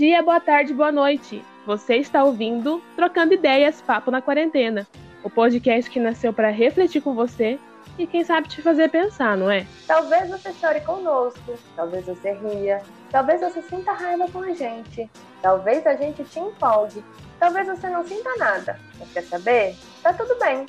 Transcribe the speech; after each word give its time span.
dia, 0.00 0.22
boa 0.22 0.40
tarde, 0.40 0.72
boa 0.72 0.90
noite. 0.90 1.44
Você 1.66 1.96
está 1.96 2.24
ouvindo 2.24 2.82
Trocando 2.96 3.34
Ideias 3.34 3.82
Papo 3.82 4.10
na 4.10 4.22
Quarentena, 4.22 4.88
o 5.22 5.28
podcast 5.28 5.90
que 5.90 6.00
nasceu 6.00 6.32
para 6.32 6.48
refletir 6.48 7.02
com 7.02 7.14
você 7.14 7.58
e 7.98 8.06
quem 8.06 8.24
sabe 8.24 8.48
te 8.48 8.62
fazer 8.62 8.88
pensar, 8.88 9.36
não 9.36 9.50
é? 9.50 9.66
Talvez 9.86 10.30
você 10.30 10.54
chore 10.54 10.80
conosco, 10.80 11.52
talvez 11.76 12.06
você 12.06 12.32
ria, 12.32 12.80
talvez 13.10 13.42
você 13.42 13.60
sinta 13.60 13.92
raiva 13.92 14.26
com 14.32 14.38
a 14.38 14.54
gente, 14.54 15.06
talvez 15.42 15.86
a 15.86 15.94
gente 15.94 16.24
te 16.24 16.40
empolgue, 16.40 17.04
talvez 17.38 17.66
você 17.66 17.90
não 17.90 18.02
sinta 18.02 18.34
nada. 18.38 18.80
Mas 18.98 19.12
quer 19.12 19.24
saber? 19.24 19.76
Tá 20.02 20.14
tudo 20.14 20.34
bem. 20.38 20.64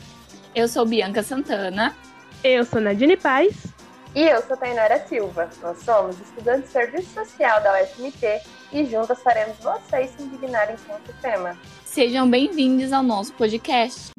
Eu 0.54 0.68
sou 0.68 0.86
Bianca 0.86 1.24
Santana. 1.24 1.96
Eu 2.44 2.66
sou 2.66 2.82
Nadine 2.82 3.16
Paz. 3.16 3.68
E 4.14 4.24
eu 4.24 4.42
sou 4.42 4.58
Tainara 4.58 5.00
Silva. 5.08 5.50
Nós 5.62 5.78
somos 5.84 6.20
estudantes 6.20 6.64
de 6.64 6.74
Serviço 6.74 7.14
Social 7.14 7.64
da 7.64 7.82
UFMT 7.82 8.42
e 8.74 8.86
juntas 8.86 9.22
faremos 9.22 9.58
vocês 9.58 10.10
se 10.12 10.24
indignarem 10.24 10.76
com 10.88 10.94
o 10.94 11.22
tema. 11.22 11.58
Sejam 11.84 12.30
bem-vindos 12.30 12.94
ao 12.94 13.04
nosso 13.04 13.34
podcast. 13.34 14.12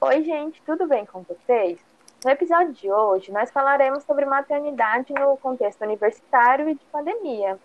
Oi, 0.00 0.24
gente, 0.24 0.62
tudo 0.62 0.86
bem 0.86 1.04
com 1.04 1.22
vocês? 1.22 1.78
No 2.24 2.30
episódio 2.30 2.72
de 2.72 2.90
hoje, 2.90 3.30
nós 3.30 3.50
falaremos 3.50 4.04
sobre 4.04 4.24
maternidade 4.24 5.12
no 5.12 5.36
contexto 5.36 5.82
universitário 5.82 6.70
e 6.70 6.74
de 6.74 6.84
pandemia. 6.90 7.58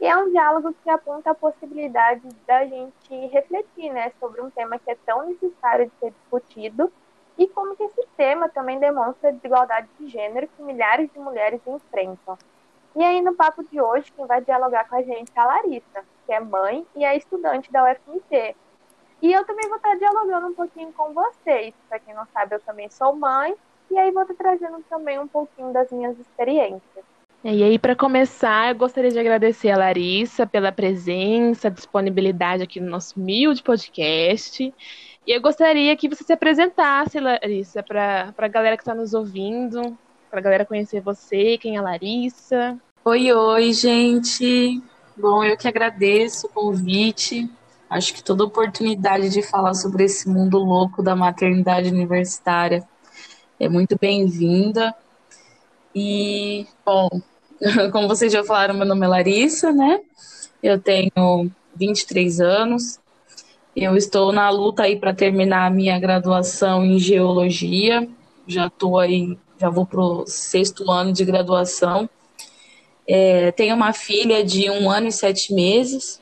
E 0.00 0.06
é 0.06 0.16
um 0.16 0.30
diálogo 0.30 0.72
que 0.84 0.88
aponta 0.88 1.32
a 1.32 1.34
possibilidade 1.34 2.22
da 2.46 2.64
gente 2.64 3.26
refletir 3.32 3.92
né, 3.92 4.12
sobre 4.20 4.40
um 4.40 4.48
tema 4.48 4.78
que 4.78 4.92
é 4.92 4.96
tão 5.04 5.26
necessário 5.26 5.86
de 5.86 5.92
ser 5.98 6.12
discutido 6.12 6.92
e 7.38 7.46
como 7.46 7.76
que 7.76 7.84
esse 7.84 8.06
tema 8.16 8.48
também 8.48 8.80
demonstra 8.80 9.28
a 9.28 9.32
desigualdade 9.32 9.88
de 9.98 10.08
gênero 10.08 10.48
que 10.48 10.62
milhares 10.62 11.08
de 11.12 11.18
mulheres 11.20 11.60
enfrentam. 11.66 12.36
E 12.96 13.04
aí, 13.04 13.22
no 13.22 13.34
papo 13.34 13.62
de 13.62 13.80
hoje, 13.80 14.12
quem 14.12 14.26
vai 14.26 14.40
dialogar 14.40 14.88
com 14.88 14.96
a 14.96 15.02
gente 15.02 15.30
é 15.34 15.40
a 15.40 15.44
Larissa, 15.44 16.04
que 16.26 16.32
é 16.32 16.40
mãe 16.40 16.84
e 16.96 17.04
é 17.04 17.16
estudante 17.16 17.70
da 17.70 17.84
UFMT. 17.84 18.56
E 19.22 19.32
eu 19.32 19.44
também 19.44 19.68
vou 19.68 19.76
estar 19.76 19.94
dialogando 19.96 20.48
um 20.48 20.54
pouquinho 20.54 20.92
com 20.92 21.12
vocês. 21.12 21.72
Para 21.88 22.00
quem 22.00 22.14
não 22.14 22.26
sabe, 22.32 22.56
eu 22.56 22.60
também 22.60 22.88
sou 22.90 23.14
mãe, 23.14 23.54
e 23.90 23.96
aí 23.96 24.10
vou 24.10 24.22
estar 24.22 24.34
trazendo 24.34 24.82
também 24.88 25.18
um 25.18 25.28
pouquinho 25.28 25.72
das 25.72 25.90
minhas 25.92 26.18
experiências. 26.18 27.04
E 27.44 27.62
aí, 27.62 27.78
para 27.78 27.94
começar, 27.94 28.70
eu 28.70 28.74
gostaria 28.74 29.10
de 29.10 29.18
agradecer 29.18 29.70
a 29.70 29.78
Larissa 29.78 30.44
pela 30.44 30.72
presença, 30.72 31.70
disponibilidade 31.70 32.64
aqui 32.64 32.80
no 32.80 32.90
nosso 32.90 33.18
humilde 33.18 33.62
podcast. 33.62 34.74
E 35.28 35.32
eu 35.32 35.42
gostaria 35.42 35.94
que 35.94 36.08
você 36.08 36.24
se 36.24 36.32
apresentasse, 36.32 37.20
Larissa, 37.20 37.82
para 37.82 38.32
a 38.34 38.48
galera 38.48 38.78
que 38.78 38.82
está 38.82 38.94
nos 38.94 39.12
ouvindo, 39.12 39.94
para 40.30 40.40
a 40.40 40.42
galera 40.42 40.64
conhecer 40.64 41.02
você, 41.02 41.58
quem 41.58 41.76
é 41.76 41.78
a 41.78 41.82
Larissa. 41.82 42.78
Oi, 43.04 43.30
oi, 43.30 43.74
gente. 43.74 44.82
Bom, 45.14 45.44
eu 45.44 45.54
que 45.54 45.68
agradeço 45.68 46.46
o 46.46 46.48
convite. 46.48 47.46
Acho 47.90 48.14
que 48.14 48.24
toda 48.24 48.42
oportunidade 48.42 49.28
de 49.28 49.42
falar 49.42 49.74
sobre 49.74 50.04
esse 50.04 50.26
mundo 50.26 50.56
louco 50.56 51.02
da 51.02 51.14
maternidade 51.14 51.90
universitária 51.90 52.82
é 53.60 53.68
muito 53.68 53.98
bem-vinda. 54.00 54.94
E, 55.94 56.66
bom, 56.86 57.06
como 57.92 58.08
vocês 58.08 58.32
já 58.32 58.42
falaram, 58.42 58.72
meu 58.72 58.86
nome 58.86 59.04
é 59.04 59.08
Larissa, 59.08 59.72
né? 59.72 60.00
Eu 60.62 60.80
tenho 60.80 61.50
23 61.76 62.40
anos, 62.40 62.98
eu 63.74 63.96
estou 63.96 64.32
na 64.32 64.50
luta 64.50 64.82
aí 64.82 64.96
para 64.96 65.14
terminar 65.14 65.66
a 65.66 65.70
minha 65.70 65.98
graduação 65.98 66.84
em 66.84 66.98
geologia. 66.98 68.08
Já 68.46 68.66
estou 68.66 68.98
aí, 68.98 69.38
já 69.60 69.68
vou 69.70 69.86
para 69.86 70.00
o 70.00 70.26
sexto 70.26 70.90
ano 70.90 71.12
de 71.12 71.24
graduação. 71.24 72.08
É, 73.06 73.52
tenho 73.52 73.74
uma 73.74 73.92
filha 73.92 74.44
de 74.44 74.68
um 74.70 74.90
ano 74.90 75.08
e 75.08 75.12
sete 75.12 75.54
meses. 75.54 76.20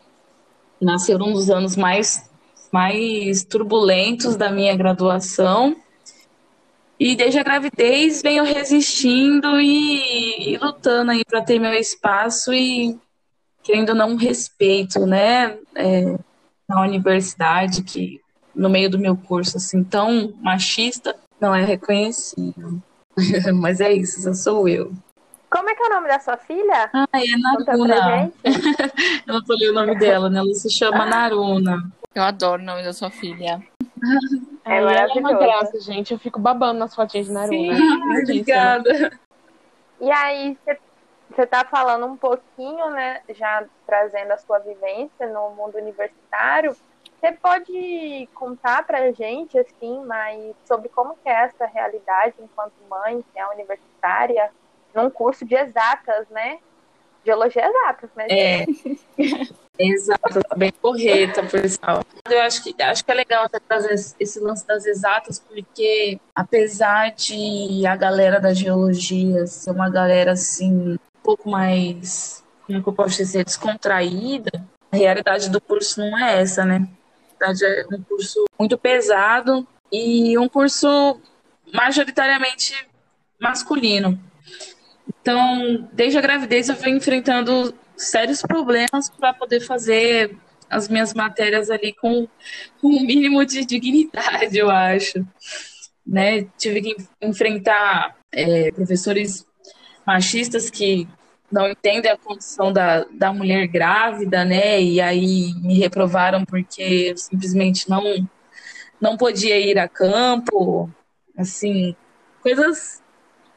Nasceu 0.80 1.18
um 1.18 1.32
dos 1.32 1.50
anos 1.50 1.76
mais, 1.76 2.30
mais 2.70 3.44
turbulentos 3.44 4.36
da 4.36 4.50
minha 4.50 4.76
graduação. 4.76 5.76
E 6.98 7.14
desde 7.14 7.38
a 7.38 7.42
gravidez 7.42 8.22
venho 8.22 8.44
resistindo 8.44 9.60
e, 9.60 10.52
e 10.52 10.56
lutando 10.58 11.10
aí 11.10 11.24
para 11.24 11.42
ter 11.42 11.58
meu 11.58 11.74
espaço 11.74 12.54
e 12.54 12.98
querendo 13.62 13.94
não 13.94 14.16
respeito, 14.16 15.04
né? 15.04 15.58
É, 15.74 16.16
na 16.68 16.80
universidade 16.82 17.82
que 17.82 18.20
no 18.54 18.68
meio 18.68 18.90
do 18.90 18.98
meu 18.98 19.16
curso 19.16 19.56
assim 19.56 19.84
tão 19.84 20.32
machista 20.40 21.16
não 21.40 21.54
é 21.54 21.64
reconhecido. 21.64 22.82
Mas 23.54 23.80
é 23.80 23.92
isso, 23.92 24.18
essa 24.18 24.34
sou 24.34 24.68
eu. 24.68 24.92
Como 25.50 25.70
é 25.70 25.74
que 25.74 25.82
é 25.82 25.86
o 25.86 25.90
nome 25.90 26.08
da 26.08 26.18
sua 26.18 26.36
filha? 26.36 26.90
Ah, 26.92 27.06
é 27.14 27.36
Naruna. 27.38 28.32
eu 29.26 29.34
não 29.34 29.46
falei 29.46 29.70
o 29.70 29.72
nome 29.72 29.98
dela, 29.98 30.28
né? 30.28 30.40
Ela 30.40 30.54
se 30.54 30.70
chama 30.70 31.04
ah. 31.04 31.06
Naruna. 31.06 31.90
Eu 32.14 32.22
adoro 32.22 32.62
o 32.62 32.64
nome 32.64 32.82
da 32.82 32.92
sua 32.92 33.10
filha. 33.10 33.62
É, 34.64 34.78
ela 34.78 34.92
é 34.92 35.06
uma 35.06 35.34
graça, 35.34 35.80
gente. 35.80 36.12
Eu 36.12 36.18
fico 36.18 36.40
babando 36.40 36.80
nas 36.80 36.94
fotinhas 36.94 37.26
de 37.26 37.32
Naruna. 37.32 37.76
Sim, 37.76 38.20
obrigada. 38.20 39.18
E 40.00 40.10
aí, 40.10 40.58
você 40.64 40.78
você 41.36 41.42
está 41.42 41.64
falando 41.64 42.06
um 42.06 42.16
pouquinho, 42.16 42.90
né, 42.90 43.20
já 43.28 43.64
trazendo 43.86 44.32
a 44.32 44.38
sua 44.38 44.58
vivência 44.58 45.26
no 45.26 45.50
mundo 45.50 45.76
universitário. 45.76 46.74
Você 47.20 47.32
pode 47.32 48.28
contar 48.34 48.86
para 48.86 48.98
a 48.98 49.12
gente, 49.12 49.58
assim, 49.58 50.02
mais 50.04 50.54
sobre 50.64 50.88
como 50.88 51.16
que 51.22 51.28
é 51.28 51.44
essa 51.44 51.66
realidade 51.66 52.34
enquanto 52.40 52.72
mãe, 52.88 53.22
que 53.32 53.38
é 53.38 53.46
universitária, 53.48 54.50
num 54.94 55.10
curso 55.10 55.44
de 55.44 55.54
exatas, 55.54 56.26
né? 56.30 56.58
Geologia 57.24 57.66
exatas, 57.66 58.10
né? 58.14 58.26
É. 58.30 58.66
Exato, 59.78 60.40
bem 60.56 60.72
correta, 60.80 61.42
pessoal. 61.42 62.02
Eu 62.30 62.40
acho 62.40 62.62
que, 62.62 62.82
acho 62.82 63.04
que 63.04 63.10
é 63.10 63.14
legal 63.14 63.46
trazer 63.68 63.92
esse 64.18 64.40
lance 64.40 64.66
das 64.66 64.86
exatas, 64.86 65.38
porque 65.38 66.18
apesar 66.34 67.10
de 67.10 67.86
a 67.86 67.94
galera 67.94 68.40
da 68.40 68.54
geologia 68.54 69.46
ser 69.46 69.72
uma 69.72 69.90
galera 69.90 70.32
assim 70.32 70.96
pouco 71.26 71.50
mais, 71.50 72.44
como 72.64 72.80
que 72.80 72.88
eu 72.88 72.92
posso 72.92 73.16
dizer, 73.16 73.44
descontraída, 73.44 74.64
a 74.92 74.96
realidade 74.96 75.50
do 75.50 75.60
curso 75.60 76.00
não 76.00 76.16
é 76.16 76.40
essa, 76.40 76.64
né? 76.64 76.78
Na 76.78 77.48
verdade, 77.48 77.64
é 77.64 77.96
um 77.96 78.02
curso 78.04 78.44
muito 78.56 78.78
pesado 78.78 79.66
e 79.90 80.38
um 80.38 80.48
curso 80.48 81.20
majoritariamente 81.74 82.72
masculino. 83.40 84.18
Então, 85.20 85.88
desde 85.92 86.16
a 86.16 86.20
gravidez 86.22 86.68
eu 86.68 86.76
venho 86.76 86.96
enfrentando 86.96 87.74
sérios 87.96 88.40
problemas 88.42 89.10
para 89.18 89.34
poder 89.34 89.60
fazer 89.60 90.36
as 90.70 90.88
minhas 90.88 91.12
matérias 91.12 91.70
ali 91.70 91.92
com, 91.92 92.28
com 92.80 92.88
um 92.88 93.04
mínimo 93.04 93.44
de 93.44 93.64
dignidade, 93.64 94.56
eu 94.56 94.70
acho. 94.70 95.26
Né? 96.06 96.46
Tive 96.56 96.80
que 96.80 96.96
enfrentar 97.20 98.16
é, 98.32 98.70
professores 98.70 99.44
machistas 100.06 100.70
que 100.70 101.08
não 101.50 101.68
entendem 101.68 102.10
a 102.10 102.16
condição 102.16 102.72
da, 102.72 103.04
da 103.10 103.32
mulher 103.32 103.66
grávida, 103.66 104.44
né? 104.44 104.80
E 104.80 105.00
aí 105.00 105.54
me 105.62 105.78
reprovaram 105.78 106.44
porque 106.44 107.10
eu 107.10 107.16
simplesmente 107.16 107.88
não 107.88 108.02
não 109.00 109.16
podia 109.16 109.58
ir 109.58 109.78
a 109.78 109.86
campo, 109.86 110.90
assim, 111.36 111.94
coisas 112.42 113.02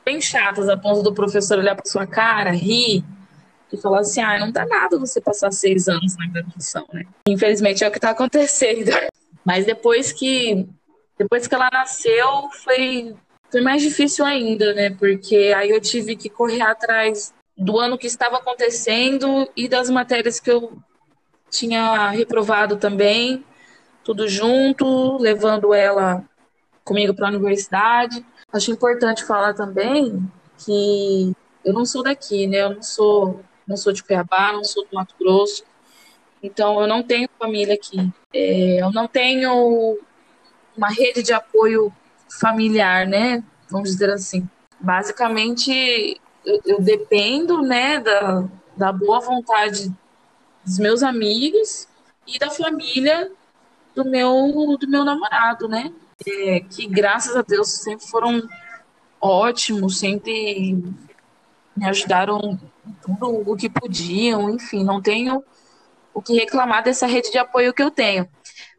bem 0.03 0.19
chatas 0.19 0.67
a 0.67 0.75
ponto 0.75 1.01
do 1.01 1.13
professor 1.13 1.57
olhar 1.59 1.75
para 1.75 1.89
sua 1.89 2.05
cara, 2.05 2.51
rir 2.51 3.03
e 3.72 3.77
falar 3.77 4.00
assim, 4.00 4.21
ah, 4.21 4.39
não 4.39 4.51
dá 4.51 4.66
nada 4.66 4.97
você 4.97 5.21
passar 5.21 5.51
seis 5.51 5.88
anos 5.88 6.17
na 6.17 6.27
graduação, 6.27 6.85
né? 6.91 7.06
Infelizmente 7.27 7.83
é 7.83 7.88
o 7.88 7.91
que 7.91 7.97
está 7.97 8.09
acontecendo. 8.09 8.91
Mas 9.45 9.66
depois 9.66 10.11
que 10.11 10.67
depois 11.17 11.47
que 11.47 11.56
ela 11.56 11.69
nasceu 11.71 12.50
foi 12.63 13.16
foi 13.51 13.61
mais 13.61 13.81
difícil 13.81 14.25
ainda, 14.25 14.73
né? 14.73 14.89
Porque 14.91 15.53
aí 15.56 15.69
eu 15.69 15.81
tive 15.81 16.15
que 16.15 16.30
correr 16.30 16.62
atrás 16.62 17.33
do 17.59 17.77
ano 17.77 17.97
que 17.97 18.07
estava 18.07 18.38
acontecendo 18.38 19.50
e 19.56 19.67
das 19.67 19.89
matérias 19.89 20.39
que 20.39 20.50
eu 20.50 20.77
tinha 21.50 22.09
reprovado 22.09 22.77
também, 22.77 23.44
tudo 24.01 24.29
junto, 24.29 25.17
levando 25.17 25.73
ela 25.73 26.23
comigo 26.85 27.13
para 27.13 27.27
a 27.27 27.31
universidade. 27.31 28.25
Acho 28.51 28.71
importante 28.71 29.25
falar 29.25 29.53
também 29.53 30.25
que 30.57 31.33
eu 31.65 31.73
não 31.73 31.85
sou 31.85 32.01
daqui, 32.01 32.47
né? 32.47 32.59
Eu 32.63 32.75
não 32.75 32.81
sou, 32.81 33.41
não 33.67 33.75
sou 33.75 33.91
de 33.91 34.03
Cuiabá, 34.03 34.53
não 34.53 34.63
sou 34.63 34.85
do 34.85 34.95
Mato 34.95 35.13
Grosso. 35.19 35.65
Então 36.41 36.79
eu 36.79 36.88
não 36.88 37.03
tenho 37.03 37.27
família 37.38 37.73
aqui. 37.75 38.09
É, 38.33 38.81
eu 38.81 38.91
não 38.91 39.05
tenho 39.05 40.00
uma 40.77 40.88
rede 40.89 41.21
de 41.21 41.33
apoio 41.33 41.91
familiar, 42.39 43.05
né? 43.05 43.44
Vamos 43.69 43.89
dizer 43.91 44.09
assim. 44.09 44.47
Basicamente, 44.79 46.19
eu, 46.45 46.62
eu 46.65 46.81
dependo, 46.81 47.62
né, 47.62 48.00
da, 48.00 48.45
da 48.75 48.91
boa 48.91 49.19
vontade 49.19 49.91
dos 50.63 50.80
meus 50.80 51.03
amigos 51.03 51.88
e 52.27 52.38
da 52.38 52.50
família 52.50 53.31
do 53.95 54.06
meu, 54.06 54.77
do 54.80 54.88
meu 54.88 55.03
namorado, 55.03 55.68
né? 55.68 55.91
É, 56.27 56.59
que 56.59 56.86
graças 56.88 57.36
a 57.36 57.41
Deus 57.41 57.69
sempre 57.69 58.06
foram 58.07 58.47
ótimos, 59.21 60.00
sempre 60.00 60.83
me 61.75 61.86
ajudaram 61.88 62.59
tudo 63.01 63.50
o 63.50 63.56
que 63.56 63.69
podiam, 63.69 64.50
enfim, 64.50 64.83
não 64.83 65.01
tenho 65.01 65.44
o 66.13 66.21
que 66.21 66.33
reclamar 66.33 66.83
dessa 66.83 67.07
rede 67.07 67.31
de 67.31 67.38
apoio 67.38 67.74
que 67.74 67.83
eu 67.83 67.91
tenho. 67.91 68.27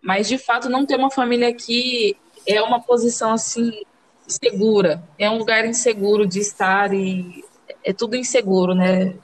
Mas, 0.02 0.28
de 0.28 0.38
fato, 0.38 0.68
não 0.68 0.84
ter 0.84 0.96
uma 0.96 1.10
família 1.10 1.48
aqui 1.48 2.16
é 2.46 2.60
uma 2.62 2.80
posição, 2.80 3.32
assim, 3.32 3.82
segura. 4.26 5.02
É 5.18 5.30
um 5.30 5.38
lugar 5.38 5.64
inseguro 5.64 6.26
de 6.26 6.40
estar 6.40 6.92
e 6.92 7.44
é 7.84 7.92
tudo 7.92 8.16
inseguro, 8.16 8.74
né? 8.74 9.14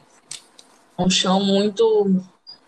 É 0.98 1.02
um 1.02 1.10
chão 1.10 1.42
muito, 1.42 2.22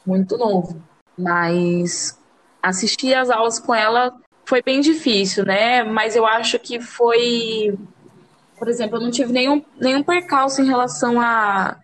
muito 0.05 0.37
novo. 0.37 0.82
Mas 1.17 2.19
assistir 2.62 3.14
às 3.14 3.31
aulas 3.31 3.58
com 3.58 3.75
ela 3.75 4.14
foi 4.44 4.62
bem 4.62 4.81
difícil, 4.81 5.44
né? 5.44 5.82
Mas 5.82 6.17
eu 6.17 6.26
acho 6.26 6.58
que 6.58 6.81
foi 6.81 7.76
por 8.58 8.69
exemplo, 8.69 8.96
eu 8.96 9.00
não 9.00 9.11
tive 9.11 9.32
nenhum, 9.32 9.64
nenhum 9.81 10.02
percalço 10.02 10.61
em 10.61 10.67
relação 10.67 11.20
a, 11.20 11.79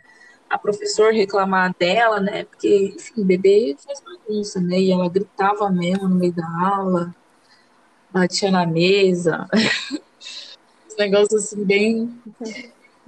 a 0.50 0.58
professor 0.58 1.12
reclamar 1.12 1.72
dela, 1.78 2.20
né? 2.20 2.44
Porque, 2.44 2.92
enfim, 2.96 3.24
bebê 3.24 3.76
faz 3.78 4.00
bagunça, 4.00 4.60
né? 4.60 4.80
E 4.80 4.90
ela 4.90 5.08
gritava 5.08 5.70
mesmo 5.70 6.08
no 6.08 6.16
meio 6.16 6.32
da 6.32 6.46
aula, 6.46 7.14
batia 8.10 8.50
na 8.50 8.66
mesa. 8.66 9.48
Os 10.88 10.96
negócios 10.98 11.44
assim, 11.44 11.64
bem, 11.64 12.22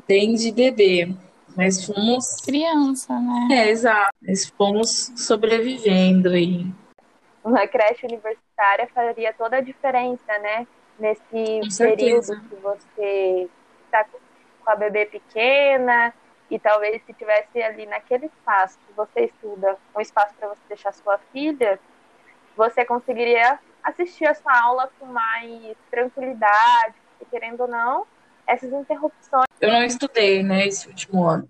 bem 0.06 0.35
de 0.35 0.53
bebê. 0.53 1.08
Mas 1.56 1.85
fomos. 1.85 2.37
Criança, 2.44 3.19
né? 3.19 3.49
É, 3.50 3.70
exato. 3.70 4.11
Mas 4.20 4.49
fomos 4.50 5.12
sobrevivendo 5.17 6.37
e. 6.37 6.67
Uma 7.43 7.67
creche 7.67 8.05
universitária 8.05 8.88
faria 8.93 9.32
toda 9.32 9.56
a 9.56 9.61
diferença, 9.61 10.38
né? 10.38 10.67
Nesse 10.99 11.61
período 11.79 12.41
que 12.49 12.56
você 12.56 13.49
está 13.85 14.05
com 14.05 14.70
a 14.70 14.76
bebê 14.76 15.06
pequena 15.06 16.12
e 16.50 16.59
talvez 16.59 17.02
se 17.05 17.12
tivesse 17.12 17.62
ali 17.62 17.87
naquele 17.87 18.26
espaço 18.26 18.79
que 18.87 18.93
você 18.94 19.25
estuda, 19.25 19.76
um 19.94 20.00
espaço 20.00 20.35
para 20.38 20.49
você 20.49 20.61
deixar 20.69 20.93
sua 20.93 21.19
filha, 21.32 21.79
você 22.56 22.85
conseguiria 22.85 23.59
assistir 23.82 24.26
a 24.26 24.35
sua 24.35 24.59
aula 24.61 24.91
com 24.99 25.06
mais 25.06 25.76
tranquilidade, 25.91 26.94
e 27.20 27.25
querendo 27.26 27.62
ou 27.62 27.69
não, 27.69 28.06
essas 28.47 28.73
interrupções. 28.73 29.45
Eu 29.61 29.73
não 29.73 29.82
estudei, 29.85 30.43
né, 30.43 30.67
esse 30.67 30.88
último 30.88 31.25
ano. 31.25 31.49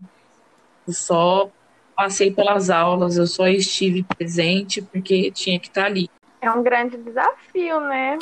Eu 0.87 0.93
só 0.93 1.50
passei 1.97 2.31
pelas 2.31 2.70
aulas, 2.70 3.17
eu 3.17 3.26
só 3.26 3.49
estive 3.49 4.03
presente 4.03 4.82
porque 4.82 5.31
tinha 5.31 5.58
que 5.58 5.69
estar 5.69 5.87
ali. 5.87 6.08
É 6.41 6.50
um 6.50 6.62
grande 6.62 6.97
desafio, 6.97 7.81
né? 7.81 8.19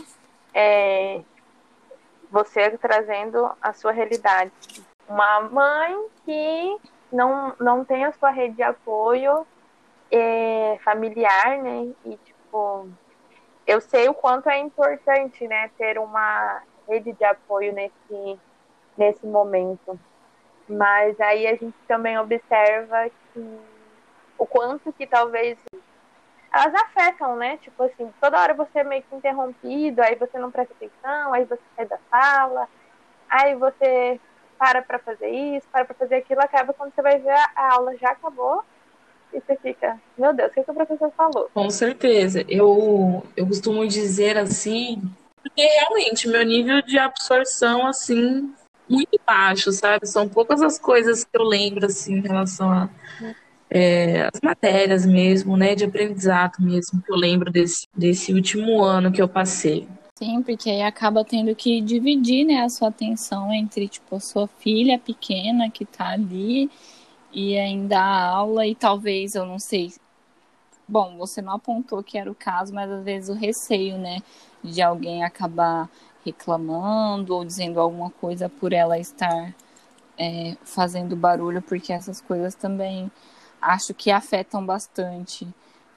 É, 0.54 1.20
você 2.30 2.70
trazendo 2.78 3.50
a 3.60 3.72
sua 3.72 3.92
realidade. 3.92 4.52
Uma 5.08 5.40
mãe 5.40 6.06
que 6.24 6.76
não, 7.12 7.54
não 7.60 7.84
tem 7.84 8.04
a 8.04 8.12
sua 8.12 8.30
rede 8.30 8.56
de 8.56 8.62
apoio 8.62 9.46
é, 10.10 10.78
familiar, 10.82 11.58
né? 11.62 11.92
E, 12.04 12.16
tipo, 12.16 12.88
eu 13.66 13.80
sei 13.80 14.08
o 14.08 14.14
quanto 14.14 14.48
é 14.48 14.58
importante, 14.58 15.46
né, 15.46 15.70
ter 15.76 15.98
uma 15.98 16.62
rede 16.88 17.12
de 17.12 17.24
apoio 17.24 17.72
nesse, 17.72 18.38
nesse 18.96 19.26
momento. 19.26 19.98
Mas 20.68 21.20
aí 21.20 21.46
a 21.46 21.54
gente 21.54 21.74
também 21.86 22.18
observa 22.18 23.10
que 23.32 23.58
o 24.38 24.46
quanto 24.46 24.92
que 24.92 25.06
talvez 25.06 25.58
elas 26.52 26.74
afetam, 26.74 27.36
né? 27.36 27.56
Tipo 27.58 27.82
assim, 27.82 28.12
toda 28.20 28.40
hora 28.40 28.54
você 28.54 28.78
é 28.78 28.84
meio 28.84 29.02
que 29.02 29.16
interrompido, 29.16 30.00
aí 30.02 30.14
você 30.14 30.38
não 30.38 30.50
presta 30.50 30.72
atenção, 30.74 31.34
aí 31.34 31.44
você 31.44 31.62
sai 31.76 31.86
da 31.86 31.98
sala, 32.10 32.68
aí 33.28 33.54
você 33.56 34.20
para 34.58 34.80
para 34.80 34.98
fazer 35.00 35.28
isso, 35.28 35.66
para 35.70 35.84
para 35.84 35.94
fazer 35.94 36.16
aquilo, 36.16 36.40
acaba 36.40 36.72
quando 36.72 36.94
você 36.94 37.02
vai 37.02 37.18
ver 37.18 37.36
a 37.56 37.74
aula 37.74 37.96
já 37.96 38.10
acabou 38.10 38.62
e 39.32 39.40
você 39.40 39.56
fica, 39.56 40.00
meu 40.16 40.32
Deus, 40.32 40.52
o 40.52 40.54
que, 40.54 40.62
que 40.62 40.70
o 40.70 40.74
professor 40.74 41.10
falou? 41.16 41.50
Com 41.52 41.68
certeza. 41.68 42.44
Eu, 42.48 43.24
eu 43.36 43.46
costumo 43.46 43.84
dizer 43.86 44.38
assim, 44.38 45.02
porque 45.42 45.62
realmente 45.62 46.28
meu 46.28 46.44
nível 46.44 46.80
de 46.82 46.96
absorção, 46.98 47.84
assim, 47.84 48.54
muito 48.88 49.20
baixo, 49.26 49.72
sabe? 49.72 50.06
São 50.06 50.28
poucas 50.28 50.62
as 50.62 50.78
coisas 50.78 51.24
que 51.24 51.36
eu 51.36 51.42
lembro, 51.42 51.86
assim, 51.86 52.14
em 52.14 52.20
relação 52.20 52.70
a 52.70 52.88
é, 53.70 54.28
as 54.32 54.40
matérias 54.40 55.04
mesmo, 55.04 55.56
né, 55.56 55.74
de 55.74 55.84
aprendizado 55.84 56.58
mesmo, 56.60 57.02
que 57.02 57.10
eu 57.10 57.16
lembro 57.16 57.50
desse, 57.50 57.88
desse 57.96 58.32
último 58.32 58.82
ano 58.84 59.10
que 59.10 59.20
eu 59.20 59.28
passei. 59.28 59.88
Sim, 60.16 60.42
porque 60.42 60.70
aí 60.70 60.82
acaba 60.82 61.24
tendo 61.24 61.54
que 61.56 61.80
dividir, 61.80 62.44
né, 62.44 62.62
a 62.62 62.68
sua 62.68 62.88
atenção 62.88 63.52
entre, 63.52 63.88
tipo, 63.88 64.14
a 64.14 64.20
sua 64.20 64.46
filha 64.46 64.96
pequena 64.96 65.68
que 65.68 65.84
tá 65.84 66.10
ali 66.10 66.70
e 67.32 67.58
ainda 67.58 67.98
a 67.98 68.26
aula 68.26 68.64
e 68.64 68.76
talvez, 68.76 69.34
eu 69.34 69.44
não 69.44 69.58
sei, 69.58 69.92
bom, 70.86 71.16
você 71.16 71.42
não 71.42 71.54
apontou 71.54 72.00
que 72.00 72.16
era 72.16 72.30
o 72.30 72.34
caso, 72.34 72.72
mas 72.72 72.88
às 72.88 73.04
vezes 73.04 73.28
o 73.28 73.34
receio, 73.34 73.98
né, 73.98 74.18
de 74.62 74.80
alguém 74.80 75.24
acabar 75.24 75.90
reclamando 76.24 77.34
ou 77.34 77.44
dizendo 77.44 77.80
alguma 77.80 78.10
coisa 78.10 78.48
por 78.48 78.72
ela 78.72 78.98
estar 78.98 79.54
é, 80.18 80.56
fazendo 80.64 81.16
barulho, 81.16 81.60
porque 81.62 81.92
essas 81.92 82.20
coisas 82.20 82.54
também 82.54 83.10
acho 83.60 83.94
que 83.94 84.10
afetam 84.10 84.64
bastante 84.64 85.46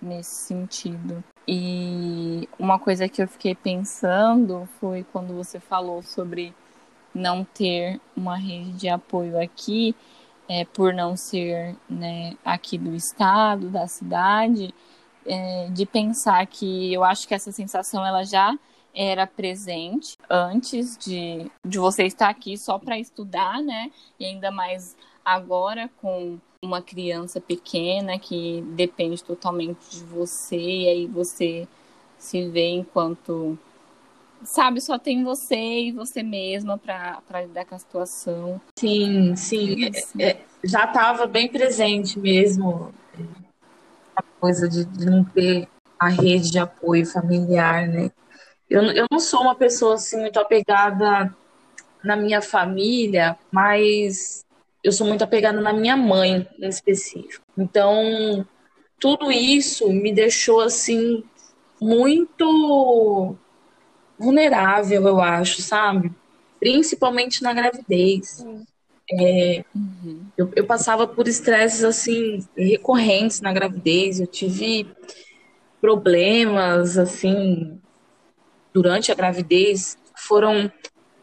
nesse 0.01 0.47
sentido. 0.47 1.23
E 1.47 2.47
uma 2.59 2.77
coisa 2.77 3.07
que 3.07 3.21
eu 3.21 3.27
fiquei 3.27 3.55
pensando 3.55 4.67
foi 4.79 5.05
quando 5.11 5.33
você 5.33 5.59
falou 5.59 6.03
sobre 6.03 6.53
não 7.13 7.43
ter 7.43 7.99
uma 8.15 8.37
rede 8.37 8.71
de 8.73 8.89
apoio 8.89 9.41
aqui, 9.41 9.95
é, 10.47 10.65
por 10.65 10.93
não 10.93 11.15
ser 11.15 11.75
né, 11.89 12.35
aqui 12.43 12.77
do 12.77 12.95
estado, 12.95 13.69
da 13.69 13.87
cidade, 13.87 14.73
é, 15.25 15.67
de 15.71 15.85
pensar 15.85 16.45
que 16.47 16.93
eu 16.93 17.03
acho 17.03 17.27
que 17.27 17.33
essa 17.33 17.51
sensação 17.51 18.05
ela 18.05 18.23
já 18.23 18.57
era 18.97 19.27
presente 19.27 20.17
antes 20.27 20.97
de, 20.97 21.51
de 21.63 21.77
você 21.77 22.03
estar 22.05 22.29
aqui 22.29 22.57
só 22.57 22.79
para 22.79 22.97
estudar, 22.97 23.61
né? 23.61 23.91
E 24.19 24.25
ainda 24.25 24.49
mais 24.49 24.97
agora 25.23 25.87
com 26.01 26.39
uma 26.63 26.81
criança 26.81 27.39
pequena 27.39 28.17
que 28.17 28.63
depende 28.69 29.23
totalmente 29.23 29.87
de 29.91 30.03
você 30.03 30.57
e 30.57 30.87
aí 30.87 31.05
você 31.05 31.67
se 32.17 32.49
vê 32.49 32.69
enquanto 32.69 33.55
sabe 34.43 34.81
só 34.81 34.97
tem 34.97 35.23
você 35.23 35.55
e 35.55 35.91
você 35.91 36.23
mesma 36.23 36.79
para 36.79 37.41
lidar 37.43 37.65
com 37.65 37.75
a 37.75 37.79
situação. 37.79 38.59
Sim 38.79 39.35
sim. 39.35 39.75
É, 40.19 40.29
é, 40.29 40.45
já 40.63 40.85
estava 40.85 41.27
bem 41.27 41.47
presente 41.47 42.17
mesmo 42.17 42.91
a 44.15 44.23
coisa 44.39 44.67
de, 44.67 44.85
de, 44.85 45.05
não 45.05 45.23
ter 45.23 45.67
a 45.99 46.09
rede 46.09 46.49
de 46.49 46.57
apoio 46.57 47.05
familiar 47.05 47.87
né 47.87 48.09
eu, 48.69 48.81
eu 48.83 49.05
não 49.11 49.19
sou 49.19 49.41
uma 49.41 49.55
pessoa 49.55 49.95
assim 49.95 50.19
muito 50.19 50.39
apegada 50.39 51.33
na 52.03 52.15
minha 52.15 52.41
família 52.41 53.37
mas 53.51 54.45
eu 54.87 54.91
sou 54.91 55.05
muito 55.05 55.23
apegada 55.23 55.59
na 55.59 55.73
minha 55.73 55.97
mãe, 55.97 56.47
em 56.57 56.69
específico. 56.69 57.43
Então, 57.57 58.45
tudo 58.97 59.29
isso 59.29 59.91
me 59.91 60.13
deixou 60.13 60.61
assim 60.61 61.23
muito 61.79 63.35
vulnerável, 64.17 65.07
eu 65.07 65.19
acho, 65.19 65.61
sabe? 65.61 66.11
Principalmente 66.59 67.43
na 67.43 67.53
gravidez. 67.53 68.45
É, 69.11 69.63
uhum. 69.75 70.25
eu, 70.37 70.51
eu, 70.55 70.65
passava 70.65 71.07
por 71.07 71.27
estresses 71.27 71.83
assim 71.83 72.45
recorrentes 72.55 73.41
na 73.41 73.51
gravidez. 73.53 74.19
Eu 74.19 74.27
tive 74.27 74.87
problemas 75.79 76.97
assim 76.97 77.79
durante 78.73 79.11
a 79.11 79.15
gravidez 79.15 79.97
foram 80.15 80.71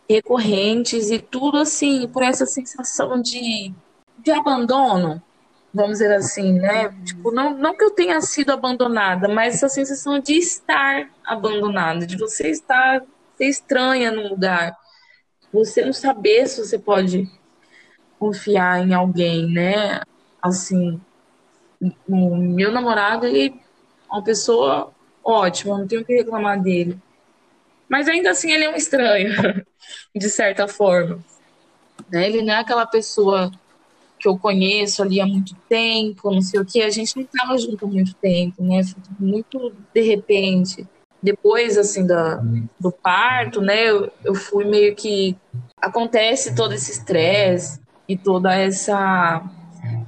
recorrentes 0.08 1.10
e 1.10 1.18
tudo 1.18 1.58
assim, 1.58 2.06
por 2.08 2.22
essa 2.22 2.46
sensação 2.46 3.20
de, 3.20 3.72
de 4.18 4.30
abandono, 4.30 5.22
vamos 5.72 5.92
dizer 5.92 6.12
assim, 6.12 6.52
né? 6.52 6.88
Uhum. 6.88 7.04
Tipo, 7.04 7.32
não, 7.32 7.56
não 7.56 7.76
que 7.76 7.84
eu 7.84 7.90
tenha 7.90 8.20
sido 8.20 8.50
abandonada, 8.50 9.28
mas 9.28 9.54
essa 9.54 9.68
sensação 9.68 10.18
de 10.18 10.34
estar 10.34 11.10
abandonada, 11.24 12.06
de 12.06 12.16
você 12.16 12.50
estar 12.50 13.02
ser 13.36 13.46
estranha 13.46 14.12
num 14.12 14.28
lugar, 14.28 14.76
você 15.52 15.84
não 15.84 15.92
saber 15.92 16.46
se 16.46 16.64
você 16.64 16.78
pode 16.78 17.28
confiar 18.18 18.86
em 18.86 18.94
alguém, 18.94 19.46
né? 19.46 20.00
Assim, 20.40 21.00
o 22.08 22.36
meu 22.36 22.70
namorado, 22.70 23.26
ele 23.26 23.48
é 23.48 24.12
uma 24.12 24.22
pessoa 24.22 24.92
ótima, 25.22 25.78
não 25.78 25.86
tenho 25.86 26.02
o 26.02 26.04
que 26.04 26.14
reclamar 26.14 26.60
dele. 26.60 26.98
Mas 27.88 28.08
ainda 28.08 28.30
assim 28.30 28.50
ele 28.50 28.64
é 28.64 28.70
um 28.70 28.76
estranho, 28.76 29.32
de 30.14 30.28
certa 30.28 30.66
forma. 30.66 31.18
Né? 32.10 32.26
Ele 32.26 32.42
não 32.42 32.54
é 32.54 32.58
aquela 32.58 32.86
pessoa 32.86 33.50
que 34.18 34.28
eu 34.28 34.38
conheço 34.38 35.02
ali 35.02 35.20
há 35.20 35.26
muito 35.26 35.54
tempo, 35.68 36.30
não 36.30 36.40
sei 36.40 36.60
o 36.60 36.64
que. 36.64 36.82
A 36.82 36.90
gente 36.90 37.16
não 37.16 37.24
estava 37.24 37.58
junto 37.58 37.84
há 37.84 37.88
muito 37.88 38.14
tempo, 38.14 38.62
né? 38.62 38.82
Foi 38.82 39.02
muito 39.18 39.72
de 39.92 40.00
repente. 40.00 40.86
depois, 41.22 41.78
assim, 41.78 42.06
da, 42.06 42.42
do 42.78 42.92
parto, 42.92 43.60
né, 43.60 43.88
eu, 43.88 44.10
eu 44.24 44.34
fui 44.34 44.64
meio 44.64 44.94
que. 44.94 45.36
Acontece 45.80 46.54
todo 46.54 46.72
esse 46.72 46.92
estresse 46.92 47.80
e 48.08 48.16
toda 48.16 48.54
essa 48.54 49.42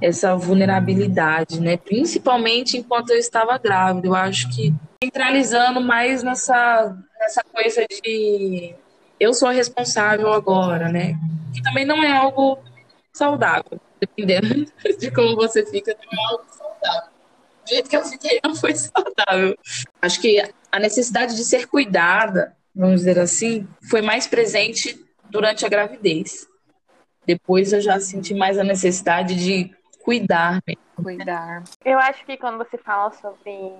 essa 0.01 0.35
vulnerabilidade, 0.35 1.59
né? 1.59 1.77
Principalmente 1.77 2.77
enquanto 2.77 3.11
eu 3.11 3.17
estava 3.17 3.57
grávida. 3.57 4.07
Eu 4.07 4.15
acho 4.15 4.49
que 4.49 4.73
centralizando 5.03 5.81
mais 5.81 6.23
nessa, 6.23 6.95
nessa 7.19 7.43
coisa 7.43 7.85
de 7.89 8.75
eu 9.19 9.33
sou 9.33 9.49
responsável 9.49 10.31
agora, 10.31 10.89
né? 10.89 11.17
Que 11.53 11.61
também 11.61 11.85
não 11.85 12.03
é 12.03 12.11
algo 12.11 12.59
saudável, 13.13 13.79
dependendo 13.99 14.71
de 14.99 15.11
como 15.11 15.35
você 15.35 15.65
fica, 15.65 15.95
não 16.11 16.19
é 16.19 16.31
algo 16.31 16.43
saudável. 16.49 17.09
Do 17.65 17.69
jeito 17.69 17.89
que 17.89 17.97
eu 17.97 18.05
fiquei 18.05 18.39
não 18.43 18.55
foi 18.55 18.75
saudável. 18.75 19.57
Acho 20.01 20.21
que 20.21 20.41
a 20.71 20.79
necessidade 20.79 21.35
de 21.35 21.43
ser 21.43 21.67
cuidada, 21.67 22.55
vamos 22.75 23.01
dizer 23.01 23.19
assim, 23.19 23.67
foi 23.89 24.01
mais 24.01 24.27
presente 24.27 25.03
durante 25.29 25.65
a 25.65 25.69
gravidez. 25.69 26.47
Depois 27.25 27.73
eu 27.73 27.81
já 27.81 27.99
senti 27.99 28.33
mais 28.33 28.57
a 28.57 28.63
necessidade 28.63 29.35
de 29.35 29.75
cuidar. 30.07 30.63
Cuidar. 30.95 31.63
Eu 31.83 31.99
acho 31.99 32.25
que 32.25 32.37
quando 32.37 32.57
você 32.57 32.77
fala 32.77 33.11
sobre 33.11 33.75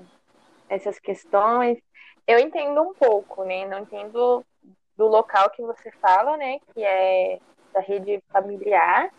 essas 0.67 1.00
questões, 1.00 1.77
eu 2.27 2.38
entendo 2.38 2.81
um 2.81 2.93
pouco, 2.93 3.46
né? 3.46 3.65
Não 3.65 3.79
entendo 3.79 4.46
do 4.98 5.07
local 5.07 5.50
que 5.51 5.62
você 5.62 5.89
fala, 6.01 6.36
né? 6.36 6.60
Que 6.74 6.84
é 6.84 7.39
da 7.74 7.79
rede 7.79 8.22
familiar, 8.29 9.10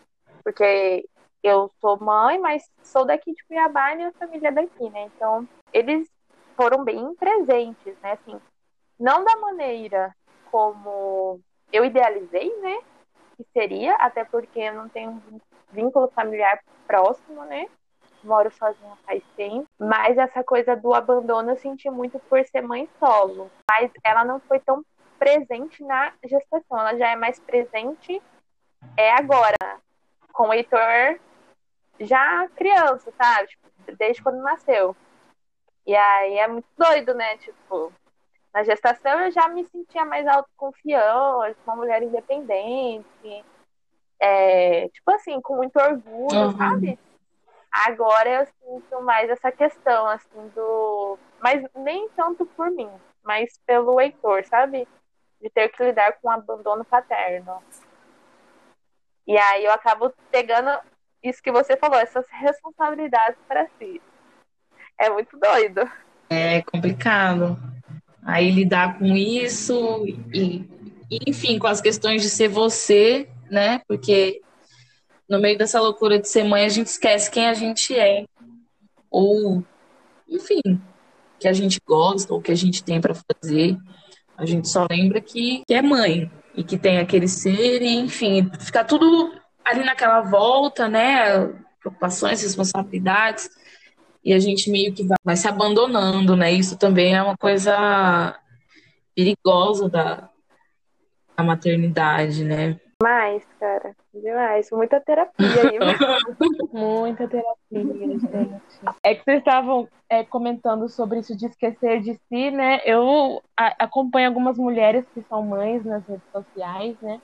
porque 0.43 1.03
eu 1.41 1.71
sou 1.81 1.99
mãe, 1.99 2.37
mas 2.37 2.69
sou 2.83 3.05
daqui 3.05 3.33
de 3.33 3.43
Cuiabá 3.45 3.95
e 3.95 4.03
a 4.03 4.11
família 4.11 4.49
é 4.49 4.51
daqui, 4.51 4.89
né? 4.91 5.09
Então, 5.15 5.47
eles 5.73 6.07
foram 6.55 6.83
bem 6.83 7.15
presentes, 7.15 7.97
né? 8.03 8.11
Assim, 8.11 8.39
não 8.99 9.23
da 9.23 9.35
maneira 9.37 10.15
como 10.51 11.39
eu 11.73 11.83
idealizei, 11.83 12.55
né? 12.59 12.77
Que 13.35 13.45
seria, 13.51 13.95
até 13.95 14.23
porque 14.25 14.59
eu 14.59 14.75
não 14.75 14.89
tenho 14.89 15.19
vínculo 15.71 16.07
familiar 16.09 16.59
próximo, 16.87 17.43
né? 17.45 17.67
Moro 18.23 18.51
sozinha 18.51 18.97
faz 19.05 19.23
tempo. 19.35 19.67
Mas 19.79 20.17
essa 20.17 20.43
coisa 20.43 20.75
do 20.75 20.93
abandono 20.93 21.51
eu 21.51 21.57
senti 21.57 21.89
muito 21.89 22.19
por 22.19 22.43
ser 22.45 22.61
mãe 22.61 22.89
solo. 22.99 23.49
Mas 23.69 23.91
ela 24.03 24.25
não 24.25 24.39
foi 24.41 24.59
tão 24.59 24.83
presente 25.17 25.83
na 25.83 26.13
gestação, 26.23 26.79
ela 26.79 26.97
já 26.97 27.09
é 27.09 27.15
mais 27.15 27.39
presente 27.39 28.21
é 28.95 29.11
agora, 29.11 29.57
com 30.31 30.49
o 30.49 30.53
Heitor 30.53 31.19
já 31.99 32.47
criança, 32.55 33.11
sabe? 33.17 33.49
Tipo, 33.49 33.69
desde 33.97 34.23
quando 34.23 34.41
nasceu. 34.41 34.95
E 35.85 35.95
aí 35.95 36.37
é 36.37 36.47
muito 36.47 36.67
doido, 36.77 37.13
né? 37.13 37.37
Tipo, 37.37 37.91
na 38.53 38.63
gestação 38.63 39.19
eu 39.21 39.31
já 39.31 39.47
me 39.49 39.65
sentia 39.65 40.05
mais 40.05 40.25
autoconfiante, 40.27 41.57
uma 41.65 41.75
mulher 41.75 42.01
independente. 42.03 43.45
É, 44.19 44.89
tipo 44.89 45.11
assim, 45.11 45.39
com 45.41 45.55
muito 45.55 45.77
orgulho, 45.77 46.47
uhum. 46.47 46.57
sabe? 46.57 46.99
Agora 47.71 48.29
eu 48.29 48.45
sinto 48.45 49.01
mais 49.03 49.29
essa 49.29 49.51
questão, 49.51 50.07
assim, 50.07 50.51
do. 50.55 51.17
Mas 51.41 51.63
nem 51.75 52.09
tanto 52.09 52.45
por 52.45 52.69
mim, 52.71 52.89
mas 53.23 53.59
pelo 53.65 53.99
Heitor, 54.01 54.43
sabe? 54.45 54.87
De 55.41 55.49
ter 55.49 55.69
que 55.69 55.83
lidar 55.83 56.13
com 56.13 56.27
o 56.27 56.31
abandono 56.31 56.83
paterno. 56.83 57.61
E 59.25 59.37
aí 59.37 59.63
eu 59.63 59.71
acabo 59.71 60.11
pegando 60.31 60.69
isso 61.23 61.41
que 61.41 61.51
você 61.51 61.77
falou, 61.77 61.99
essas 61.99 62.25
responsabilidades 62.29 63.39
para 63.47 63.67
si. 63.77 64.01
É 64.97 65.09
muito 65.09 65.37
doido. 65.37 65.89
É 66.29 66.61
complicado. 66.63 67.57
Aí 68.25 68.51
lidar 68.51 68.97
com 68.97 69.05
isso 69.05 70.05
e, 70.33 70.67
enfim, 71.27 71.57
com 71.57 71.67
as 71.67 71.79
questões 71.79 72.21
de 72.21 72.29
ser 72.29 72.47
você 72.47 73.29
né? 73.49 73.81
Porque 73.87 74.41
no 75.29 75.39
meio 75.39 75.57
dessa 75.57 75.79
loucura 75.79 76.19
de 76.19 76.27
ser 76.27 76.43
mãe, 76.43 76.65
a 76.65 76.69
gente 76.69 76.87
esquece 76.87 77.29
quem 77.29 77.47
a 77.47 77.53
gente 77.53 77.95
é. 77.95 78.25
Ou, 79.11 79.63
enfim, 80.27 80.81
que 81.39 81.47
a 81.47 81.53
gente 81.53 81.79
gosta 81.85 82.33
ou 82.33 82.41
que 82.41 82.51
a 82.51 82.55
gente 82.55 82.83
tem 82.83 82.99
para 82.99 83.13
fazer. 83.13 83.77
A 84.37 84.45
gente 84.45 84.67
só 84.67 84.87
lembra 84.89 85.21
que, 85.21 85.63
que 85.67 85.73
é 85.73 85.81
mãe 85.81 86.31
e 86.55 86.63
que 86.63 86.77
tem 86.77 86.97
aquele 86.97 87.27
ser, 87.27 87.81
e, 87.81 87.95
enfim, 87.95 88.49
fica 88.59 88.83
tudo 88.83 89.33
ali 89.63 89.83
naquela 89.83 90.21
volta, 90.21 90.87
né? 90.87 91.47
Preocupações, 91.79 92.41
responsabilidades, 92.41 93.49
e 94.23 94.33
a 94.33 94.39
gente 94.39 94.69
meio 94.69 94.93
que 94.93 95.03
vai, 95.03 95.17
vai 95.23 95.37
se 95.37 95.47
abandonando, 95.47 96.35
né? 96.35 96.51
Isso 96.51 96.77
também 96.77 97.15
é 97.15 97.21
uma 97.21 97.37
coisa 97.37 98.37
perigosa 99.15 99.89
da, 99.89 100.29
da 101.37 101.43
maternidade, 101.43 102.43
né? 102.43 102.79
Demais, 103.01 103.47
cara. 103.57 103.95
Demais. 104.13 104.69
Muita 104.71 104.99
terapia 104.99 105.47
aí. 105.47 105.79
Muita 106.73 107.29
terapia, 107.29 107.57
gente. 107.71 108.27
É 109.01 109.15
que 109.15 109.23
vocês 109.23 109.39
estavam 109.39 109.87
é, 110.09 110.25
comentando 110.25 110.89
sobre 110.89 111.19
isso 111.19 111.33
de 111.33 111.45
esquecer 111.45 112.01
de 112.01 112.15
si, 112.27 112.51
né? 112.51 112.81
Eu 112.83 113.41
a, 113.55 113.85
acompanho 113.85 114.27
algumas 114.27 114.57
mulheres 114.57 115.05
que 115.13 115.21
são 115.29 115.41
mães 115.43 115.85
nas 115.85 116.05
redes 116.05 116.29
sociais, 116.29 116.97
né? 117.01 117.21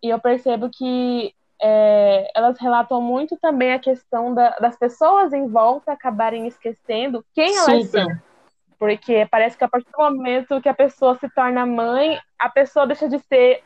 E 0.00 0.10
eu 0.10 0.20
percebo 0.20 0.70
que 0.70 1.34
é, 1.60 2.30
elas 2.32 2.56
relatam 2.60 3.02
muito 3.02 3.36
também 3.38 3.72
a 3.72 3.80
questão 3.80 4.32
da, 4.32 4.50
das 4.60 4.78
pessoas 4.78 5.32
em 5.32 5.48
volta 5.48 5.90
acabarem 5.90 6.46
esquecendo 6.46 7.24
quem 7.34 7.56
elas 7.56 7.86
Super. 7.86 8.04
são. 8.04 8.22
Porque 8.78 9.26
parece 9.28 9.58
que 9.58 9.64
a 9.64 9.68
partir 9.68 9.90
do 9.90 9.98
momento 9.98 10.60
que 10.60 10.68
a 10.68 10.74
pessoa 10.74 11.16
se 11.16 11.28
torna 11.30 11.66
mãe, 11.66 12.16
a 12.38 12.48
pessoa 12.48 12.86
deixa 12.86 13.08
de 13.08 13.18
ser 13.18 13.64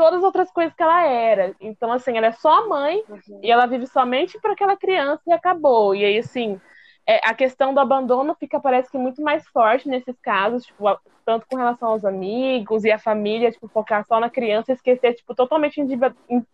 todas 0.00 0.20
as 0.20 0.24
outras 0.24 0.50
coisas 0.50 0.72
que 0.74 0.82
ela 0.82 1.04
era. 1.04 1.54
Então, 1.60 1.92
assim, 1.92 2.16
ela 2.16 2.28
é 2.28 2.32
só 2.32 2.64
a 2.64 2.66
mãe 2.66 3.04
uhum. 3.06 3.40
e 3.42 3.50
ela 3.50 3.66
vive 3.66 3.86
somente 3.86 4.40
para 4.40 4.52
aquela 4.52 4.74
criança 4.74 5.20
e 5.26 5.32
acabou. 5.32 5.94
E 5.94 6.02
aí, 6.02 6.16
assim, 6.16 6.58
é, 7.06 7.20
a 7.22 7.34
questão 7.34 7.74
do 7.74 7.80
abandono 7.80 8.34
fica, 8.34 8.58
parece 8.58 8.90
que, 8.90 8.96
muito 8.96 9.20
mais 9.20 9.46
forte 9.48 9.90
nesses 9.90 10.18
casos, 10.22 10.64
tipo, 10.64 10.84
tanto 11.26 11.46
com 11.46 11.54
relação 11.54 11.90
aos 11.90 12.02
amigos 12.02 12.82
e 12.82 12.90
a 12.90 12.98
família, 12.98 13.52
tipo, 13.52 13.68
focar 13.68 14.02
só 14.06 14.18
na 14.18 14.30
criança 14.30 14.72
e 14.72 14.74
esquecer, 14.74 15.12
tipo, 15.16 15.34
totalmente 15.34 15.78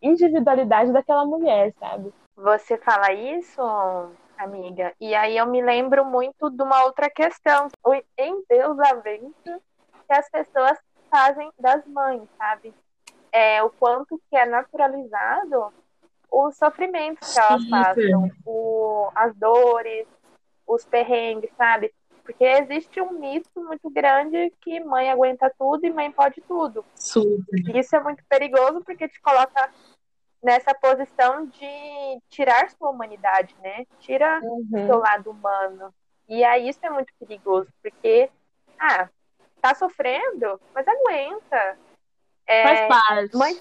individualidade 0.02 0.92
daquela 0.92 1.24
mulher, 1.24 1.72
sabe? 1.78 2.12
Você 2.36 2.76
fala 2.78 3.12
isso, 3.12 3.62
amiga, 4.36 4.92
e 5.00 5.14
aí 5.14 5.36
eu 5.38 5.46
me 5.46 5.62
lembro 5.62 6.04
muito 6.04 6.50
de 6.50 6.62
uma 6.64 6.82
outra 6.82 7.08
questão, 7.08 7.68
o 7.84 7.94
endeusamento 8.18 9.32
que 9.44 10.12
as 10.12 10.28
pessoas 10.30 10.76
fazem 11.08 11.48
das 11.60 11.86
mães, 11.86 12.22
sabe? 12.36 12.74
É, 13.36 13.62
o 13.62 13.68
quanto 13.68 14.18
que 14.30 14.36
é 14.36 14.46
naturalizado 14.46 15.70
os 16.32 16.56
sofrimentos 16.56 17.34
que 17.34 17.38
elas 17.38 17.68
passam, 17.68 18.30
o, 18.46 19.10
as 19.14 19.36
dores, 19.36 20.08
os 20.66 20.86
perrengues, 20.86 21.50
sabe? 21.54 21.92
Porque 22.24 22.44
existe 22.44 22.98
um 23.00 23.12
mito 23.12 23.48
muito 23.62 23.90
grande 23.90 24.50
que 24.62 24.80
mãe 24.80 25.10
aguenta 25.10 25.52
tudo 25.58 25.84
e 25.84 25.92
mãe 25.92 26.10
pode 26.10 26.40
tudo. 26.48 26.82
Super. 26.94 27.76
Isso 27.76 27.94
é 27.94 28.02
muito 28.02 28.24
perigoso 28.26 28.80
porque 28.80 29.06
te 29.06 29.20
coloca 29.20 29.70
nessa 30.42 30.74
posição 30.74 31.46
de 31.46 32.20
tirar 32.30 32.70
sua 32.70 32.88
humanidade, 32.88 33.54
né? 33.62 33.84
Tira 34.00 34.40
uhum. 34.42 34.86
seu 34.86 34.98
lado 34.98 35.30
humano. 35.30 35.94
E 36.26 36.42
aí 36.42 36.68
isso 36.68 36.80
é 36.82 36.90
muito 36.90 37.12
perigoso, 37.20 37.68
porque, 37.82 38.30
ah, 38.78 39.08
tá 39.60 39.74
sofrendo, 39.74 40.58
mas 40.74 40.86
aguenta. 40.88 41.78
É, 42.46 42.62
Faz 42.62 42.88
parte. 42.88 43.36
Mãe... 43.36 43.56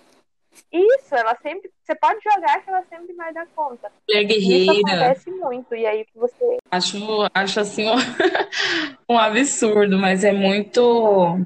Isso, 0.71 1.13
ela 1.13 1.37
sempre. 1.41 1.69
Você 1.83 1.95
pode 1.95 2.19
jogar 2.23 2.61
que 2.61 2.69
ela 2.69 2.83
sempre 2.89 3.13
vai 3.13 3.33
dar 3.33 3.45
conta. 3.47 3.91
É 4.09 4.23
guerreira. 4.23 4.73
Isso 4.73 4.87
acontece 4.87 5.31
muito. 5.31 5.75
E 5.75 5.85
aí 5.85 6.05
que 6.05 6.17
você. 6.17 6.57
Acho, 6.71 6.97
acho 7.33 7.59
assim 7.59 7.89
um, 7.89 7.95
um 9.09 9.17
absurdo, 9.17 9.97
mas 9.97 10.23
é 10.23 10.31
muito. 10.31 11.39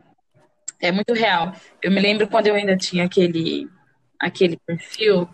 É 0.79 0.91
muito 0.91 1.13
real. 1.13 1.53
Eu 1.81 1.91
me 1.91 1.99
lembro 1.99 2.27
quando 2.27 2.47
eu 2.47 2.55
ainda 2.55 2.77
tinha 2.77 3.05
aquele, 3.05 3.67
aquele 4.19 4.57
perfil 4.65 5.27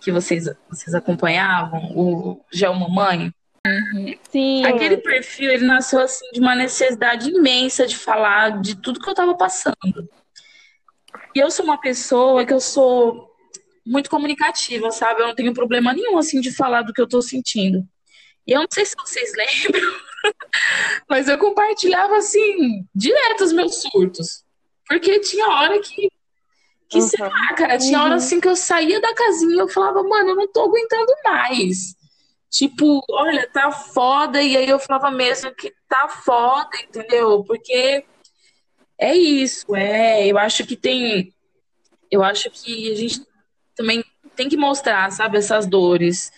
que 0.00 0.10
vocês, 0.10 0.44
vocês 0.68 0.94
acompanhavam, 0.94 1.92
o 1.94 2.42
Gel 2.50 2.74
Mamãe. 2.74 3.30
Uhum. 3.66 4.14
Sim. 4.30 4.64
Aquele 4.64 4.96
perfil, 4.96 5.50
ele 5.50 5.66
nasceu 5.66 6.00
assim 6.00 6.24
de 6.32 6.40
uma 6.40 6.54
necessidade 6.54 7.28
imensa 7.28 7.86
de 7.86 7.96
falar 7.96 8.60
de 8.60 8.74
tudo 8.80 8.98
que 8.98 9.08
eu 9.08 9.12
estava 9.12 9.34
passando. 9.36 10.08
E 11.34 11.38
eu 11.38 11.50
sou 11.50 11.64
uma 11.64 11.80
pessoa 11.80 12.44
que 12.44 12.52
eu 12.52 12.60
sou 12.60 13.30
muito 13.86 14.10
comunicativa, 14.10 14.90
sabe? 14.90 15.20
Eu 15.20 15.28
não 15.28 15.34
tenho 15.34 15.54
problema 15.54 15.92
nenhum, 15.92 16.18
assim, 16.18 16.40
de 16.40 16.54
falar 16.54 16.82
do 16.82 16.92
que 16.92 17.00
eu 17.00 17.08
tô 17.08 17.22
sentindo. 17.22 17.86
E 18.46 18.52
eu 18.52 18.60
não 18.60 18.68
sei 18.70 18.84
se 18.84 18.94
vocês 18.96 19.32
lembram, 19.36 19.94
mas 21.08 21.28
eu 21.28 21.38
compartilhava, 21.38 22.16
assim, 22.16 22.84
direto 22.94 23.44
os 23.44 23.52
meus 23.52 23.80
surtos. 23.82 24.44
Porque 24.86 25.20
tinha 25.20 25.46
hora 25.48 25.80
que. 25.80 26.08
Que 26.88 26.98
uhum. 26.98 27.06
sei 27.06 27.20
lá, 27.20 27.54
cara, 27.54 27.78
tinha 27.78 27.98
uhum. 27.98 28.04
hora 28.04 28.14
assim 28.16 28.40
que 28.40 28.48
eu 28.48 28.56
saía 28.56 29.00
da 29.00 29.14
casinha 29.14 29.54
e 29.54 29.58
eu 29.58 29.68
falava, 29.68 30.02
mano, 30.02 30.30
eu 30.30 30.34
não 30.34 30.48
tô 30.48 30.64
aguentando 30.64 31.12
mais. 31.24 31.94
Tipo, 32.50 33.00
olha, 33.08 33.48
tá 33.52 33.70
foda. 33.70 34.42
E 34.42 34.56
aí 34.56 34.68
eu 34.68 34.80
falava 34.80 35.08
mesmo 35.12 35.54
que 35.54 35.72
tá 35.88 36.08
foda, 36.08 36.70
entendeu? 36.82 37.44
Porque 37.44 38.04
é 39.00 39.14
isso, 39.14 39.74
é. 39.74 40.26
Eu 40.26 40.36
acho 40.36 40.66
que 40.66 40.76
tem. 40.76 41.32
Eu 42.10 42.22
acho 42.22 42.50
que 42.50 42.92
a 42.92 42.94
gente 42.94 43.26
também 43.74 44.04
tem 44.36 44.48
que 44.48 44.56
mostrar, 44.56 45.10
sabe, 45.10 45.38
essas 45.38 45.66
dores. 45.66 46.30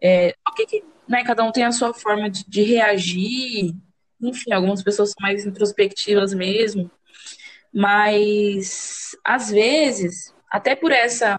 É, 0.00 0.34
o 0.48 0.54
que, 0.54 0.66
que 0.66 0.84
né, 1.08 1.24
cada 1.24 1.42
um 1.42 1.50
tem 1.50 1.64
a 1.64 1.72
sua 1.72 1.92
forma 1.92 2.30
de, 2.30 2.44
de 2.48 2.62
reagir. 2.62 3.74
Enfim, 4.20 4.52
algumas 4.52 4.82
pessoas 4.82 5.10
são 5.10 5.16
mais 5.20 5.44
introspectivas 5.44 6.32
mesmo. 6.32 6.90
Mas 7.74 9.16
às 9.24 9.50
vezes, 9.50 10.34
até 10.50 10.76
por 10.76 10.92
essa 10.92 11.38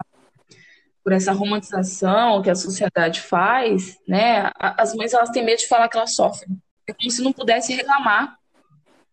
por 1.02 1.14
essa 1.14 1.32
romantização 1.32 2.42
que 2.42 2.50
a 2.50 2.54
sociedade 2.54 3.22
faz, 3.22 3.96
né? 4.06 4.50
As 4.58 4.94
mães 4.94 5.14
elas 5.14 5.30
têm 5.30 5.42
medo 5.42 5.60
de 5.60 5.66
falar 5.66 5.88
que 5.88 5.96
elas 5.96 6.14
sofrem. 6.14 6.60
É 6.86 6.92
como 6.92 7.10
se 7.10 7.22
não 7.22 7.32
pudesse 7.32 7.72
reclamar 7.72 8.36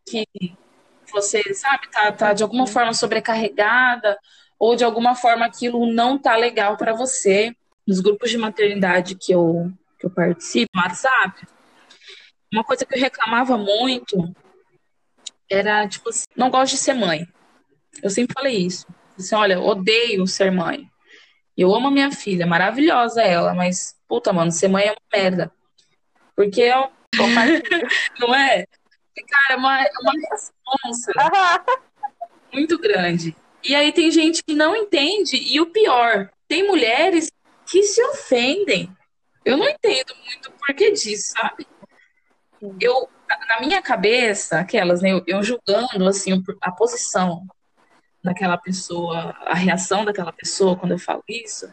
que 0.05 0.25
você, 1.11 1.53
sabe, 1.53 1.89
tá, 1.89 2.11
tá 2.11 2.33
de 2.33 2.43
alguma 2.43 2.67
forma 2.67 2.93
sobrecarregada 2.93 4.17
ou 4.57 4.75
de 4.75 4.83
alguma 4.83 5.15
forma 5.15 5.45
aquilo 5.45 5.91
não 5.91 6.17
tá 6.17 6.35
legal 6.35 6.77
para 6.77 6.93
você. 6.93 7.55
Nos 7.87 7.99
grupos 7.99 8.31
de 8.31 8.37
maternidade 8.37 9.15
que 9.15 9.31
eu, 9.31 9.71
que 9.99 10.07
eu 10.07 10.09
participo, 10.09 10.71
no 10.73 10.81
WhatsApp, 10.81 11.47
uma 12.51 12.63
coisa 12.63 12.85
que 12.85 12.95
eu 12.95 12.99
reclamava 12.99 13.57
muito 13.57 14.33
era, 15.49 15.87
tipo 15.87 16.09
assim, 16.09 16.25
não 16.35 16.49
gosto 16.49 16.71
de 16.73 16.79
ser 16.79 16.93
mãe. 16.93 17.27
Eu 18.01 18.09
sempre 18.09 18.33
falei 18.33 18.57
isso. 18.57 18.87
Assim, 19.17 19.35
olha, 19.35 19.59
odeio 19.59 20.25
ser 20.25 20.51
mãe. 20.51 20.89
Eu 21.57 21.73
amo 21.73 21.87
a 21.87 21.91
minha 21.91 22.11
filha, 22.11 22.45
maravilhosa 22.45 23.21
ela, 23.21 23.53
mas, 23.53 23.95
puta, 24.07 24.33
mano, 24.33 24.51
ser 24.51 24.67
mãe 24.67 24.87
é 24.87 24.91
uma 24.91 24.97
merda. 25.13 25.51
Porque 26.35 26.61
eu. 26.61 26.89
não 28.19 28.35
é? 28.35 28.65
Cara, 29.23 29.53
é 29.53 29.55
uma, 29.55 29.81
é 29.81 29.91
uma 30.01 30.13
responsa 30.29 31.11
muito 32.51 32.77
grande. 32.77 33.35
E 33.63 33.73
aí 33.75 33.91
tem 33.91 34.11
gente 34.11 34.43
que 34.43 34.53
não 34.53 34.75
entende, 34.75 35.37
e 35.37 35.59
o 35.59 35.67
pior, 35.67 36.29
tem 36.47 36.67
mulheres 36.67 37.31
que 37.65 37.83
se 37.83 38.01
ofendem. 38.03 38.89
Eu 39.43 39.57
não 39.57 39.67
entendo 39.67 40.13
muito 40.25 40.49
o 40.49 40.51
porquê 40.53 40.91
disso, 40.91 41.31
sabe? 41.31 41.67
Eu, 42.79 43.09
na 43.47 43.59
minha 43.59 43.81
cabeça, 43.81 44.59
aquelas, 44.59 45.01
né, 45.01 45.11
eu, 45.11 45.23
eu 45.25 45.43
julgando, 45.43 46.07
assim, 46.07 46.31
a 46.61 46.71
posição 46.71 47.45
daquela 48.23 48.57
pessoa, 48.57 49.35
a 49.45 49.53
reação 49.53 50.03
daquela 50.03 50.31
pessoa 50.31 50.75
quando 50.75 50.93
eu 50.93 50.99
falo 50.99 51.23
isso, 51.27 51.71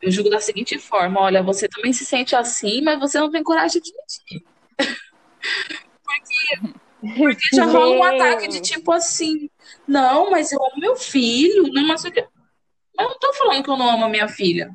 eu 0.00 0.10
julgo 0.10 0.30
da 0.30 0.40
seguinte 0.40 0.78
forma: 0.78 1.20
olha, 1.20 1.42
você 1.42 1.68
também 1.68 1.92
se 1.92 2.04
sente 2.04 2.34
assim, 2.34 2.82
mas 2.82 2.98
você 2.98 3.18
não 3.18 3.30
tem 3.30 3.42
coragem 3.42 3.80
de 3.80 3.90
admitir. 3.90 4.46
porque, 6.18 7.16
porque 7.16 7.56
já 7.56 7.64
rola 7.64 7.96
um 7.96 8.02
ataque 8.02 8.48
de 8.48 8.60
tipo 8.60 8.92
assim: 8.92 9.48
não, 9.86 10.30
mas 10.30 10.52
eu 10.52 10.58
amo 10.64 10.78
meu 10.78 10.96
filho, 10.96 11.64
não, 11.72 11.86
mas 11.86 12.04
eu, 12.04 12.12
não 12.96 13.18
tô 13.18 13.32
falando 13.34 13.62
que 13.62 13.70
eu 13.70 13.76
não 13.76 13.90
amo 13.90 14.04
a 14.04 14.08
minha 14.08 14.28
filha. 14.28 14.70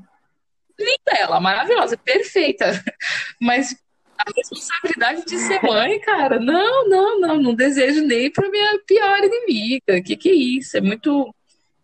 Linda 0.80 1.20
ela, 1.20 1.40
maravilhosa, 1.40 1.98
perfeita. 1.98 2.84
Mas 3.42 3.76
a 4.16 4.24
responsabilidade 4.36 5.26
de 5.26 5.40
ser 5.40 5.62
mãe, 5.64 6.00
cara, 6.02 6.40
não, 6.40 6.88
não, 6.88 7.20
não, 7.20 7.42
não 7.42 7.56
desejo 7.56 8.02
nem 8.02 8.32
para 8.32 8.50
minha 8.50 8.80
pior 8.86 9.24
inimiga. 9.24 10.02
Que 10.04 10.16
que 10.16 10.30
é 10.30 10.34
isso? 10.34 10.78
É 10.78 10.82
muito 10.82 11.34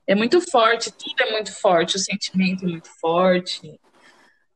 é 0.05 0.13
muito 0.13 0.41
forte, 0.41 0.91
tudo 0.91 1.15
é 1.21 1.31
muito 1.31 1.53
forte, 1.59 1.95
o 1.95 1.99
sentimento 1.99 2.65
é 2.65 2.67
muito 2.67 2.89
forte. 2.99 3.79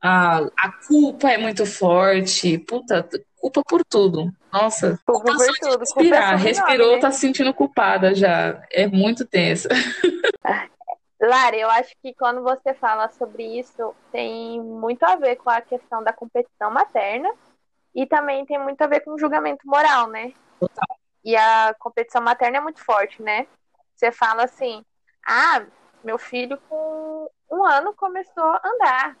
A, 0.00 0.38
a 0.56 0.72
culpa 0.86 1.30
é 1.30 1.38
muito 1.38 1.64
forte. 1.66 2.58
Puta, 2.58 3.08
culpa 3.40 3.62
por 3.62 3.84
tudo. 3.84 4.32
Nossa, 4.52 4.98
culpa, 5.06 5.32
por 5.32 5.46
tudo. 5.60 5.78
Respirar, 5.80 6.38
respirou, 6.38 6.94
né? 6.94 7.00
tá 7.00 7.10
se 7.10 7.20
sentindo 7.20 7.54
culpada 7.54 8.14
já. 8.14 8.62
É 8.70 8.86
muito 8.86 9.24
tensa. 9.24 9.68
Lara, 11.20 11.56
eu 11.56 11.68
acho 11.70 11.94
que 12.00 12.14
quando 12.14 12.42
você 12.42 12.72
fala 12.74 13.08
sobre 13.08 13.42
isso, 13.58 13.94
tem 14.12 14.60
muito 14.62 15.02
a 15.02 15.16
ver 15.16 15.36
com 15.36 15.50
a 15.50 15.60
questão 15.60 16.02
da 16.02 16.12
competição 16.12 16.70
materna 16.70 17.28
e 17.94 18.06
também 18.06 18.46
tem 18.46 18.58
muito 18.58 18.80
a 18.82 18.86
ver 18.86 19.00
com 19.00 19.18
julgamento 19.18 19.66
moral, 19.66 20.06
né? 20.06 20.32
Total. 20.60 20.96
E 21.24 21.36
a 21.36 21.74
competição 21.78 22.22
materna 22.22 22.58
é 22.58 22.60
muito 22.60 22.82
forte, 22.84 23.20
né? 23.20 23.48
Você 23.96 24.12
fala 24.12 24.44
assim: 24.44 24.84
ah, 25.26 25.66
meu 26.04 26.18
filho 26.18 26.56
com 26.68 27.28
um 27.50 27.64
ano 27.64 27.92
começou 27.94 28.44
a 28.44 28.60
andar. 28.64 29.16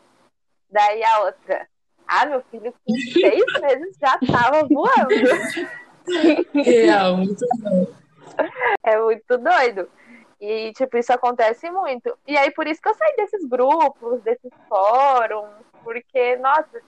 Daí 0.70 1.02
a 1.02 1.20
outra: 1.20 1.68
ah, 2.08 2.26
meu 2.26 2.42
filho 2.50 2.72
com 2.72 2.94
seis 2.94 3.44
meses 3.60 3.96
já 4.00 4.18
estava 4.20 4.66
voando. 4.66 5.14
Real, 6.54 7.16
muito 7.18 7.44
doido. 7.58 7.94
É 8.82 8.98
muito 8.98 9.38
doido. 9.38 9.90
E, 10.40 10.72
tipo, 10.72 10.96
isso 10.96 11.12
acontece 11.12 11.70
muito. 11.70 12.16
E 12.26 12.36
aí, 12.36 12.50
por 12.52 12.66
isso 12.66 12.80
que 12.80 12.88
eu 12.88 12.94
saí 12.94 13.16
desses 13.16 13.44
grupos, 13.44 14.22
desses 14.22 14.52
fóruns, 14.68 15.50
porque, 15.82 16.36
nossa, 16.36 16.80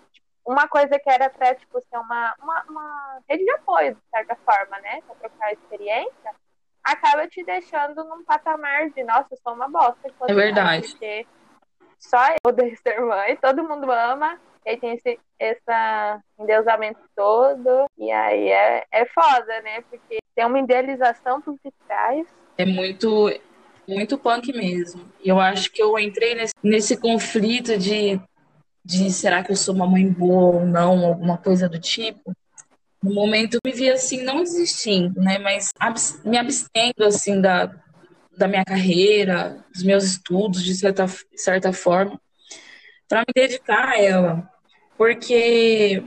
uma 0.46 0.68
coisa 0.68 0.98
que 0.98 1.10
era 1.10 1.26
até, 1.26 1.54
tipo, 1.54 1.80
ser 1.80 1.98
uma, 1.98 2.34
uma, 2.40 2.64
uma 2.68 3.18
rede 3.28 3.44
de 3.44 3.50
apoio, 3.50 3.94
de 3.94 4.00
certa 4.10 4.36
forma, 4.36 4.78
né? 4.80 5.02
Pra 5.02 5.16
trocar 5.16 5.52
experiência, 5.52 6.34
acaba 6.82 7.26
te 7.26 7.42
deixando 7.44 8.04
num 8.04 8.24
patamar 8.24 8.90
de, 8.90 9.02
nossa, 9.02 9.26
eu 9.32 9.38
sou 9.38 9.52
uma 9.52 9.68
bosta. 9.68 10.12
É 10.28 10.34
verdade. 10.34 10.88
Porque 10.88 11.26
só 11.98 12.28
eu 12.28 12.36
poder 12.42 12.76
ser 12.76 13.00
mãe, 13.00 13.36
todo 13.36 13.68
mundo 13.68 13.90
ama, 13.90 14.40
e 14.64 14.70
aí 14.70 14.76
tem 14.78 14.94
esse, 14.94 15.18
esse 15.38 15.62
endeusamento 16.38 17.00
todo, 17.16 17.86
e 17.98 18.10
aí 18.10 18.48
é, 18.48 18.84
é 18.92 19.06
foda, 19.06 19.60
né? 19.62 19.82
Porque 19.88 20.18
tem 20.34 20.44
uma 20.46 20.60
idealização 20.60 21.40
por 21.40 21.56
detrás. 21.64 22.26
É 22.58 22.64
muito, 22.64 23.30
muito 23.88 24.18
punk 24.18 24.52
mesmo. 24.52 25.02
E 25.22 25.28
eu 25.28 25.40
acho 25.40 25.70
que 25.72 25.82
eu 25.82 25.98
entrei 25.98 26.34
nesse, 26.34 26.54
nesse 26.62 26.96
conflito 26.96 27.78
de 27.78 28.20
de 28.84 29.10
será 29.10 29.42
que 29.42 29.52
eu 29.52 29.56
sou 29.56 29.74
uma 29.74 29.86
mãe 29.86 30.08
boa 30.08 30.56
ou 30.56 30.66
não, 30.66 31.04
alguma 31.04 31.38
coisa 31.38 31.68
do 31.68 31.78
tipo. 31.78 32.32
No 33.02 33.14
momento 33.14 33.54
eu 33.54 33.60
me 33.64 33.72
via 33.72 33.94
assim, 33.94 34.22
não 34.22 34.42
desistindo, 34.42 35.20
né, 35.20 35.38
mas 35.38 35.72
me 36.24 36.36
abstendo 36.36 37.04
assim 37.04 37.40
da, 37.40 37.70
da 38.36 38.46
minha 38.46 38.64
carreira, 38.64 39.64
dos 39.72 39.82
meus 39.82 40.04
estudos, 40.04 40.62
de 40.62 40.74
certa, 40.74 41.06
certa 41.34 41.72
forma, 41.72 42.20
para 43.10 43.20
me 43.22 43.32
dedicar 43.34 43.88
a 43.88 44.00
ela. 44.00 44.50
Porque 44.96 46.02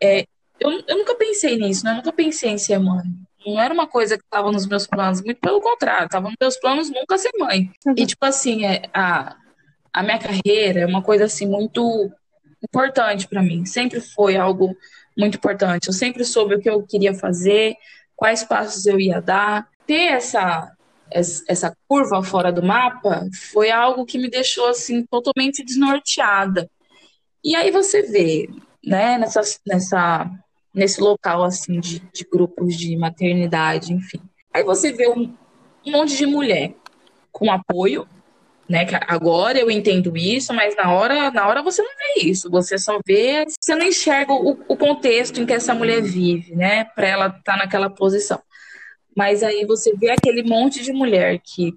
é, 0.00 0.26
eu, 0.60 0.70
eu 0.86 0.98
nunca 0.98 1.14
pensei 1.14 1.56
nisso, 1.56 1.84
né? 1.84 1.92
Eu 1.92 1.96
nunca 1.96 2.12
pensei 2.12 2.50
em 2.50 2.58
ser 2.58 2.78
mãe. 2.78 3.02
Não 3.46 3.58
era 3.58 3.72
uma 3.72 3.86
coisa 3.86 4.18
que 4.18 4.24
estava 4.24 4.52
nos 4.52 4.66
meus 4.66 4.86
planos, 4.86 5.22
muito 5.22 5.40
pelo 5.40 5.60
contrário, 5.60 6.04
estava 6.04 6.28
nos 6.28 6.36
meus 6.38 6.56
planos 6.58 6.90
nunca 6.90 7.16
ser 7.16 7.30
mãe. 7.38 7.70
Uhum. 7.86 7.94
E, 7.96 8.06
tipo 8.06 8.26
assim, 8.26 8.66
é, 8.66 8.82
a, 8.92 9.36
a 9.90 10.02
minha 10.02 10.18
carreira 10.18 10.80
é 10.80 10.86
uma 10.86 11.02
coisa 11.02 11.24
assim 11.24 11.46
muito 11.46 12.10
importante 12.62 13.26
para 13.26 13.42
mim. 13.42 13.64
Sempre 13.64 14.00
foi 14.00 14.36
algo 14.36 14.76
muito 15.16 15.36
importante. 15.36 15.86
Eu 15.88 15.94
sempre 15.94 16.24
soube 16.24 16.56
o 16.56 16.60
que 16.60 16.68
eu 16.68 16.82
queria 16.82 17.14
fazer, 17.14 17.74
quais 18.14 18.44
passos 18.44 18.84
eu 18.84 19.00
ia 19.00 19.22
dar. 19.22 19.66
Ter 19.86 20.12
essa 20.12 20.70
essa 21.10 21.76
curva 21.88 22.22
fora 22.22 22.52
do 22.52 22.62
mapa 22.62 23.26
foi 23.52 23.70
algo 23.70 24.04
que 24.04 24.18
me 24.18 24.28
deixou 24.28 24.66
assim 24.66 25.04
totalmente 25.06 25.64
desnorteada. 25.64 26.70
E 27.44 27.54
aí 27.54 27.70
você 27.70 28.02
vê, 28.02 28.48
né, 28.84 29.18
nessa, 29.18 29.40
nessa 29.66 30.30
nesse 30.74 31.00
local 31.00 31.42
assim 31.42 31.80
de, 31.80 32.00
de 32.12 32.24
grupos 32.30 32.76
de 32.76 32.96
maternidade, 32.96 33.92
enfim. 33.92 34.20
Aí 34.52 34.62
você 34.62 34.92
vê 34.92 35.08
um, 35.08 35.34
um 35.84 35.90
monte 35.90 36.16
de 36.16 36.26
mulher 36.26 36.74
com 37.32 37.50
apoio, 37.50 38.06
né? 38.68 38.84
Que 38.84 38.94
agora 38.94 39.58
eu 39.58 39.70
entendo 39.70 40.16
isso, 40.16 40.52
mas 40.52 40.76
na 40.76 40.92
hora, 40.92 41.30
na 41.30 41.48
hora 41.48 41.62
você 41.62 41.82
não 41.82 41.90
vê 41.90 42.28
isso. 42.28 42.50
Você 42.50 42.78
só 42.78 42.98
vê, 43.06 43.44
você 43.60 43.74
não 43.74 43.86
enxerga 43.86 44.32
o, 44.32 44.50
o 44.68 44.76
contexto 44.76 45.40
em 45.40 45.46
que 45.46 45.52
essa 45.52 45.74
mulher 45.74 46.02
vive, 46.02 46.54
né? 46.54 46.84
Para 46.84 47.06
ela 47.08 47.26
estar 47.26 47.42
tá 47.42 47.56
naquela 47.56 47.88
posição. 47.88 48.40
Mas 49.18 49.42
aí 49.42 49.66
você 49.66 49.96
vê 49.96 50.10
aquele 50.10 50.44
monte 50.44 50.80
de 50.80 50.92
mulher 50.92 51.40
que 51.40 51.74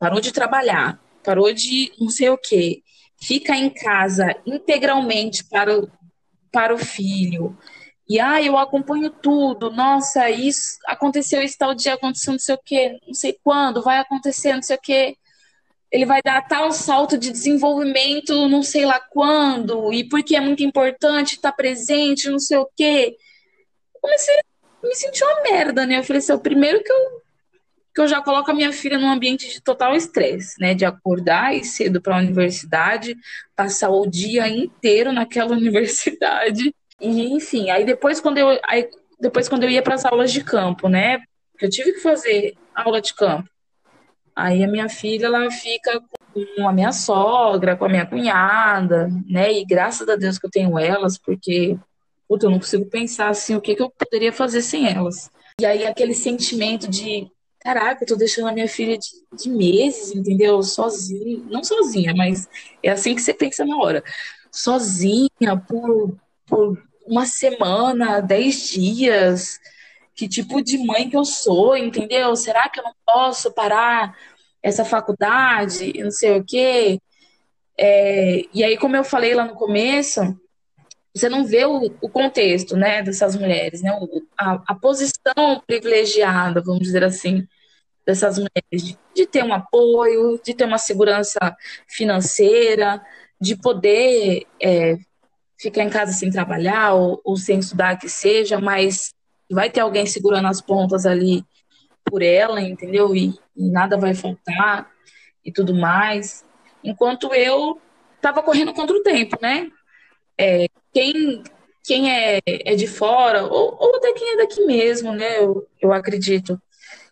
parou 0.00 0.20
de 0.20 0.32
trabalhar, 0.32 1.00
parou 1.22 1.52
de 1.52 1.92
não 1.96 2.08
sei 2.08 2.28
o 2.28 2.36
quê, 2.36 2.82
fica 3.22 3.54
em 3.54 3.70
casa 3.70 4.34
integralmente 4.44 5.44
para 5.44 5.78
o, 5.78 5.88
para 6.50 6.74
o 6.74 6.78
filho. 6.78 7.56
E 8.08 8.18
ah, 8.18 8.42
eu 8.42 8.58
acompanho 8.58 9.10
tudo. 9.10 9.70
Nossa, 9.70 10.28
isso 10.28 10.76
aconteceu 10.88 11.40
isso 11.40 11.56
tal 11.56 11.72
dia, 11.72 11.94
aconteceu 11.94 12.32
não 12.32 12.40
sei 12.40 12.56
o 12.56 12.60
quê, 12.64 12.98
não 13.06 13.14
sei 13.14 13.38
quando, 13.44 13.80
vai 13.80 13.98
acontecer 13.98 14.52
não 14.52 14.62
sei 14.62 14.74
o 14.74 14.80
quê 14.80 15.16
ele 15.92 16.06
vai 16.06 16.20
dar 16.22 16.46
tal 16.46 16.72
salto 16.72 17.18
de 17.18 17.30
desenvolvimento, 17.32 18.48
não 18.48 18.62
sei 18.62 18.86
lá 18.86 19.00
quando, 19.00 19.92
e 19.92 20.08
porque 20.08 20.36
é 20.36 20.40
muito 20.40 20.62
importante 20.62 21.34
estar 21.34 21.52
presente, 21.52 22.30
não 22.30 22.38
sei 22.38 22.58
o 22.58 22.68
quê. 22.76 23.16
comecei 24.00 24.34
a 24.38 24.49
me 24.82 24.94
sentir 24.94 25.24
uma 25.24 25.42
merda, 25.42 25.86
né? 25.86 25.98
Eu 25.98 26.04
falei 26.04 26.18
assim, 26.18 26.32
é 26.32 26.34
o 26.34 26.40
primeiro 26.40 26.82
que 26.82 26.92
eu, 26.92 27.22
que 27.94 28.00
eu 28.00 28.08
já 28.08 28.22
coloco 28.22 28.50
a 28.50 28.54
minha 28.54 28.72
filha 28.72 28.98
num 28.98 29.10
ambiente 29.10 29.48
de 29.48 29.60
total 29.60 29.94
estresse, 29.94 30.60
né? 30.60 30.74
De 30.74 30.84
acordar 30.84 31.54
e 31.54 31.64
cedo 31.64 32.00
para 32.00 32.16
a 32.16 32.20
universidade, 32.20 33.16
passar 33.54 33.90
o 33.90 34.06
dia 34.06 34.48
inteiro 34.48 35.12
naquela 35.12 35.52
universidade. 35.56 36.74
E, 37.00 37.34
enfim, 37.34 37.70
aí 37.70 37.84
depois 37.84 38.20
quando 38.20 38.38
eu, 38.38 38.58
aí, 38.68 38.88
depois 39.18 39.48
quando 39.48 39.64
eu 39.64 39.70
ia 39.70 39.82
para 39.82 39.94
as 39.94 40.04
aulas 40.04 40.32
de 40.32 40.44
campo, 40.44 40.88
né? 40.88 41.22
porque 41.60 41.66
eu 41.66 41.70
tive 41.70 41.92
que 41.92 42.00
fazer 42.00 42.54
aula 42.74 43.02
de 43.02 43.14
campo. 43.14 43.48
Aí 44.34 44.64
a 44.64 44.68
minha 44.68 44.88
filha, 44.88 45.26
ela 45.26 45.50
fica 45.50 46.00
com 46.32 46.66
a 46.66 46.72
minha 46.72 46.90
sogra, 46.90 47.76
com 47.76 47.84
a 47.84 47.88
minha 47.88 48.06
cunhada, 48.06 49.10
né? 49.28 49.52
E 49.52 49.64
graças 49.66 50.08
a 50.08 50.16
Deus 50.16 50.38
que 50.38 50.46
eu 50.46 50.50
tenho 50.50 50.78
elas, 50.78 51.18
porque 51.18 51.76
puta, 52.30 52.46
eu 52.46 52.50
não 52.50 52.60
consigo 52.60 52.86
pensar 52.86 53.28
assim 53.28 53.56
o 53.56 53.60
que, 53.60 53.74
que 53.74 53.82
eu 53.82 53.90
poderia 53.90 54.32
fazer 54.32 54.62
sem 54.62 54.86
elas. 54.86 55.28
E 55.60 55.66
aí 55.66 55.84
aquele 55.84 56.14
sentimento 56.14 56.86
de 56.86 57.28
caraca, 57.58 58.04
eu 58.04 58.06
tô 58.06 58.14
deixando 58.14 58.46
a 58.46 58.52
minha 58.52 58.68
filha 58.68 58.96
de, 58.96 59.08
de 59.36 59.50
meses, 59.50 60.14
entendeu? 60.14 60.62
Sozinha, 60.62 61.42
não 61.50 61.64
sozinha, 61.64 62.14
mas 62.14 62.48
é 62.84 62.90
assim 62.90 63.16
que 63.16 63.20
você 63.20 63.34
pensa 63.34 63.64
na 63.64 63.76
hora. 63.76 64.04
Sozinha 64.52 65.56
por, 65.68 66.16
por 66.46 66.80
uma 67.04 67.26
semana, 67.26 68.20
dez 68.20 68.68
dias. 68.68 69.58
Que 70.14 70.28
tipo 70.28 70.62
de 70.62 70.78
mãe 70.78 71.10
que 71.10 71.16
eu 71.16 71.24
sou, 71.24 71.76
entendeu? 71.76 72.36
Será 72.36 72.68
que 72.68 72.78
eu 72.78 72.84
não 72.84 72.94
posso 73.04 73.52
parar 73.52 74.16
essa 74.62 74.84
faculdade? 74.84 75.92
Não 76.00 76.12
sei 76.12 76.38
o 76.38 76.44
quê. 76.44 77.00
É, 77.76 78.44
e 78.54 78.62
aí, 78.62 78.78
como 78.78 78.94
eu 78.94 79.02
falei 79.02 79.34
lá 79.34 79.44
no 79.44 79.54
começo, 79.54 80.20
você 81.14 81.28
não 81.28 81.44
vê 81.44 81.64
o, 81.64 81.92
o 82.00 82.08
contexto, 82.08 82.76
né, 82.76 83.02
dessas 83.02 83.36
mulheres, 83.36 83.82
né, 83.82 83.90
a, 84.38 84.62
a, 84.68 84.74
posição 84.74 85.60
privilegiada, 85.66 86.62
vamos 86.62 86.82
dizer 86.82 87.02
assim, 87.02 87.46
dessas 88.06 88.36
mulheres, 88.38 88.82
de, 88.82 88.98
de, 89.14 89.26
ter 89.26 89.44
um 89.44 89.52
apoio, 89.52 90.40
de 90.44 90.54
ter 90.54 90.64
uma 90.64 90.78
segurança 90.78 91.56
financeira, 91.88 93.02
de 93.40 93.56
poder 93.56 94.46
é, 94.62 94.96
ficar 95.58 95.82
em 95.82 95.90
casa 95.90 96.12
sem 96.12 96.30
trabalhar 96.30 96.94
ou, 96.94 97.20
ou 97.24 97.36
sem 97.36 97.58
estudar 97.58 97.98
que 97.98 98.08
seja, 98.08 98.60
mas 98.60 99.12
vai 99.50 99.68
ter 99.68 99.80
alguém 99.80 100.06
segurando 100.06 100.46
as 100.46 100.60
pontas 100.60 101.06
ali 101.06 101.44
por 102.04 102.22
ela, 102.22 102.60
entendeu? 102.60 103.14
E, 103.14 103.34
e 103.56 103.70
nada 103.70 103.96
vai 103.96 104.14
faltar 104.14 104.88
e 105.44 105.52
tudo 105.52 105.74
mais. 105.74 106.44
Enquanto 106.82 107.34
eu 107.34 107.80
estava 108.16 108.42
correndo 108.42 108.72
contra 108.72 108.96
o 108.96 109.02
tempo, 109.02 109.36
né? 109.40 109.70
É, 110.38 110.66
quem, 110.92 111.42
quem 111.84 112.10
é, 112.10 112.40
é 112.46 112.74
de 112.74 112.86
fora, 112.86 113.44
ou, 113.44 113.76
ou 113.78 113.96
até 113.96 114.12
quem 114.12 114.34
é 114.34 114.36
daqui 114.36 114.64
mesmo, 114.64 115.12
né? 115.12 115.38
Eu, 115.38 115.66
eu 115.80 115.92
acredito, 115.92 116.60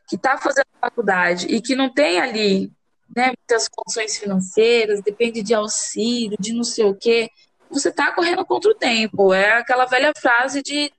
que 0.08 0.16
está 0.16 0.38
fazendo 0.38 0.66
faculdade 0.80 1.46
e 1.46 1.60
que 1.60 1.76
não 1.76 1.92
tem 1.92 2.20
ali 2.20 2.72
né, 3.14 3.26
muitas 3.26 3.68
condições 3.68 4.16
financeiras, 4.16 5.02
depende 5.02 5.42
de 5.42 5.54
auxílio, 5.54 6.36
de 6.40 6.52
não 6.52 6.64
sei 6.64 6.84
o 6.84 6.94
quê, 6.94 7.28
você 7.70 7.90
está 7.90 8.12
correndo 8.12 8.44
contra 8.44 8.70
o 8.70 8.74
tempo. 8.74 9.32
É 9.32 9.58
aquela 9.58 9.84
velha 9.84 10.12
frase 10.18 10.62
de 10.62 10.92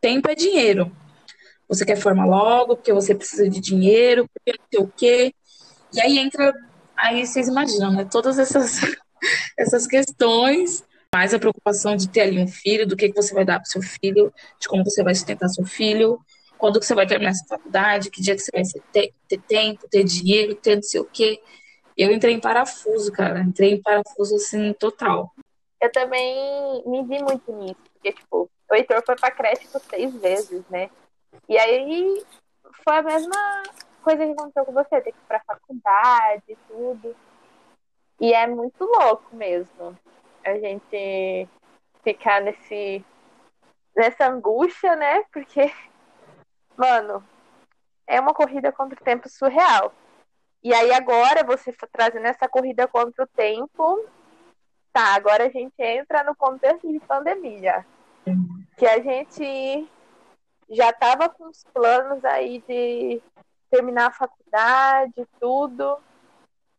tempo 0.00 0.30
é 0.30 0.34
dinheiro. 0.34 0.90
Você 1.68 1.84
quer 1.84 1.96
formar 1.96 2.24
logo, 2.24 2.76
porque 2.76 2.92
você 2.92 3.14
precisa 3.14 3.48
de 3.48 3.60
dinheiro, 3.60 4.26
porque 4.32 4.58
não 4.58 4.66
sei 4.70 4.80
o 4.80 4.92
quê. 4.96 5.34
E 5.92 6.00
aí 6.00 6.18
entra, 6.18 6.54
aí 6.96 7.26
vocês 7.26 7.48
imaginam, 7.48 7.92
né? 7.92 8.06
Todas 8.10 8.38
essas, 8.38 8.80
essas 9.58 9.86
questões 9.86 10.82
mais 11.18 11.34
a 11.34 11.38
preocupação 11.38 11.96
de 11.96 12.08
ter 12.08 12.20
ali 12.20 12.38
um 12.38 12.46
filho, 12.46 12.86
do 12.86 12.96
que, 12.96 13.08
que 13.08 13.16
você 13.20 13.34
vai 13.34 13.44
dar 13.44 13.56
para 13.58 13.64
seu 13.64 13.82
filho, 13.82 14.32
de 14.56 14.68
como 14.68 14.84
você 14.84 15.02
vai 15.02 15.12
sustentar 15.16 15.48
seu 15.48 15.66
filho, 15.66 16.20
quando 16.56 16.78
que 16.78 16.86
você 16.86 16.94
vai 16.94 17.08
terminar 17.08 17.30
essa 17.30 17.44
faculdade, 17.44 18.08
que 18.08 18.22
dia 18.22 18.36
que 18.36 18.40
você 18.40 18.52
vai 18.52 18.62
ter, 18.92 19.12
ter 19.26 19.40
tempo, 19.40 19.88
ter 19.88 20.04
dinheiro, 20.04 20.54
ter 20.54 20.76
não 20.76 20.82
sei 20.82 21.00
o 21.00 21.04
quê. 21.04 21.42
Eu 21.96 22.12
entrei 22.12 22.34
em 22.34 22.40
parafuso, 22.40 23.10
cara. 23.10 23.40
Entrei 23.40 23.72
em 23.72 23.82
parafuso, 23.82 24.36
assim, 24.36 24.72
total. 24.74 25.34
Eu 25.80 25.90
também 25.90 26.84
me 26.86 27.02
vi 27.02 27.20
muito 27.20 27.52
nisso, 27.52 27.80
porque, 27.94 28.12
tipo, 28.12 28.48
o 28.70 28.74
Heitor 28.74 29.02
foi 29.04 29.16
pra 29.16 29.32
creche 29.32 29.66
por 29.72 29.80
seis 29.80 30.14
vezes, 30.14 30.62
né? 30.70 30.88
E 31.48 31.58
aí 31.58 32.22
foi 32.84 32.96
a 32.96 33.02
mesma 33.02 33.62
coisa 34.04 34.24
que 34.24 34.30
aconteceu 34.30 34.64
com 34.64 34.72
você, 34.72 35.00
ter 35.00 35.10
que 35.10 35.18
ir 35.18 35.26
pra 35.26 35.42
faculdade 35.44 36.44
e 36.48 36.56
tudo. 36.68 37.16
E 38.20 38.32
é 38.32 38.46
muito 38.46 38.84
louco 38.84 39.34
mesmo 39.34 39.98
a 40.50 40.58
gente 40.58 41.48
ficar 42.02 42.40
nesse 42.40 43.04
nessa 43.94 44.28
angústia, 44.28 44.94
né? 44.94 45.24
Porque, 45.32 45.72
mano, 46.76 47.24
é 48.06 48.20
uma 48.20 48.32
corrida 48.32 48.70
contra 48.72 48.98
o 48.98 49.04
tempo 49.04 49.28
surreal. 49.28 49.92
E 50.62 50.72
aí 50.72 50.92
agora 50.92 51.44
você 51.44 51.72
trazendo 51.92 52.26
essa 52.26 52.48
corrida 52.48 52.86
contra 52.86 53.24
o 53.24 53.28
tempo, 53.28 54.08
tá, 54.92 55.14
agora 55.14 55.46
a 55.46 55.48
gente 55.48 55.74
entra 55.78 56.22
no 56.22 56.34
contexto 56.34 56.90
de 56.90 57.00
pandemia. 57.00 57.84
Que 58.76 58.86
a 58.86 59.00
gente 59.00 59.88
já 60.70 60.92
tava 60.92 61.28
com 61.28 61.48
os 61.48 61.64
planos 61.72 62.24
aí 62.24 62.62
de 62.68 63.22
terminar 63.70 64.08
a 64.08 64.12
faculdade, 64.12 65.26
tudo. 65.40 65.98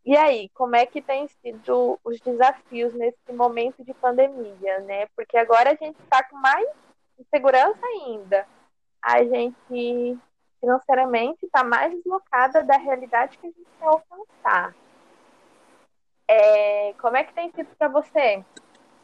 E 0.10 0.18
aí, 0.18 0.50
como 0.56 0.76
é 0.76 0.88
que 0.88 1.04
tem 1.04 1.28
sido 1.28 2.00
os 2.04 2.20
desafios 2.20 2.92
nesse 2.96 3.32
momento 3.32 3.86
de 3.86 3.94
pandemia, 3.94 4.80
né? 4.80 5.06
Porque 5.16 5.38
agora 5.38 5.70
a 5.70 5.76
gente 5.76 6.00
está 6.02 6.24
com 6.24 6.36
mais 6.36 6.68
insegurança 7.20 7.78
ainda. 7.86 8.44
A 9.00 9.24
gente 9.24 10.18
financeiramente 10.60 11.46
está 11.46 11.64
mais 11.64 11.94
deslocada 11.94 12.64
da 12.64 12.76
realidade 12.76 13.38
que 13.38 13.46
a 13.46 13.50
gente 13.52 13.68
quer 13.78 13.86
alcançar. 13.86 14.76
É, 16.28 16.94
como 17.00 17.16
é 17.16 17.24
que 17.24 17.34
tem 17.36 17.52
sido 17.52 17.70
para 17.78 17.90
você? 17.90 18.44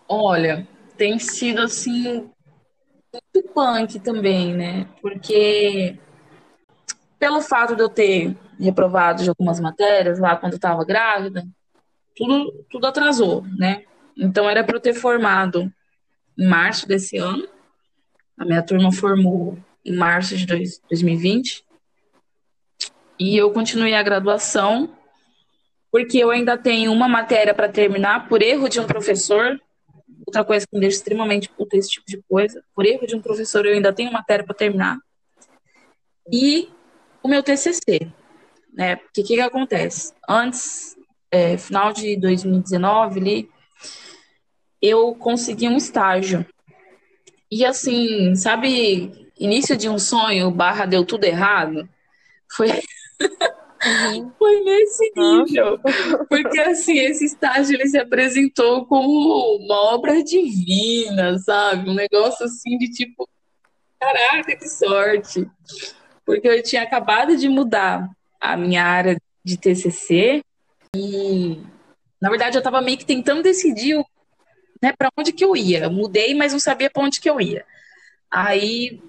Olha, 0.10 0.68
tem 0.98 1.20
sido 1.20 1.62
assim 1.62 2.32
muito 3.14 3.54
punk 3.54 4.00
também, 4.00 4.56
né? 4.56 4.90
Porque 5.04 6.00
pelo 7.20 7.42
fato 7.42 7.76
de 7.76 7.82
eu 7.82 7.90
ter 7.90 8.36
reprovado 8.60 9.24
de 9.24 9.30
algumas 9.30 9.60
matérias 9.60 10.20
lá 10.20 10.36
quando 10.36 10.54
estava 10.54 10.84
grávida, 10.84 11.46
tudo, 12.16 12.66
tudo 12.70 12.88
atrasou, 12.88 13.44
né? 13.58 13.84
Então 14.18 14.50
era 14.50 14.64
para 14.64 14.78
eu 14.78 14.82
ter 14.82 14.94
formado 14.94 15.72
em 16.38 16.48
março 16.48 16.88
desse 16.88 17.18
ano. 17.18 17.48
A 18.38 18.46
minha 18.46 18.64
turma 18.64 18.92
formou 18.92 19.58
em 19.84 19.96
março 19.96 20.36
de 20.36 20.46
dois, 20.46 20.82
2020. 20.90 21.66
E 23.20 23.38
eu 23.38 23.52
continuei 23.52 23.94
a 23.94 24.04
graduação 24.04 24.90
porque 25.92 26.18
eu 26.18 26.30
ainda 26.30 26.58
tenho 26.58 26.92
uma 26.92 27.08
matéria 27.08 27.54
para 27.54 27.70
terminar 27.70 28.28
por 28.28 28.42
erro 28.42 28.68
de 28.68 28.80
um 28.80 28.86
professor. 28.86 29.60
Outra 30.26 30.44
coisa 30.44 30.68
que 30.68 30.76
me 30.76 30.82
deixa 30.82 30.98
extremamente 30.98 31.48
puta 31.50 31.78
esse 31.78 31.90
tipo 31.90 32.06
de 32.08 32.22
coisa. 32.28 32.62
Por 32.74 32.86
erro 32.86 33.08
de 33.08 33.16
um 33.16 33.22
professor, 33.22 33.66
eu 33.66 33.74
ainda 33.74 33.94
tenho 33.94 34.12
matéria 34.12 34.44
para 34.44 34.54
terminar. 34.54 34.98
E 36.30 36.70
o 37.26 37.28
meu 37.28 37.42
TCC 37.44 38.12
né? 38.76 38.98
Porque 38.98 39.22
o 39.22 39.24
que, 39.24 39.36
que 39.36 39.42
acontece? 39.42 40.14
Antes, 40.28 40.98
é, 41.32 41.58
final 41.58 41.94
de 41.94 42.18
2019, 42.18 43.20
ali, 43.20 43.50
eu 44.82 45.16
consegui 45.16 45.68
um 45.68 45.78
estágio. 45.78 46.46
E 47.50 47.66
assim, 47.66 48.36
sabe, 48.36 49.30
início 49.40 49.78
de 49.78 49.88
um 49.88 49.98
sonho, 49.98 50.52
barra 50.52 50.86
deu 50.86 51.06
tudo 51.06 51.24
errado? 51.24 51.88
Foi. 52.52 52.70
Uhum. 52.70 54.32
Foi 54.40 54.62
nesse 54.62 55.12
nível. 55.16 55.80
Porque, 56.28 56.60
assim, 56.60 56.98
esse 56.98 57.26
estágio 57.26 57.76
ele 57.76 57.88
se 57.88 58.00
apresentou 58.00 58.86
como 58.88 59.58
uma 59.58 59.94
obra 59.94 60.24
divina, 60.24 61.38
sabe? 61.38 61.90
Um 61.90 61.94
negócio 61.94 62.46
assim 62.46 62.80
de 62.80 62.90
tipo, 62.90 63.30
caraca, 64.00 64.56
que 64.56 64.68
sorte. 64.68 65.48
Porque 66.26 66.48
eu 66.48 66.64
tinha 66.64 66.82
acabado 66.82 67.38
de 67.38 67.48
mudar 67.48 68.10
a 68.40 68.58
minha 68.58 68.84
área 68.84 69.18
de 69.44 69.58
TCC 69.58 70.42
e 70.96 71.62
na 72.20 72.30
verdade 72.30 72.58
eu 72.58 72.60
estava 72.60 72.82
meio 72.82 72.98
que 72.98 73.06
tentando 73.06 73.44
decidir 73.44 74.04
né, 74.82 74.94
para 74.98 75.10
onde 75.18 75.32
que 75.32 75.46
eu 75.46 75.56
ia. 75.56 75.84
Eu 75.84 75.92
mudei, 75.92 76.34
mas 76.34 76.52
não 76.52 76.60
sabia 76.60 76.90
para 76.90 77.04
onde 77.04 77.20
que 77.20 77.30
eu 77.30 77.40
ia. 77.40 77.66
Aí 78.30 79.02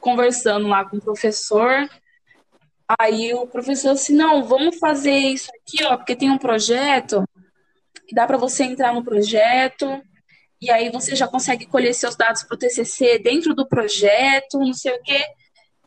conversando 0.00 0.66
lá 0.68 0.84
com 0.84 0.96
o 0.96 1.00
professor, 1.00 1.88
aí 2.98 3.32
o 3.34 3.46
professor 3.46 3.90
assim, 3.90 4.14
não, 4.14 4.44
vamos 4.44 4.78
fazer 4.78 5.12
isso 5.12 5.50
aqui, 5.50 5.84
ó, 5.84 5.96
porque 5.96 6.16
tem 6.16 6.30
um 6.30 6.38
projeto 6.38 7.24
que 8.06 8.14
dá 8.14 8.26
para 8.26 8.36
você 8.36 8.64
entrar 8.64 8.92
no 8.92 9.04
projeto 9.04 10.02
e 10.60 10.70
aí 10.70 10.90
você 10.90 11.14
já 11.16 11.26
consegue 11.26 11.66
colher 11.66 11.94
seus 11.94 12.16
dados 12.16 12.42
para 12.42 12.54
o 12.54 12.58
TCC 12.58 13.18
dentro 13.18 13.54
do 13.54 13.66
projeto, 13.66 14.58
não 14.58 14.72
sei 14.72 14.92
o 14.92 15.02
quê. 15.02 15.24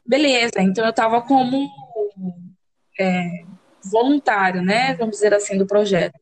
Beleza, 0.05 0.61
então 0.61 0.83
eu 0.83 0.91
estava 0.91 1.21
como 1.21 1.67
é, 2.99 3.43
voluntário, 3.83 4.61
né, 4.61 4.93
vamos 4.95 5.15
dizer 5.15 5.33
assim, 5.33 5.57
do 5.57 5.65
projeto. 5.65 6.19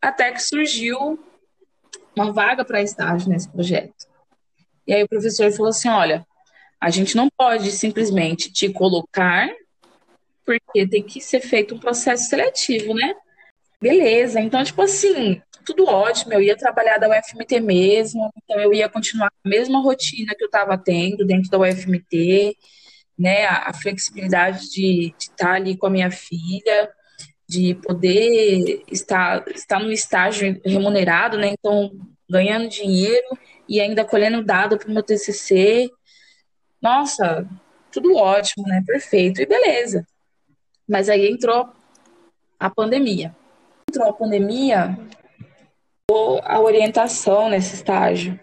Até 0.00 0.30
que 0.32 0.42
surgiu 0.42 1.18
uma 2.14 2.32
vaga 2.32 2.64
para 2.64 2.82
estágio 2.82 3.28
nesse 3.28 3.48
projeto. 3.50 4.06
E 4.86 4.92
aí 4.92 5.02
o 5.02 5.08
professor 5.08 5.50
falou 5.50 5.70
assim: 5.70 5.88
olha, 5.88 6.26
a 6.80 6.90
gente 6.90 7.16
não 7.16 7.28
pode 7.36 7.70
simplesmente 7.72 8.52
te 8.52 8.68
colocar, 8.68 9.48
porque 10.44 10.86
tem 10.86 11.02
que 11.02 11.20
ser 11.20 11.40
feito 11.40 11.74
um 11.74 11.78
processo 11.78 12.28
seletivo, 12.28 12.94
né? 12.94 13.14
Beleza, 13.80 14.40
então, 14.40 14.62
tipo 14.62 14.80
assim, 14.82 15.40
tudo 15.64 15.86
ótimo, 15.86 16.32
eu 16.32 16.42
ia 16.42 16.56
trabalhar 16.56 16.98
da 16.98 17.08
UFMT 17.08 17.60
mesmo, 17.60 18.30
então 18.42 18.60
eu 18.60 18.72
ia 18.72 18.88
continuar 18.88 19.30
com 19.30 19.48
a 19.48 19.50
mesma 19.50 19.80
rotina 19.80 20.34
que 20.36 20.44
eu 20.44 20.46
estava 20.46 20.76
tendo 20.78 21.24
dentro 21.26 21.50
da 21.50 21.58
UFMT, 21.58 22.56
né, 23.18 23.46
a, 23.46 23.70
a 23.70 23.72
flexibilidade 23.72 24.70
de, 24.70 25.14
de 25.16 25.24
estar 25.24 25.54
ali 25.54 25.76
com 25.76 25.86
a 25.86 25.90
minha 25.90 26.10
filha, 26.10 26.90
de 27.48 27.74
poder 27.74 28.82
estar, 28.90 29.46
estar 29.48 29.78
no 29.78 29.92
estágio 29.92 30.60
remunerado, 30.64 31.38
né, 31.38 31.54
então 31.58 31.92
ganhando 32.28 32.68
dinheiro 32.68 33.38
e 33.68 33.80
ainda 33.80 34.04
colhendo 34.04 34.42
dado 34.42 34.78
para 34.78 34.88
o 34.88 34.92
meu 34.92 35.02
TCC. 35.02 35.90
Nossa, 36.80 37.46
tudo 37.92 38.16
ótimo, 38.16 38.66
né, 38.66 38.82
perfeito, 38.86 39.40
e 39.40 39.46
beleza. 39.46 40.06
Mas 40.88 41.08
aí 41.08 41.28
entrou 41.28 41.68
a 42.58 42.68
pandemia. 42.68 43.34
Entrou 43.88 44.08
a 44.08 44.12
pandemia, 44.12 44.98
a 46.42 46.60
orientação 46.60 47.48
nesse 47.48 47.76
estágio. 47.76 48.38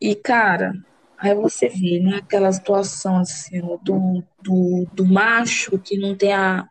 E, 0.00 0.14
cara, 0.14 0.72
aí 1.18 1.34
você 1.34 1.68
vê, 1.68 2.00
né, 2.00 2.16
aquela 2.16 2.52
situação 2.52 3.18
assim, 3.18 3.60
do, 3.82 4.22
do, 4.42 4.86
do 4.92 5.04
macho 5.06 5.78
que 5.78 5.98
não 5.98 6.14
tem 6.14 6.32
a, 6.32 6.68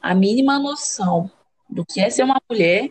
a 0.00 0.14
mínima 0.14 0.58
noção 0.58 1.30
do 1.68 1.84
que 1.84 2.00
é 2.00 2.10
ser 2.10 2.22
uma 2.22 2.40
mulher 2.48 2.90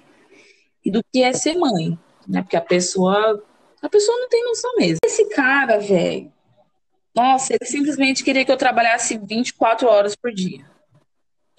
e 0.83 0.91
do 0.91 1.01
que 1.11 1.23
é 1.23 1.33
ser 1.33 1.55
mãe, 1.55 1.97
né? 2.27 2.41
Porque 2.41 2.57
a 2.57 2.61
pessoa, 2.61 3.43
a 3.81 3.89
pessoa 3.89 4.17
não 4.17 4.27
tem 4.27 4.43
noção 4.43 4.75
mesmo. 4.75 4.97
Esse 5.05 5.29
cara, 5.29 5.79
velho, 5.79 6.31
nossa, 7.15 7.53
ele 7.53 7.65
simplesmente 7.65 8.23
queria 8.23 8.43
que 8.43 8.51
eu 8.51 8.57
trabalhasse 8.57 9.17
24 9.17 9.87
horas 9.87 10.15
por 10.15 10.33
dia. 10.33 10.65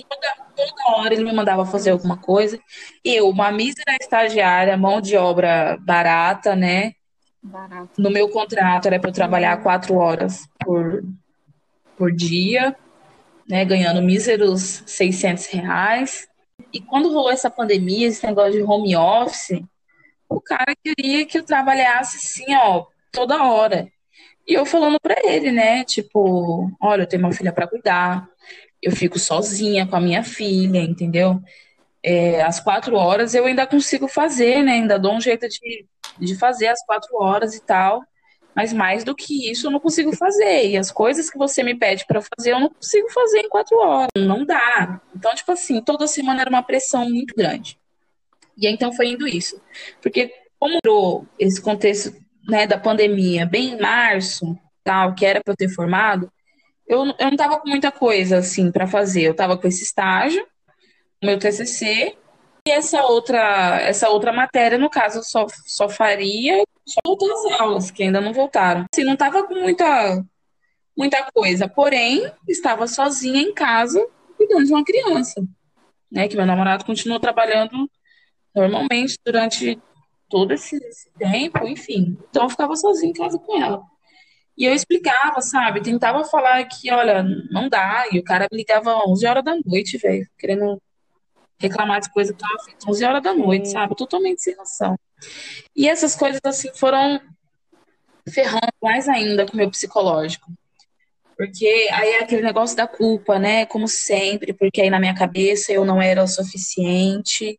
Toda, 0.08 0.34
toda 0.56 0.96
hora 0.96 1.14
ele 1.14 1.24
me 1.24 1.32
mandava 1.32 1.64
fazer 1.64 1.90
alguma 1.90 2.16
coisa. 2.16 2.58
Eu, 3.04 3.28
uma 3.28 3.52
mísera 3.52 3.96
estagiária, 4.00 4.76
mão 4.76 5.00
de 5.00 5.16
obra 5.16 5.78
barata, 5.80 6.56
né? 6.56 6.94
Barato. 7.42 8.00
No 8.00 8.10
meu 8.10 8.28
contrato 8.28 8.86
era 8.86 9.00
para 9.00 9.10
eu 9.10 9.14
trabalhar 9.14 9.62
quatro 9.62 9.96
horas 9.96 10.48
por, 10.64 11.02
por 11.96 12.12
dia, 12.12 12.76
né, 13.48 13.64
ganhando 13.64 14.00
míseros 14.00 14.82
600 14.86 15.46
reais. 15.46 16.28
E 16.72 16.80
quando 16.80 17.12
rolou 17.12 17.32
essa 17.32 17.50
pandemia, 17.50 18.06
esse 18.06 18.24
negócio 18.24 18.52
de 18.52 18.62
home 18.62 18.96
office, 18.96 19.60
o 20.28 20.40
cara 20.40 20.74
queria 20.82 21.26
que 21.26 21.38
eu 21.38 21.42
trabalhasse 21.42 22.16
assim, 22.16 22.54
ó, 22.54 22.86
toda 23.10 23.42
hora. 23.42 23.88
E 24.46 24.54
eu 24.54 24.64
falando 24.64 25.00
para 25.00 25.16
ele, 25.24 25.50
né, 25.50 25.84
tipo, 25.84 26.70
olha, 26.80 27.02
eu 27.02 27.06
tenho 27.06 27.22
uma 27.22 27.32
filha 27.32 27.52
para 27.52 27.66
cuidar, 27.66 28.28
eu 28.80 28.92
fico 28.92 29.18
sozinha 29.18 29.86
com 29.86 29.96
a 29.96 30.00
minha 30.00 30.22
filha, 30.22 30.78
entendeu? 30.78 31.40
É, 32.02 32.42
às 32.42 32.58
quatro 32.60 32.96
horas 32.96 33.34
eu 33.34 33.46
ainda 33.46 33.66
consigo 33.66 34.08
fazer, 34.08 34.62
né? 34.62 34.72
Ainda 34.72 34.98
dou 34.98 35.14
um 35.14 35.20
jeito 35.20 35.48
de 35.48 35.86
de 36.18 36.36
fazer 36.36 36.68
as 36.68 36.84
quatro 36.84 37.16
horas 37.16 37.54
e 37.54 37.60
tal. 37.60 38.02
Mas 38.54 38.72
mais 38.72 39.02
do 39.02 39.14
que 39.14 39.50
isso, 39.50 39.66
eu 39.66 39.70
não 39.70 39.80
consigo 39.80 40.14
fazer. 40.14 40.68
E 40.68 40.76
as 40.76 40.90
coisas 40.90 41.30
que 41.30 41.38
você 41.38 41.62
me 41.62 41.74
pede 41.74 42.04
para 42.06 42.20
fazer, 42.20 42.52
eu 42.52 42.60
não 42.60 42.68
consigo 42.68 43.10
fazer 43.10 43.40
em 43.40 43.48
quatro 43.48 43.78
horas. 43.78 44.10
Não 44.16 44.44
dá. 44.44 45.00
Então, 45.16 45.34
tipo 45.34 45.52
assim, 45.52 45.80
toda 45.80 46.06
semana 46.06 46.42
era 46.42 46.50
uma 46.50 46.62
pressão 46.62 47.08
muito 47.08 47.34
grande. 47.34 47.78
E 48.56 48.68
então 48.68 48.92
foi 48.92 49.08
indo 49.08 49.26
isso. 49.26 49.60
Porque 50.02 50.30
como 50.58 50.74
entrou 50.74 51.26
esse 51.38 51.60
contexto 51.60 52.14
né, 52.46 52.66
da 52.66 52.78
pandemia 52.78 53.46
bem 53.46 53.72
em 53.72 53.80
março, 53.80 54.56
tal, 54.84 55.14
que 55.14 55.24
era 55.24 55.40
para 55.42 55.52
eu 55.52 55.56
ter 55.56 55.68
formado, 55.68 56.30
eu, 56.86 57.06
eu 57.18 57.30
não 57.30 57.36
tava 57.36 57.58
com 57.58 57.68
muita 57.68 57.90
coisa 57.90 58.38
assim 58.38 58.70
para 58.70 58.86
fazer. 58.86 59.22
Eu 59.22 59.34
tava 59.34 59.56
com 59.56 59.66
esse 59.66 59.82
estágio, 59.82 60.46
meu 61.22 61.38
TCC, 61.38 62.16
e 62.66 62.70
essa 62.70 63.04
outra, 63.04 63.80
essa 63.80 64.08
outra 64.08 64.32
matéria, 64.32 64.78
no 64.78 64.88
caso, 64.88 65.22
só, 65.24 65.46
só 65.66 65.88
faria 65.88 66.62
só 66.86 67.00
outras 67.06 67.60
aulas, 67.60 67.90
que 67.90 68.04
ainda 68.04 68.20
não 68.20 68.32
voltaram. 68.32 68.86
Assim, 68.92 69.04
não 69.04 69.14
estava 69.14 69.44
com 69.46 69.54
muita, 69.54 70.24
muita 70.96 71.30
coisa, 71.32 71.68
porém, 71.68 72.30
estava 72.48 72.86
sozinha 72.86 73.40
em 73.40 73.52
casa 73.52 74.04
cuidando 74.36 74.66
de 74.66 74.72
uma 74.72 74.84
criança, 74.84 75.42
né? 76.10 76.28
Que 76.28 76.36
meu 76.36 76.46
namorado 76.46 76.84
continuou 76.84 77.18
trabalhando 77.20 77.90
normalmente 78.54 79.18
durante 79.24 79.80
todo 80.28 80.52
esse, 80.52 80.76
esse 80.76 81.10
tempo, 81.18 81.66
enfim. 81.66 82.16
Então, 82.30 82.44
eu 82.44 82.50
ficava 82.50 82.76
sozinha 82.76 83.10
em 83.10 83.14
casa 83.14 83.38
com 83.38 83.60
ela. 83.60 83.82
E 84.56 84.64
eu 84.64 84.74
explicava, 84.74 85.40
sabe? 85.40 85.82
Tentava 85.82 86.24
falar 86.24 86.64
que, 86.64 86.92
olha, 86.92 87.24
não 87.50 87.68
dá. 87.68 88.04
E 88.12 88.18
o 88.18 88.24
cara 88.24 88.46
me 88.52 88.58
ligava 88.58 88.92
às 88.96 89.08
11 89.08 89.26
horas 89.26 89.44
da 89.44 89.56
noite, 89.64 89.98
velho, 89.98 90.26
querendo 90.38 90.80
reclamar 91.62 92.00
de 92.00 92.12
coisa 92.12 92.32
que 92.32 92.42
estava 92.42 92.62
feita 92.64 92.90
11 92.90 93.04
horas 93.04 93.22
da 93.22 93.32
noite, 93.32 93.70
sabe? 93.70 93.96
Totalmente 93.96 94.42
sem 94.42 94.56
noção. 94.56 94.98
E 95.74 95.88
essas 95.88 96.16
coisas, 96.16 96.40
assim, 96.44 96.70
foram 96.74 97.20
ferrando 98.28 98.72
mais 98.82 99.08
ainda 99.08 99.46
com 99.46 99.54
o 99.54 99.56
meu 99.56 99.70
psicológico. 99.70 100.50
Porque 101.36 101.88
aí 101.92 102.10
é 102.10 102.22
aquele 102.22 102.42
negócio 102.42 102.76
da 102.76 102.86
culpa, 102.86 103.38
né? 103.38 103.64
Como 103.66 103.88
sempre, 103.88 104.52
porque 104.52 104.80
aí 104.80 104.90
na 104.90 105.00
minha 105.00 105.14
cabeça 105.14 105.72
eu 105.72 105.84
não 105.84 106.00
era 106.00 106.22
o 106.22 106.28
suficiente, 106.28 107.58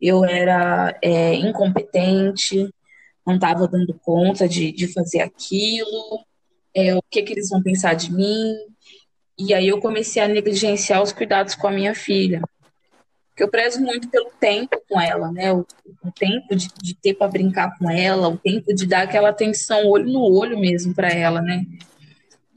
eu 0.00 0.24
era 0.24 0.96
é, 1.02 1.34
incompetente, 1.34 2.68
não 3.26 3.36
estava 3.36 3.66
dando 3.66 3.94
conta 4.04 4.48
de, 4.48 4.72
de 4.72 4.92
fazer 4.92 5.20
aquilo, 5.20 6.24
é, 6.74 6.94
o 6.94 7.02
que, 7.10 7.22
que 7.22 7.32
eles 7.32 7.48
vão 7.48 7.62
pensar 7.62 7.94
de 7.94 8.12
mim. 8.12 8.54
E 9.38 9.54
aí 9.54 9.68
eu 9.68 9.80
comecei 9.80 10.20
a 10.22 10.28
negligenciar 10.28 11.02
os 11.02 11.12
cuidados 11.12 11.54
com 11.54 11.68
a 11.68 11.72
minha 11.72 11.94
filha 11.94 12.42
que 13.38 13.44
eu 13.44 13.48
prezo 13.48 13.80
muito 13.80 14.08
pelo 14.08 14.32
tempo 14.40 14.82
com 14.88 15.00
ela, 15.00 15.30
né? 15.30 15.52
O, 15.52 15.64
o 16.02 16.10
tempo 16.10 16.56
de, 16.56 16.68
de 16.82 16.92
ter 16.96 17.14
para 17.14 17.28
brincar 17.28 17.78
com 17.78 17.88
ela, 17.88 18.28
o 18.28 18.36
tempo 18.36 18.74
de 18.74 18.84
dar 18.84 19.02
aquela 19.02 19.28
atenção 19.28 19.86
olho 19.86 20.12
no 20.12 20.20
olho 20.20 20.58
mesmo 20.58 20.92
para 20.92 21.08
ela, 21.08 21.40
né? 21.40 21.64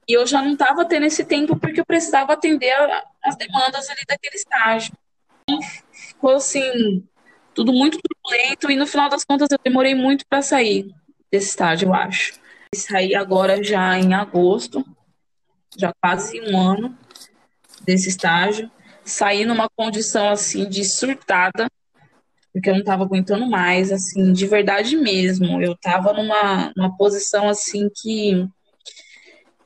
E 0.09 0.13
eu 0.13 0.25
já 0.25 0.41
não 0.41 0.53
estava 0.53 0.83
tendo 0.83 1.05
esse 1.05 1.23
tempo 1.23 1.55
porque 1.55 1.79
eu 1.79 1.85
precisava 1.85 2.33
atender 2.33 2.71
a, 2.71 3.03
as 3.23 3.35
demandas 3.35 3.87
ali 3.91 3.99
daquele 4.07 4.35
estágio. 4.35 4.91
Então, 5.43 5.59
ficou 5.91 6.31
assim, 6.31 7.03
tudo 7.53 7.71
muito 7.71 7.99
turbulento 8.01 8.71
e 8.71 8.75
no 8.75 8.87
final 8.87 9.07
das 9.07 9.23
contas 9.23 9.49
eu 9.51 9.59
demorei 9.63 9.93
muito 9.93 10.25
para 10.27 10.41
sair 10.41 10.91
desse 11.31 11.49
estágio, 11.49 11.89
eu 11.89 11.93
acho. 11.93 12.33
E 12.73 12.77
saí 12.77 13.13
agora 13.13 13.63
já 13.63 13.99
em 13.99 14.15
agosto, 14.15 14.83
já 15.77 15.93
quase 16.01 16.41
um 16.41 16.57
ano 16.57 16.97
desse 17.85 18.09
estágio 18.09 18.71
saí 19.03 19.45
numa 19.45 19.69
condição 19.69 20.29
assim 20.29 20.67
de 20.67 20.83
surtada, 20.83 21.67
porque 22.53 22.69
eu 22.69 22.73
não 22.73 22.81
estava 22.81 23.03
aguentando 23.03 23.49
mais, 23.49 23.91
assim, 23.91 24.33
de 24.33 24.45
verdade 24.45 24.95
mesmo. 24.97 25.61
Eu 25.61 25.73
estava 25.73 26.13
numa, 26.13 26.71
numa 26.75 26.95
posição 26.97 27.47
assim 27.47 27.89
que 28.01 28.47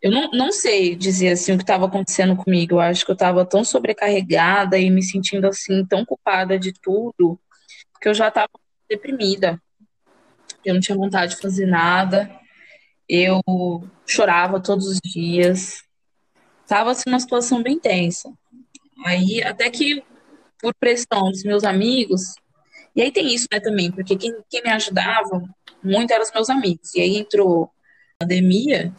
eu 0.02 0.12
não, 0.12 0.30
não 0.32 0.52
sei 0.52 0.95
dizer 0.95 1.30
assim 1.32 1.54
o 1.54 1.58
que 1.58 1.63
estava 1.63 1.88
acontecendo 1.88 2.36
comigo. 2.36 2.76
Eu 2.76 2.80
acho 2.80 3.04
que 3.04 3.10
eu 3.10 3.15
estava 3.15 3.43
tão 3.43 3.63
sobrecarregada 3.63 4.78
e 4.78 4.91
me 4.91 5.02
sentindo 5.02 5.48
assim 5.48 5.84
tão 5.84 6.06
culpada 6.06 6.60
de 6.60 6.71
tudo 6.74 7.39
que 8.00 8.08
eu 8.08 8.13
já 8.13 8.28
estava 8.28 8.52
deprimida. 8.88 9.60
Eu 10.63 10.76
não 10.76 10.82
tinha 10.82 10.95
vontade 10.95 11.36
de 11.36 11.41
fazer 11.41 11.65
nada. 11.65 12.30
Eu 13.10 13.41
chorava 14.06 14.60
todos 14.60 14.88
os 14.88 15.00
dias. 15.04 15.84
Tava 16.67 16.91
assim 16.91 17.04
numa 17.08 17.19
situação 17.19 17.63
bem 17.63 17.80
tensa. 17.80 18.32
Aí, 19.05 19.43
até 19.43 19.69
que 19.69 20.03
por 20.62 20.73
pressão 20.75 21.31
dos 21.31 21.43
meus 21.43 21.63
amigos, 21.63 22.36
e 22.95 23.01
aí 23.01 23.12
tem 23.12 23.34
isso, 23.34 23.47
né, 23.51 23.60
também, 23.60 23.91
porque 23.91 24.15
quem, 24.15 24.34
quem 24.49 24.63
me 24.63 24.69
ajudava 24.69 25.43
muito 25.84 26.12
eram 26.12 26.23
os 26.23 26.31
meus 26.31 26.49
amigos. 26.49 26.93
E 26.95 27.01
aí 27.01 27.17
entrou 27.17 27.65
a 27.65 28.23
pandemia 28.23 28.93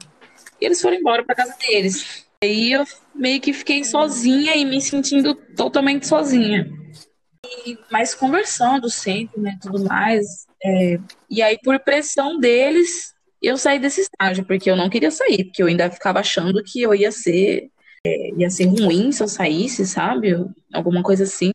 e 0.61 0.65
eles 0.65 0.81
foram 0.81 0.97
embora 0.97 1.25
para 1.25 1.35
casa 1.35 1.57
deles. 1.59 2.27
Aí 2.43 2.73
eu 2.73 2.85
meio 3.15 3.41
que 3.41 3.53
fiquei 3.53 3.83
sozinha 3.85 4.55
e 4.55 4.65
me 4.65 4.81
sentindo 4.81 5.35
totalmente 5.35 6.07
sozinha. 6.07 6.71
E, 7.65 7.79
mas 7.91 8.15
conversando 8.15 8.91
sempre, 8.91 9.41
né, 9.41 9.59
tudo 9.63 9.85
mais. 9.85 10.47
É, 10.63 10.99
e 11.31 11.43
aí, 11.43 11.59
por 11.63 11.79
pressão 11.81 12.39
deles, 12.39 13.15
eu 13.43 13.57
saí 13.57 13.79
desse 13.79 14.03
estágio, 14.03 14.45
porque 14.45 14.71
eu 14.71 14.77
não 14.77 14.91
queria 14.91 15.11
sair, 15.11 15.45
porque 15.45 15.63
eu 15.63 15.67
ainda 15.67 15.91
ficava 15.91 16.21
achando 16.21 16.63
que 16.63 16.83
eu 16.83 16.95
ia 16.95 17.13
ser 17.13 17.71
ia 18.05 18.51
ser 18.51 18.67
ruim 18.67 19.13
se 19.13 19.23
eu 19.23 19.29
saísse, 19.29 19.87
sabe? 19.87 20.37
Alguma 20.73 21.03
coisa 21.03 21.25
assim. 21.25 21.53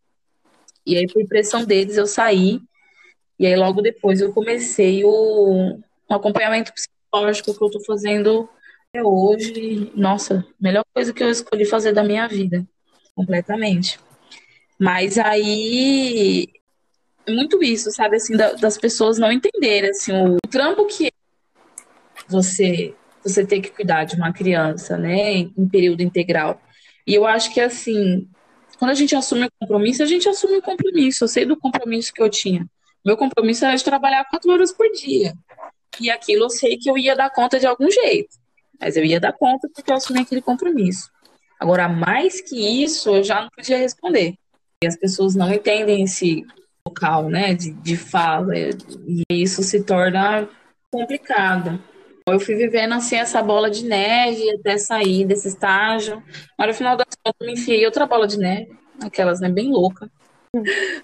E 0.85 0.97
aí, 0.97 1.07
por 1.07 1.25
pressão 1.27 1.63
deles, 1.63 1.97
eu 1.97 2.07
saí. 2.07 2.59
E 3.39 3.45
aí, 3.45 3.55
logo 3.55 3.81
depois, 3.81 4.21
eu 4.21 4.33
comecei 4.33 5.03
o, 5.03 5.79
o 6.09 6.13
acompanhamento 6.13 6.73
psicológico 6.73 7.57
que 7.57 7.63
eu 7.63 7.69
tô 7.69 7.83
fazendo 7.83 8.49
até 8.89 9.03
hoje. 9.03 9.91
Nossa, 9.95 10.45
melhor 10.59 10.83
coisa 10.93 11.13
que 11.13 11.23
eu 11.23 11.29
escolhi 11.29 11.65
fazer 11.65 11.93
da 11.93 12.03
minha 12.03 12.27
vida. 12.27 12.65
Completamente. 13.15 13.99
Mas 14.79 15.17
aí, 15.17 16.47
é 17.25 17.31
muito 17.31 17.63
isso, 17.63 17.91
sabe? 17.91 18.17
Assim, 18.17 18.35
das 18.35 18.77
pessoas 18.77 19.17
não 19.17 19.31
entenderem, 19.31 19.91
assim, 19.91 20.11
o, 20.11 20.35
o 20.35 20.49
trampo 20.49 20.85
que 20.87 21.11
você 22.27 22.95
você 23.23 23.45
ter 23.45 23.61
que 23.61 23.69
cuidar 23.69 24.05
de 24.05 24.15
uma 24.15 24.33
criança, 24.33 24.97
né, 24.97 25.31
em 25.33 25.69
período 25.69 26.01
integral. 26.01 26.61
E 27.05 27.13
eu 27.13 27.25
acho 27.25 27.53
que 27.53 27.59
assim, 27.59 28.27
quando 28.77 28.91
a 28.91 28.95
gente 28.95 29.15
assume 29.15 29.45
o 29.45 29.51
compromisso, 29.59 30.03
a 30.03 30.05
gente 30.05 30.27
assume 30.27 30.57
o 30.57 30.61
compromisso. 30.61 31.23
Eu 31.23 31.27
sei 31.27 31.45
do 31.45 31.57
compromisso 31.57 32.13
que 32.13 32.21
eu 32.21 32.29
tinha. 32.29 32.65
Meu 33.05 33.17
compromisso 33.17 33.65
era 33.65 33.75
de 33.75 33.83
trabalhar 33.83 34.25
quatro 34.25 34.51
horas 34.51 34.71
por 34.71 34.89
dia. 34.91 35.33
E 35.99 36.09
aquilo 36.09 36.45
eu 36.45 36.49
sei 36.49 36.77
que 36.77 36.89
eu 36.89 36.97
ia 36.97 37.15
dar 37.15 37.29
conta 37.29 37.59
de 37.59 37.67
algum 37.67 37.89
jeito. 37.89 38.29
Mas 38.79 38.97
eu 38.97 39.03
ia 39.03 39.19
dar 39.19 39.33
conta 39.33 39.69
porque 39.73 39.91
eu 39.91 39.95
assumi 39.95 40.21
aquele 40.21 40.41
compromisso. 40.41 41.09
Agora, 41.59 41.87
mais 41.87 42.41
que 42.41 42.83
isso, 42.83 43.09
eu 43.09 43.23
já 43.23 43.41
não 43.41 43.49
podia 43.55 43.77
responder. 43.77 44.33
E 44.83 44.87
as 44.87 44.97
pessoas 44.97 45.35
não 45.35 45.53
entendem 45.53 46.03
esse 46.03 46.43
local, 46.87 47.29
né, 47.29 47.53
de, 47.53 47.71
de 47.71 47.95
fala, 47.95 48.53
e 48.57 49.23
isso 49.29 49.61
se 49.61 49.83
torna 49.83 50.49
complicado. 50.91 51.79
Eu 52.31 52.39
fui 52.39 52.55
vivendo 52.55 52.93
assim 52.93 53.15
essa 53.15 53.41
bola 53.41 53.69
de 53.69 53.85
neve 53.85 54.49
até 54.51 54.77
sair 54.77 55.25
desse 55.25 55.47
estágio. 55.47 56.21
Mas 56.57 56.67
no 56.67 56.73
final 56.73 56.97
das 56.97 57.07
contas, 57.23 57.39
eu 57.39 57.47
me 57.47 57.53
enfiei 57.53 57.85
outra 57.85 58.05
bola 58.05 58.27
de 58.27 58.37
neve, 58.37 58.71
aquelas, 59.01 59.39
né, 59.39 59.49
bem 59.49 59.69
louca. 59.69 60.09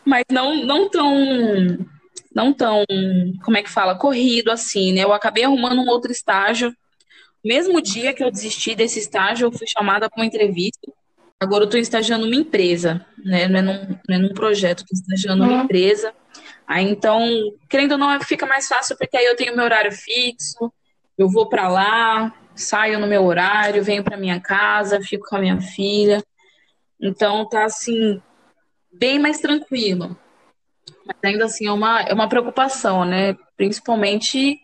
Mas 0.04 0.26
não, 0.30 0.66
não 0.66 0.90
tão, 0.90 1.16
não 2.34 2.54
tão, 2.54 2.84
como 3.44 3.58
é 3.58 3.64
que 3.64 3.70
fala, 3.70 3.98
corrido 3.98 4.52
assim, 4.52 4.94
né? 4.94 5.04
Eu 5.04 5.14
acabei 5.14 5.44
arrumando 5.44 5.82
um 5.82 5.88
outro 5.88 6.12
estágio. 6.12 6.74
Mesmo 7.44 7.82
dia 7.82 8.14
que 8.14 8.24
eu 8.24 8.32
desisti 8.32 8.76
desse 8.76 9.00
estágio, 9.00 9.48
eu 9.48 9.52
fui 9.52 9.68
chamada 9.68 10.10
para 10.10 10.22
uma 10.22 10.26
entrevista. 10.26 10.92
Agora 11.40 11.64
eu 11.64 11.66
estou 11.66 11.80
estagiando 11.80 12.26
numa 12.26 12.42
empresa, 12.42 13.06
né? 13.24 13.48
Não 13.48 13.60
é 13.60 13.62
num, 13.62 14.00
não 14.10 14.16
é 14.16 14.18
num 14.18 14.34
projeto, 14.34 14.80
estou 14.80 14.98
estagiando 14.98 15.44
numa 15.46 15.58
uhum. 15.60 15.64
empresa. 15.64 16.14
Aí 16.68 16.84
então, 16.90 17.26
querendo 17.70 17.94
ou 17.94 17.98
não, 17.98 18.20
fica 18.22 18.46
mais 18.46 18.68
fácil 18.68 18.98
porque 18.98 19.16
aí 19.16 19.26
eu 19.26 19.36
tenho 19.36 19.56
meu 19.56 19.64
horário 19.64 19.92
fixo, 19.92 20.74
eu 21.18 21.30
vou 21.30 21.50
para 21.50 21.68
lá, 21.68 22.34
saio 22.56 23.00
no 23.00 23.08
meu 23.08 23.26
horário, 23.26 23.84
venho 23.84 24.04
para 24.04 24.18
minha 24.18 24.40
casa, 24.40 25.02
fico 25.02 25.28
com 25.28 25.36
a 25.36 25.42
minha 25.42 25.60
filha. 25.60 26.24
Então 27.00 27.48
tá 27.48 27.66
assim 27.66 28.22
bem 28.92 29.20
mais 29.20 29.40
tranquilo. 29.40 30.18
Mas 31.06 31.18
ainda 31.24 31.46
assim 31.46 31.68
é 31.68 31.72
uma, 31.72 32.02
é 32.02 32.14
uma 32.14 32.28
preocupação, 32.28 33.06
né? 33.06 33.36
Principalmente 33.56 34.60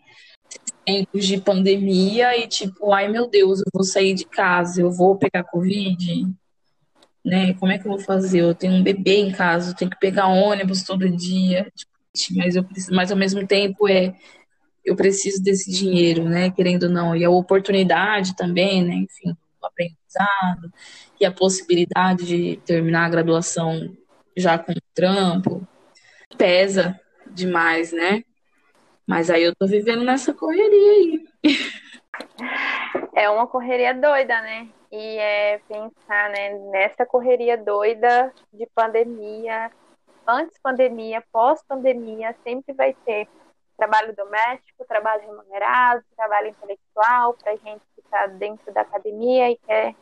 tempos 0.84 1.26
de 1.26 1.40
pandemia 1.40 2.36
e 2.36 2.46
tipo, 2.46 2.92
ai 2.92 3.08
meu 3.08 3.28
Deus, 3.28 3.60
eu 3.60 3.66
vou 3.72 3.84
sair 3.84 4.14
de 4.14 4.26
casa, 4.26 4.82
eu 4.82 4.90
vou 4.90 5.16
pegar 5.16 5.44
Covid, 5.44 6.26
né? 7.24 7.54
Como 7.54 7.72
é 7.72 7.78
que 7.78 7.86
eu 7.86 7.92
vou 7.92 8.00
fazer? 8.00 8.40
Eu 8.40 8.54
tenho 8.54 8.74
um 8.74 8.82
bebê 8.82 9.16
em 9.16 9.32
casa, 9.32 9.70
eu 9.70 9.76
tenho 9.76 9.90
que 9.90 9.98
pegar 9.98 10.26
ônibus 10.26 10.82
todo 10.82 11.08
dia, 11.08 11.66
mas 12.36 12.54
eu 12.54 12.62
preciso, 12.62 12.94
mas 12.94 13.10
ao 13.10 13.16
mesmo 13.16 13.46
tempo 13.46 13.88
é 13.88 14.14
eu 14.84 14.94
preciso 14.94 15.42
desse 15.42 15.70
dinheiro, 15.70 16.24
né? 16.24 16.50
Querendo 16.50 16.84
ou 16.84 16.90
não, 16.90 17.16
e 17.16 17.24
a 17.24 17.30
oportunidade 17.30 18.36
também, 18.36 18.82
né? 18.82 18.94
Enfim, 18.94 19.36
o 19.62 19.66
aprendizado 19.66 20.72
e 21.20 21.24
a 21.24 21.32
possibilidade 21.32 22.26
de 22.26 22.56
terminar 22.64 23.06
a 23.06 23.08
graduação 23.08 23.96
já 24.36 24.58
com 24.58 24.72
trampo 24.94 25.66
pesa 26.36 26.98
demais, 27.26 27.92
né? 27.92 28.22
Mas 29.06 29.30
aí 29.30 29.42
eu 29.42 29.54
tô 29.54 29.66
vivendo 29.66 30.04
nessa 30.04 30.32
correria 30.32 30.90
aí. 30.92 31.24
É 33.14 33.28
uma 33.28 33.46
correria 33.46 33.92
doida, 33.92 34.40
né? 34.40 34.68
E 34.90 35.18
é 35.18 35.60
pensar, 35.68 36.30
né, 36.30 36.58
nessa 36.70 37.04
correria 37.04 37.56
doida 37.56 38.32
de 38.52 38.66
pandemia, 38.74 39.70
antes 40.26 40.58
pandemia, 40.62 41.22
pós 41.32 41.62
pandemia, 41.66 42.34
sempre 42.44 42.72
vai 42.72 42.94
ter 43.04 43.28
trabalho 43.76 44.14
doméstico, 44.14 44.84
trabalho 44.86 45.22
remunerado, 45.22 46.04
trabalho 46.16 46.48
intelectual, 46.48 47.34
para 47.34 47.56
gente 47.56 47.82
que 47.94 48.00
está 48.00 48.26
dentro 48.26 48.72
da 48.72 48.82
academia 48.82 49.50
e 49.50 49.56
quer 49.56 49.94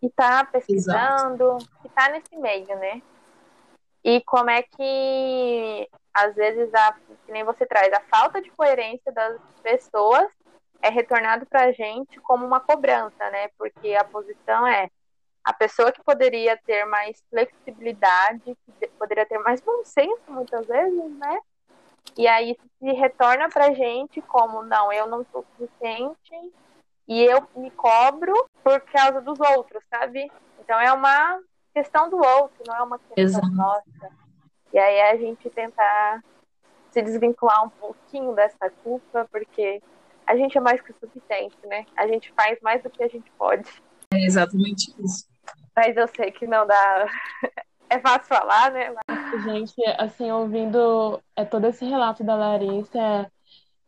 que 0.00 0.06
está 0.06 0.44
pesquisando, 0.44 1.56
Exato. 1.56 1.80
que 1.80 1.88
está 1.88 2.08
nesse 2.10 2.36
meio, 2.36 2.76
né? 2.78 3.02
E 4.02 4.20
como 4.22 4.50
é 4.50 4.62
que, 4.62 5.88
às 6.12 6.34
vezes, 6.34 6.72
a, 6.74 6.92
que 7.24 7.32
nem 7.32 7.42
você 7.42 7.64
traz, 7.64 7.90
a 7.92 8.00
falta 8.00 8.42
de 8.42 8.50
coerência 8.50 9.10
das 9.12 9.40
pessoas 9.62 10.30
é 10.82 10.90
retornado 10.90 11.46
para 11.46 11.64
a 11.64 11.72
gente 11.72 12.20
como 12.20 12.44
uma 12.44 12.60
cobrança, 12.60 13.30
né? 13.30 13.48
Porque 13.56 13.94
a 13.94 14.04
posição 14.04 14.66
é 14.66 14.90
a 15.42 15.52
pessoa 15.54 15.90
que 15.90 16.02
poderia 16.02 16.58
ter 16.64 16.84
mais 16.84 17.22
flexibilidade, 17.30 18.56
que 18.66 18.86
poderia 18.98 19.24
ter 19.24 19.38
mais 19.38 19.62
bom 19.62 19.82
senso, 19.84 20.22
muitas 20.28 20.66
vezes, 20.66 21.18
né? 21.18 21.38
E 22.16 22.26
aí 22.28 22.56
se 22.78 22.92
retorna 22.92 23.48
pra 23.48 23.72
gente 23.72 24.20
como, 24.22 24.62
não, 24.62 24.92
eu 24.92 25.06
não 25.06 25.24
sou 25.32 25.44
suficiente 25.56 26.52
e 27.08 27.22
eu 27.22 27.46
me 27.56 27.70
cobro 27.70 28.32
por 28.62 28.80
causa 28.82 29.20
dos 29.20 29.38
outros, 29.40 29.82
sabe? 29.90 30.30
Então 30.60 30.78
é 30.80 30.92
uma 30.92 31.40
questão 31.74 32.08
do 32.08 32.16
outro, 32.16 32.62
não 32.66 32.76
é 32.76 32.82
uma 32.82 32.98
questão 32.98 33.24
Exato. 33.24 33.50
nossa. 33.50 34.10
E 34.72 34.78
aí 34.78 35.00
a 35.02 35.16
gente 35.16 35.50
tentar 35.50 36.22
se 36.90 37.02
desvincular 37.02 37.64
um 37.64 37.70
pouquinho 37.70 38.32
dessa 38.34 38.70
culpa, 38.82 39.26
porque 39.30 39.82
a 40.26 40.36
gente 40.36 40.56
é 40.56 40.60
mais 40.60 40.80
que 40.80 40.92
o 40.92 40.96
suficiente, 40.98 41.56
né? 41.66 41.84
A 41.96 42.06
gente 42.06 42.32
faz 42.32 42.58
mais 42.62 42.82
do 42.82 42.90
que 42.90 43.02
a 43.02 43.08
gente 43.08 43.30
pode. 43.32 43.68
É 44.12 44.24
exatamente 44.24 44.94
isso. 45.04 45.26
Mas 45.76 45.96
eu 45.96 46.06
sei 46.08 46.30
que 46.30 46.46
não 46.46 46.66
dá 46.66 47.06
é 47.94 48.00
fácil 48.00 48.28
falar, 48.28 48.70
né? 48.72 48.94
Gente, 49.44 49.74
assim, 49.98 50.30
ouvindo 50.30 51.20
é, 51.36 51.44
todo 51.44 51.66
esse 51.66 51.84
relato 51.84 52.24
da 52.24 52.34
Larissa, 52.34 53.30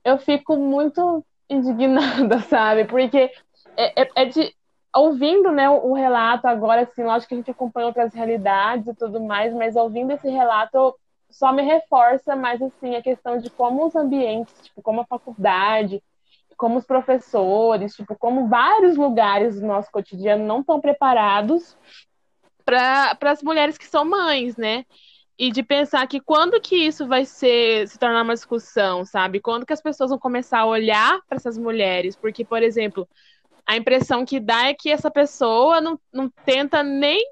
eu 0.05 0.19
fico 0.19 0.57
muito 0.57 1.25
indignada, 1.49 2.40
sabe? 2.49 2.85
Porque 2.85 3.31
é, 3.77 4.03
é, 4.03 4.09
é 4.14 4.25
de. 4.27 4.55
Ouvindo 4.95 5.53
né, 5.53 5.69
o, 5.69 5.90
o 5.90 5.95
relato 5.95 6.47
agora, 6.47 6.83
assim, 6.83 7.05
lógico 7.05 7.29
que 7.29 7.35
a 7.35 7.38
gente 7.38 7.51
acompanha 7.51 7.88
outras 7.88 8.14
realidades 8.14 8.87
e 8.87 8.95
tudo 8.95 9.21
mais, 9.21 9.53
mas 9.53 9.77
ouvindo 9.77 10.12
esse 10.12 10.29
relato 10.29 10.97
só 11.29 11.53
me 11.53 11.62
reforça 11.62 12.35
mais 12.35 12.62
assim 12.62 12.97
a 12.97 13.03
questão 13.03 13.37
de 13.37 13.51
como 13.51 13.85
os 13.85 13.95
ambientes, 13.95 14.55
tipo, 14.62 14.81
como 14.81 15.03
a 15.03 15.05
faculdade, 15.05 16.03
como 16.57 16.79
os 16.79 16.87
professores, 16.87 17.95
tipo, 17.95 18.16
como 18.16 18.49
vários 18.49 18.97
lugares 18.97 19.61
do 19.61 19.66
nosso 19.66 19.90
cotidiano 19.90 20.47
não 20.47 20.61
estão 20.61 20.81
preparados 20.81 21.77
para 22.66 23.16
as 23.22 23.42
mulheres 23.42 23.79
que 23.79 23.87
são 23.87 24.05
mães, 24.05 24.57
né? 24.57 24.85
E 25.38 25.52
de 25.52 25.62
pensar 25.62 26.07
que 26.07 26.18
quando 26.20 26.61
que 26.61 26.74
isso 26.74 27.07
vai 27.07 27.24
ser 27.24 27.87
se 27.87 27.98
tornar 27.98 28.22
uma 28.22 28.35
discussão, 28.35 29.05
sabe? 29.05 29.40
Quando 29.40 29.64
que 29.64 29.72
as 29.72 29.81
pessoas 29.81 30.11
vão 30.11 30.18
começar 30.18 30.61
a 30.61 30.66
olhar 30.66 31.20
para 31.29 31.37
essas 31.37 31.57
mulheres? 31.57 32.16
Porque, 32.16 32.44
por 32.44 32.62
exemplo, 32.62 33.09
a 33.66 33.76
impressão 33.76 34.24
que 34.24 34.40
dá 34.40 34.66
é 34.68 34.74
que 34.74 34.90
essa 34.90 35.11
pessoa 35.11 35.81
não, 35.81 35.98
não 36.12 36.31
tenta 36.44 36.83
nem 36.83 37.22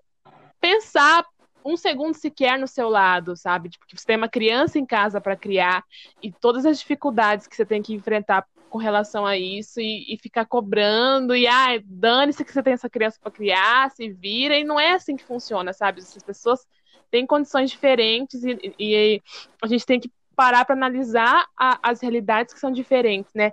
pensar 0.60 1.24
um 1.64 1.76
segundo 1.76 2.14
sequer 2.14 2.58
no 2.58 2.68
seu 2.68 2.88
lado, 2.90 3.34
sabe? 3.36 3.70
Tipo, 3.70 3.86
que 3.86 3.98
você 3.98 4.06
tem 4.06 4.16
uma 4.16 4.28
criança 4.28 4.78
em 4.78 4.84
casa 4.84 5.20
para 5.20 5.34
criar 5.34 5.82
e 6.22 6.30
todas 6.30 6.66
as 6.66 6.78
dificuldades 6.78 7.46
que 7.46 7.56
você 7.56 7.64
tem 7.64 7.82
que 7.82 7.94
enfrentar 7.94 8.46
com 8.74 8.78
relação 8.78 9.24
a 9.24 9.38
isso 9.38 9.80
e, 9.80 10.12
e 10.12 10.18
ficar 10.18 10.46
cobrando 10.46 11.32
e 11.32 11.46
ah, 11.46 11.80
dane-se 11.84 12.44
que 12.44 12.52
você 12.52 12.60
tem 12.60 12.72
essa 12.72 12.90
criança 12.90 13.20
para 13.22 13.30
criar, 13.30 13.88
se 13.92 14.10
vira, 14.10 14.58
e 14.58 14.64
não 14.64 14.80
é 14.80 14.94
assim 14.94 15.14
que 15.14 15.22
funciona, 15.22 15.72
sabe? 15.72 16.00
Essas 16.00 16.24
pessoas 16.24 16.66
têm 17.08 17.24
condições 17.24 17.70
diferentes 17.70 18.42
e, 18.42 18.74
e 18.76 19.22
a 19.62 19.68
gente 19.68 19.86
tem 19.86 20.00
que 20.00 20.10
parar 20.34 20.64
para 20.64 20.74
analisar 20.74 21.46
a, 21.56 21.78
as 21.88 22.00
realidades 22.00 22.52
que 22.52 22.58
são 22.58 22.72
diferentes, 22.72 23.32
né? 23.32 23.52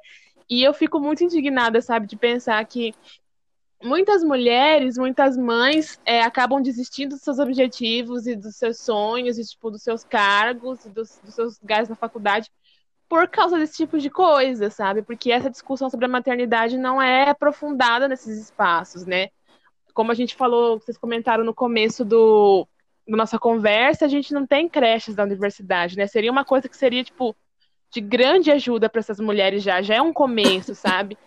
E 0.49 0.63
eu 0.63 0.73
fico 0.73 0.99
muito 0.99 1.23
indignada, 1.23 1.83
sabe, 1.83 2.07
de 2.07 2.15
pensar 2.15 2.65
que 2.65 2.91
muitas 3.83 4.23
mulheres, 4.23 4.97
muitas 4.97 5.37
mães 5.37 6.01
é, 6.03 6.23
acabam 6.23 6.63
desistindo 6.63 7.11
dos 7.11 7.21
seus 7.21 7.37
objetivos 7.37 8.25
e 8.25 8.35
dos 8.35 8.55
seus 8.55 8.79
sonhos 8.79 9.37
e 9.37 9.45
tipo 9.45 9.69
dos 9.69 9.83
seus 9.83 10.03
cargos 10.03 10.83
e 10.83 10.89
dos, 10.89 11.19
dos 11.23 11.35
seus 11.35 11.61
lugares 11.61 11.89
na 11.89 11.95
faculdade 11.95 12.49
por 13.11 13.27
causa 13.27 13.59
desse 13.59 13.75
tipo 13.75 13.99
de 13.99 14.09
coisa, 14.09 14.69
sabe? 14.69 15.01
Porque 15.01 15.33
essa 15.33 15.49
discussão 15.49 15.89
sobre 15.89 16.05
a 16.05 16.07
maternidade 16.07 16.77
não 16.77 17.01
é 17.01 17.29
aprofundada 17.29 18.07
nesses 18.07 18.39
espaços, 18.39 19.05
né? 19.05 19.27
Como 19.93 20.13
a 20.13 20.15
gente 20.15 20.33
falou, 20.33 20.79
vocês 20.79 20.97
comentaram 20.97 21.43
no 21.43 21.53
começo 21.53 22.05
do, 22.05 22.65
da 23.05 23.17
nossa 23.17 23.37
conversa, 23.37 24.05
a 24.05 24.07
gente 24.07 24.33
não 24.33 24.47
tem 24.47 24.69
creches 24.69 25.13
da 25.13 25.23
universidade, 25.23 25.97
né? 25.97 26.07
Seria 26.07 26.31
uma 26.31 26.45
coisa 26.45 26.69
que 26.69 26.77
seria, 26.77 27.03
tipo, 27.03 27.35
de 27.91 27.99
grande 27.99 28.49
ajuda 28.49 28.87
para 28.87 28.99
essas 28.99 29.19
mulheres 29.19 29.61
já, 29.61 29.81
já 29.81 29.95
é 29.95 30.01
um 30.01 30.13
começo, 30.13 30.73
sabe? 30.73 31.17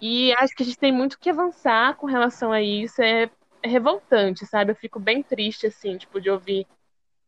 E 0.00 0.32
acho 0.38 0.54
que 0.54 0.62
a 0.62 0.66
gente 0.66 0.78
tem 0.78 0.90
muito 0.90 1.18
que 1.18 1.28
avançar 1.28 1.98
com 1.98 2.06
relação 2.06 2.50
a 2.50 2.62
isso, 2.62 3.02
é, 3.02 3.30
é 3.62 3.68
revoltante, 3.68 4.46
sabe? 4.46 4.72
Eu 4.72 4.76
fico 4.76 4.98
bem 4.98 5.22
triste, 5.22 5.66
assim, 5.66 5.98
tipo, 5.98 6.18
de 6.18 6.30
ouvir 6.30 6.66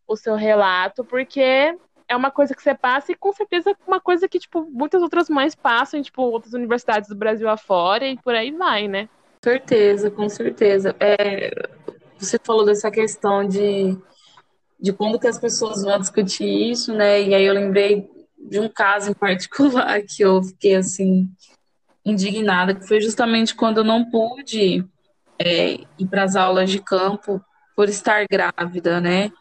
o 0.09 0.17
seu 0.17 0.35
relato, 0.35 1.05
porque 1.05 1.77
é 2.13 2.17
uma 2.17 2.31
coisa 2.31 2.55
que 2.55 2.63
você 2.63 2.75
passa 2.75 3.11
e 3.11 3.15
com 3.15 3.33
certeza 3.33 3.75
uma 3.87 4.01
coisa 4.01 4.29
que, 4.29 4.39
tipo, 4.39 4.69
muitas 4.71 5.03
outras 5.03 5.29
mães 5.29 5.55
passam 5.55 5.99
em, 5.99 6.03
tipo, 6.03 6.23
outras 6.23 6.53
universidades 6.53 7.09
do 7.09 7.17
Brasil 7.17 7.49
afora 7.49 8.07
e 8.07 8.17
por 8.19 8.35
aí 8.35 8.51
vai, 8.51 8.87
né? 8.87 9.09
Com 9.43 9.51
certeza, 9.51 10.11
com 10.11 10.29
certeza. 10.29 10.95
É, 11.01 11.51
você 12.19 12.39
falou 12.43 12.67
dessa 12.67 12.91
questão 12.91 13.49
de, 13.49 13.97
de 14.79 14.93
quando 14.93 15.19
que 15.19 15.27
as 15.27 15.39
pessoas 15.39 15.83
vão 15.83 15.99
discutir 15.99 16.71
isso, 16.71 16.95
né? 16.95 17.23
E 17.23 17.35
aí 17.35 17.45
eu 17.45 17.55
lembrei 17.55 18.09
de 18.39 18.61
um 18.61 18.69
caso 18.69 19.11
em 19.11 19.15
particular 19.15 20.03
que 20.03 20.23
eu 20.23 20.43
fiquei, 20.43 20.77
assim, 20.77 21.29
indignada, 22.05 22.75
que 22.75 22.87
foi 22.87 23.01
justamente 23.01 23.55
quando 23.55 23.79
eu 23.79 23.85
não 23.85 24.05
pude 24.11 24.85
é, 25.39 25.81
ir 25.99 26.07
para 26.11 26.25
as 26.25 26.37
aulas 26.37 26.71
de 26.71 26.79
campo 26.79 27.43
por 27.75 27.89
estar 27.89 28.27
grávida, 28.31 29.01
né? 29.01 29.33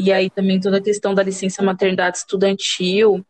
E 0.00 0.12
aí 0.12 0.30
também 0.30 0.60
toda 0.60 0.78
a 0.78 0.82
questão 0.82 1.12
da 1.12 1.24
licença 1.24 1.60
maternidade 1.60 2.18
estudantil, 2.18 3.26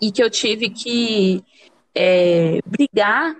e 0.00 0.10
que 0.10 0.22
eu 0.22 0.30
tive 0.30 0.70
que 0.70 1.44
é, 1.94 2.60
brigar 2.64 3.36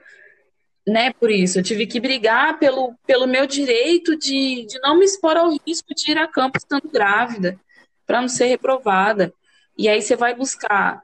né, 0.87 1.14
por 1.14 1.30
isso. 1.30 1.59
Eu 1.59 1.62
tive 1.62 1.87
que 1.87 1.99
brigar 1.99 2.59
pelo, 2.59 2.95
pelo 3.07 3.26
meu 3.26 3.47
direito 3.47 4.16
de, 4.16 4.66
de 4.66 4.78
não 4.80 4.99
me 4.99 5.07
expor 5.07 5.37
ao 5.37 5.51
risco 5.66 5.95
de 5.95 6.12
ir 6.12 6.18
a 6.18 6.28
campo 6.28 6.59
estando 6.59 6.89
grávida, 6.91 7.59
para 8.07 8.20
não 8.20 8.28
ser 8.28 8.47
reprovada. 8.47 9.32
E 9.76 9.89
aí 9.89 10.03
você 10.03 10.14
vai 10.14 10.34
buscar 10.34 11.03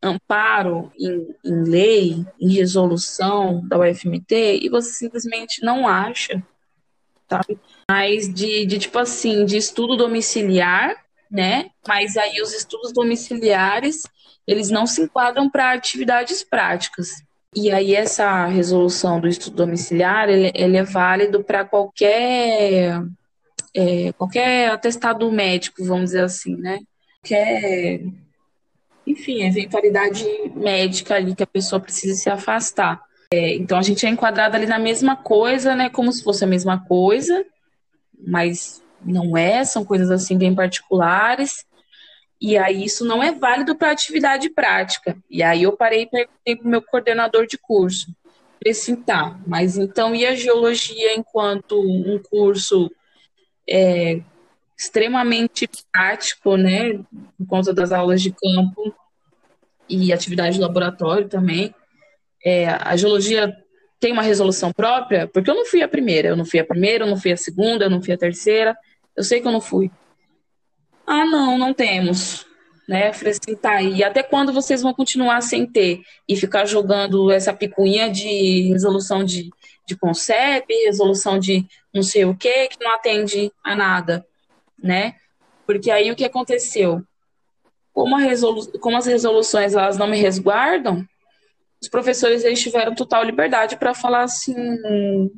amparo 0.00 0.92
em, 0.96 1.34
em, 1.44 1.64
lei, 1.64 2.24
em 2.40 2.54
resolução 2.54 3.66
da 3.66 3.76
UFMT, 3.76 4.60
e 4.62 4.68
você 4.68 4.92
simplesmente 4.92 5.64
não 5.64 5.86
acha, 5.86 6.40
sabe? 7.30 7.58
Mas 7.88 8.32
de, 8.32 8.66
de 8.66 8.78
tipo 8.78 8.98
assim, 8.98 9.44
de 9.44 9.56
estudo 9.56 9.96
domiciliar, 9.96 10.96
né? 11.30 11.70
Mas 11.86 12.16
aí 12.16 12.42
os 12.42 12.52
estudos 12.52 12.92
domiciliares, 12.92 14.02
eles 14.46 14.68
não 14.68 14.86
se 14.86 15.02
enquadram 15.02 15.48
para 15.48 15.72
atividades 15.72 16.42
práticas. 16.42 17.22
E 17.54 17.70
aí 17.70 17.94
essa 17.94 18.46
resolução 18.46 19.20
do 19.20 19.28
estudo 19.28 19.56
domiciliar, 19.56 20.28
ele, 20.28 20.50
ele 20.54 20.76
é 20.76 20.84
válido 20.84 21.42
para 21.42 21.64
qualquer 21.64 23.00
é, 23.74 24.12
qualquer 24.12 24.70
atestado 24.70 25.30
médico, 25.30 25.84
vamos 25.84 26.06
dizer 26.06 26.24
assim, 26.24 26.56
né? 26.56 26.80
Qualquer, 27.20 28.02
enfim, 29.06 29.42
eventualidade 29.42 30.24
médica 30.56 31.14
ali 31.14 31.34
que 31.34 31.42
a 31.42 31.46
pessoa 31.46 31.80
precisa 31.80 32.14
se 32.14 32.28
afastar. 32.28 33.00
É, 33.32 33.54
então 33.54 33.78
a 33.78 33.82
gente 33.82 34.04
é 34.04 34.08
enquadrado 34.08 34.56
ali 34.56 34.66
na 34.66 34.78
mesma 34.78 35.16
coisa, 35.16 35.76
né? 35.76 35.88
Como 35.88 36.12
se 36.12 36.24
fosse 36.24 36.42
a 36.42 36.48
mesma 36.48 36.84
coisa, 36.84 37.46
mas 38.18 38.82
não 39.04 39.36
é, 39.36 39.64
são 39.64 39.84
coisas 39.84 40.10
assim 40.10 40.36
bem 40.36 40.52
particulares. 40.52 41.64
E 42.40 42.58
aí 42.58 42.84
isso 42.84 43.04
não 43.04 43.22
é 43.22 43.32
válido 43.32 43.76
para 43.76 43.92
atividade 43.92 44.50
prática. 44.50 45.16
E 45.30 45.42
aí 45.42 45.62
eu 45.62 45.76
parei 45.76 46.06
para 46.06 46.26
o 46.60 46.68
meu 46.68 46.82
coordenador 46.82 47.46
de 47.46 47.56
curso. 47.56 48.06
Falei 48.58 48.72
assim, 48.72 48.96
tá, 48.96 49.38
mas 49.46 49.76
então 49.78 50.14
e 50.14 50.26
a 50.26 50.34
geologia 50.34 51.14
enquanto 51.14 51.80
um 51.80 52.20
curso 52.30 52.90
é, 53.68 54.20
extremamente 54.76 55.70
prático, 55.92 56.56
né, 56.56 56.94
por 57.38 57.46
conta 57.46 57.72
das 57.72 57.92
aulas 57.92 58.20
de 58.20 58.32
campo 58.32 58.94
e 59.88 60.12
atividade 60.12 60.56
de 60.56 60.60
laboratório 60.60 61.28
também. 61.28 61.72
É, 62.44 62.68
a 62.68 62.96
geologia 62.96 63.54
tem 64.00 64.12
uma 64.12 64.22
resolução 64.22 64.72
própria, 64.72 65.28
porque 65.28 65.50
eu 65.50 65.54
não 65.54 65.66
fui 65.66 65.82
a 65.82 65.88
primeira, 65.88 66.28
eu 66.28 66.36
não 66.36 66.44
fui 66.44 66.58
a 66.58 66.64
primeira, 66.64 67.04
eu 67.04 67.08
não 67.08 67.18
fui 67.18 67.32
a 67.32 67.36
segunda, 67.36 67.84
eu 67.84 67.90
não 67.90 68.02
fui 68.02 68.14
a 68.14 68.18
terceira, 68.18 68.76
eu 69.14 69.22
sei 69.22 69.40
que 69.40 69.46
eu 69.46 69.52
não 69.52 69.60
fui. 69.60 69.90
Ah, 71.06 71.26
não, 71.26 71.58
não 71.58 71.74
temos. 71.74 72.46
Né? 72.88 73.12
Falei 73.12 73.32
assim, 73.32 73.54
tá, 73.54 73.82
e 73.82 74.02
até 74.02 74.22
quando 74.22 74.52
vocês 74.52 74.82
vão 74.82 74.92
continuar 74.92 75.42
sem 75.42 75.64
ter 75.64 76.00
e 76.28 76.34
ficar 76.34 76.64
jogando 76.64 77.30
essa 77.30 77.52
picuinha 77.52 78.10
de 78.10 78.68
resolução 78.72 79.22
de, 79.22 79.48
de 79.86 79.96
CONCEP, 79.96 80.72
resolução 80.86 81.38
de 81.38 81.64
não 81.94 82.02
sei 82.02 82.24
o 82.24 82.34
que, 82.34 82.68
que 82.68 82.82
não 82.82 82.94
atende 82.94 83.52
a 83.62 83.76
nada, 83.76 84.26
né? 84.82 85.14
Porque 85.66 85.90
aí 85.90 86.10
o 86.10 86.16
que 86.16 86.24
aconteceu? 86.24 87.00
Como, 87.92 88.16
resolu 88.16 88.66
como 88.80 88.96
as 88.96 89.06
resoluções 89.06 89.74
elas 89.74 89.96
não 89.96 90.08
me 90.08 90.16
resguardam, 90.16 91.06
os 91.80 91.88
professores 91.88 92.44
eles 92.44 92.60
tiveram 92.60 92.94
total 92.94 93.24
liberdade 93.24 93.76
para 93.76 93.94
falar 93.94 94.22
assim: 94.22 94.54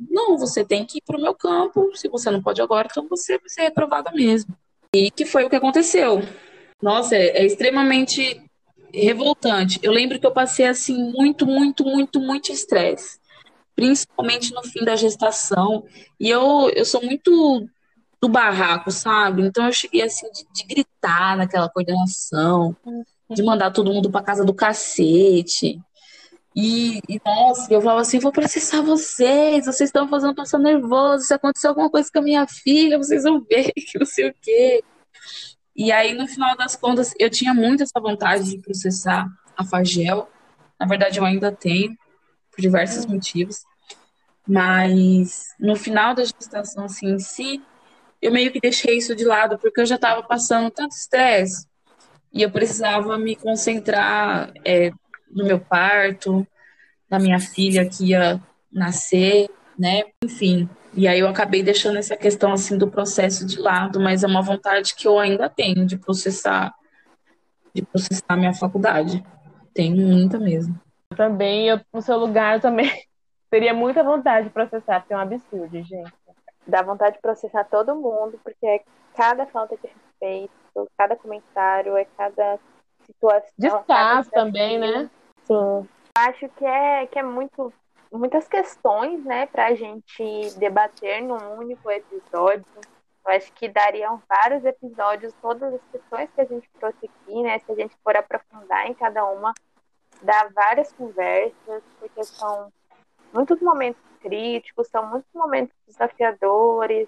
não, 0.09 0.37
você 0.37 0.65
tem 0.65 0.85
que 0.85 0.97
ir 0.97 1.03
para 1.05 1.17
o 1.17 1.21
meu 1.21 1.33
campo, 1.33 1.91
se 1.95 2.09
você 2.09 2.29
não 2.29 2.41
pode 2.41 2.61
agora, 2.61 2.87
então 2.89 3.07
você 3.07 3.37
vai 3.37 3.49
ser 3.49 3.61
reprovada 3.63 4.11
mesmo. 4.11 4.55
E 4.93 5.09
que 5.09 5.25
foi 5.25 5.43
o 5.43 5.49
que 5.49 5.55
aconteceu. 5.55 6.21
Nossa, 6.81 7.15
é, 7.15 7.37
é 7.37 7.45
extremamente 7.45 8.41
revoltante. 8.93 9.79
Eu 9.81 9.91
lembro 9.91 10.19
que 10.19 10.25
eu 10.25 10.31
passei 10.31 10.67
assim 10.67 11.11
muito, 11.11 11.45
muito, 11.45 11.83
muito, 11.83 12.19
muito 12.19 12.51
estresse, 12.51 13.17
principalmente 13.75 14.53
no 14.53 14.63
fim 14.63 14.83
da 14.83 14.95
gestação. 14.95 15.85
E 16.19 16.29
eu, 16.29 16.69
eu 16.75 16.85
sou 16.85 17.01
muito 17.01 17.67
do 18.21 18.29
barraco, 18.29 18.91
sabe? 18.91 19.41
Então 19.41 19.65
eu 19.65 19.71
cheguei 19.73 20.01
assim 20.01 20.29
de, 20.31 20.45
de 20.53 20.63
gritar 20.65 21.35
naquela 21.37 21.69
coordenação, 21.69 22.75
de 23.29 23.41
mandar 23.41 23.71
todo 23.71 23.91
mundo 23.91 24.11
para 24.11 24.23
casa 24.23 24.45
do 24.45 24.53
cacete. 24.53 25.81
E, 26.55 26.99
e, 27.09 27.19
nossa, 27.25 27.73
eu 27.73 27.81
falava 27.81 28.01
assim, 28.01 28.19
vou 28.19 28.31
processar 28.31 28.81
vocês, 28.81 29.65
vocês 29.65 29.89
estão 29.89 30.07
fazendo 30.07 30.35
passar 30.35 30.59
nervoso, 30.59 31.25
se 31.25 31.33
acontecer 31.33 31.67
alguma 31.67 31.89
coisa 31.89 32.09
com 32.13 32.19
a 32.19 32.23
minha 32.23 32.47
filha, 32.47 32.97
vocês 32.97 33.23
vão 33.23 33.41
ver 33.41 33.71
que 33.75 33.97
não 33.97 34.05
sei 34.05 34.29
o 34.29 34.35
quê. 34.39 34.83
E 35.75 35.91
aí, 35.91 36.13
no 36.13 36.27
final 36.27 36.55
das 36.55 36.75
contas, 36.75 37.13
eu 37.19 37.29
tinha 37.29 37.53
muito 37.53 37.81
essa 37.81 37.99
vontade 37.99 38.43
de 38.51 38.59
processar 38.59 39.27
a 39.57 39.65
Fagel. 39.65 40.29
Na 40.79 40.85
verdade, 40.85 41.17
eu 41.19 41.25
ainda 41.25 41.51
tenho, 41.51 41.97
por 42.51 42.61
diversos 42.61 43.05
motivos. 43.07 43.63
Mas 44.47 45.55
no 45.59 45.75
final 45.75 46.13
da 46.13 46.23
gestação 46.23 46.85
assim, 46.85 47.13
em 47.13 47.19
si, 47.19 47.61
eu 48.21 48.31
meio 48.31 48.51
que 48.51 48.59
deixei 48.59 48.97
isso 48.97 49.15
de 49.15 49.23
lado, 49.23 49.57
porque 49.57 49.81
eu 49.81 49.85
já 49.85 49.95
estava 49.95 50.21
passando 50.21 50.69
tanto 50.69 50.91
estresse 50.91 51.67
e 52.31 52.41
eu 52.41 52.51
precisava 52.51 53.17
me 53.17 53.35
concentrar 53.35 54.51
é, 54.65 54.91
do 55.33 55.45
meu 55.45 55.59
parto, 55.59 56.45
da 57.09 57.19
minha 57.19 57.39
filha 57.39 57.87
que 57.87 58.09
ia 58.09 58.41
nascer, 58.71 59.49
né? 59.77 60.03
Enfim. 60.23 60.69
E 60.95 61.07
aí 61.07 61.19
eu 61.19 61.27
acabei 61.27 61.63
deixando 61.63 61.97
essa 61.97 62.15
questão 62.15 62.53
assim 62.53 62.77
do 62.77 62.87
processo 62.87 63.45
de 63.45 63.59
lado, 63.59 63.99
mas 63.99 64.23
é 64.23 64.27
uma 64.27 64.41
vontade 64.41 64.95
que 64.95 65.07
eu 65.07 65.19
ainda 65.19 65.49
tenho 65.49 65.85
de 65.85 65.97
processar 65.97 66.73
de 67.73 67.81
processar 67.81 68.37
minha 68.37 68.53
faculdade. 68.53 69.25
Tenho 69.73 70.07
muita 70.07 70.37
mesmo. 70.37 70.79
Eu 71.09 71.17
também, 71.17 71.67
eu 71.67 71.81
no 71.91 72.01
seu 72.01 72.17
lugar 72.17 72.55
eu 72.55 72.61
também 72.61 72.91
teria 73.49 73.73
muita 73.73 74.03
vontade 74.03 74.47
de 74.47 74.53
processar, 74.53 74.99
porque 74.99 75.13
é 75.13 75.17
um 75.17 75.21
absurdo, 75.21 75.81
gente. 75.81 76.13
Dá 76.67 76.81
vontade 76.81 77.15
de 77.15 77.21
processar 77.21 77.63
todo 77.65 77.95
mundo, 77.95 78.39
porque 78.43 78.65
é 78.65 78.81
cada 79.15 79.45
falta 79.47 79.75
de 79.75 79.87
respeito, 79.87 80.89
cada 80.97 81.15
comentário, 81.15 81.97
é 81.97 82.05
cada 82.17 82.59
situação. 83.05 83.49
Descaso 83.57 84.29
também, 84.31 84.79
né? 84.79 85.09
Sim. 85.45 85.87
Acho 86.15 86.47
que 86.49 86.65
é, 86.65 87.07
que 87.07 87.19
é 87.19 87.23
muito, 87.23 87.73
muitas 88.11 88.47
questões, 88.47 89.23
né, 89.25 89.47
a 89.53 89.73
gente 89.73 90.51
debater 90.57 91.21
num 91.23 91.57
único 91.57 91.89
episódio. 91.89 92.65
Eu 93.25 93.33
acho 93.33 93.51
que 93.53 93.69
dariam 93.69 94.21
vários 94.27 94.65
episódios, 94.65 95.33
todas 95.41 95.73
as 95.73 95.81
questões 95.91 96.29
que 96.35 96.41
a 96.41 96.45
gente 96.45 96.69
trouxe 96.77 97.05
aqui, 97.05 97.41
né? 97.41 97.57
Se 97.59 97.71
a 97.71 97.75
gente 97.75 97.95
for 98.03 98.17
aprofundar 98.17 98.85
em 98.85 98.93
cada 98.93 99.25
uma, 99.25 99.53
dá 100.21 100.49
várias 100.53 100.91
conversas, 100.91 101.81
porque 101.99 102.21
são 102.25 102.71
muitos 103.33 103.61
momentos 103.61 104.01
críticos, 104.19 104.87
são 104.87 105.07
muitos 105.07 105.33
momentos 105.33 105.73
desafiadores 105.87 107.07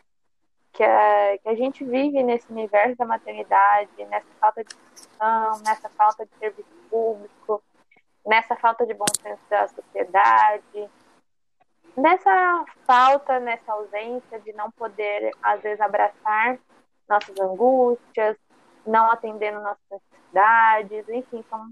que 0.72 0.84
a, 0.84 1.38
que 1.38 1.50
a 1.50 1.56
gente 1.56 1.84
vive 1.84 2.24
nesse 2.24 2.52
universo 2.52 2.98
da 2.98 3.06
maternidade, 3.06 3.92
nessa 4.06 4.28
falta 4.40 4.64
de 4.64 4.74
discussão, 4.74 5.60
nessa 5.66 5.90
falta 5.90 6.26
de 6.26 6.32
serviço 6.38 6.70
público, 6.90 7.64
nessa 8.26 8.56
falta 8.56 8.86
de 8.86 8.94
bom 8.94 9.06
senso 9.22 9.42
da 9.50 9.68
sociedade, 9.68 10.90
nessa 11.96 12.66
falta, 12.86 13.40
nessa 13.40 13.72
ausência 13.72 14.40
de 14.40 14.54
não 14.54 14.72
poder, 14.72 15.32
às 15.42 15.62
vezes, 15.62 15.80
abraçar 15.80 16.58
nossas 17.08 17.40
angústias, 17.40 18.36
não 18.86 19.10
atendendo 19.12 19.62
nossas 19.62 19.80
necessidades, 19.92 21.10
enfim, 21.10 21.44
são 21.50 21.72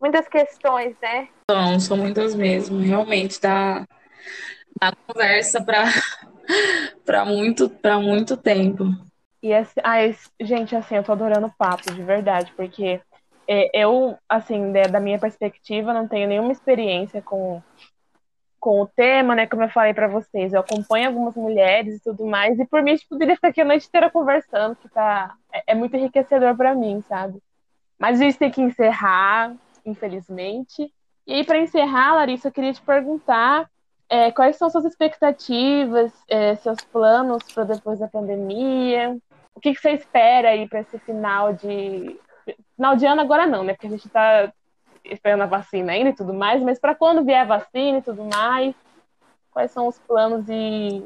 muitas 0.00 0.28
questões, 0.28 0.96
né? 1.00 1.28
São, 1.50 1.80
são 1.80 1.96
muitas 1.96 2.34
mesmo, 2.34 2.78
realmente 2.78 3.40
dá, 3.40 3.86
dá 4.80 4.92
conversa 5.06 5.62
para 5.64 5.84
para 7.04 7.24
muito, 7.24 7.68
para 7.68 7.98
muito 7.98 8.36
tempo. 8.36 8.84
E 9.42 9.52
esse, 9.52 9.74
ah, 9.82 10.02
esse, 10.02 10.28
gente, 10.40 10.74
assim, 10.74 10.96
eu 10.96 11.04
tô 11.04 11.12
adorando 11.12 11.46
o 11.46 11.54
papo, 11.56 11.92
de 11.92 12.02
verdade, 12.02 12.52
porque 12.56 13.00
é, 13.48 13.70
eu, 13.72 14.18
assim, 14.28 14.60
né, 14.60 14.82
da 14.84 15.00
minha 15.00 15.18
perspectiva, 15.18 15.92
não 15.92 16.08
tenho 16.08 16.28
nenhuma 16.28 16.52
experiência 16.52 17.22
com, 17.22 17.62
com 18.58 18.80
o 18.82 18.86
tema, 18.86 19.34
né? 19.34 19.46
Como 19.46 19.62
eu 19.62 19.68
falei 19.68 19.94
para 19.94 20.08
vocês, 20.08 20.52
eu 20.52 20.60
acompanho 20.60 21.08
algumas 21.08 21.36
mulheres 21.36 21.96
e 21.96 22.02
tudo 22.02 22.26
mais, 22.26 22.58
e 22.58 22.66
por 22.66 22.82
mim 22.82 22.92
gente 22.92 23.08
poderia 23.08 23.36
ficar 23.36 23.48
aqui 23.48 23.60
a 23.60 23.64
noite 23.64 23.86
inteira 23.86 24.10
conversando, 24.10 24.76
que 24.76 24.88
tá, 24.88 25.34
é, 25.52 25.62
é 25.68 25.74
muito 25.74 25.96
enriquecedor 25.96 26.56
para 26.56 26.74
mim, 26.74 27.02
sabe? 27.08 27.40
Mas 27.98 28.20
a 28.20 28.24
gente 28.24 28.38
tem 28.38 28.50
que 28.50 28.60
encerrar, 28.60 29.54
infelizmente. 29.84 30.92
E 31.26 31.34
aí, 31.34 31.44
para 31.44 31.58
encerrar, 31.58 32.14
Larissa, 32.14 32.48
eu 32.48 32.52
queria 32.52 32.72
te 32.72 32.82
perguntar 32.82 33.68
é, 34.08 34.30
quais 34.30 34.56
são 34.56 34.70
suas 34.70 34.84
expectativas, 34.84 36.12
é, 36.28 36.54
seus 36.56 36.80
planos 36.80 37.42
para 37.52 37.64
depois 37.64 37.98
da 37.98 38.08
pandemia? 38.08 39.16
O 39.54 39.60
que, 39.60 39.74
que 39.74 39.80
você 39.80 39.92
espera 39.92 40.50
aí 40.50 40.68
para 40.68 40.80
esse 40.80 40.98
final 40.98 41.52
de 41.52 42.20
Ano 42.78 43.20
agora 43.20 43.46
não, 43.46 43.64
né? 43.64 43.72
Porque 43.72 43.86
a 43.86 43.90
gente 43.90 44.06
está 44.06 44.52
esperando 45.04 45.42
a 45.42 45.46
vacina 45.46 45.92
ainda 45.92 46.10
e 46.10 46.14
tudo 46.14 46.34
mais, 46.34 46.62
mas 46.62 46.78
para 46.78 46.94
quando 46.94 47.24
vier 47.24 47.40
a 47.40 47.58
vacina 47.58 47.98
e 47.98 48.02
tudo 48.02 48.24
mais, 48.24 48.74
quais 49.50 49.70
são 49.70 49.86
os 49.86 49.98
planos 50.00 50.44
e, 50.48 51.04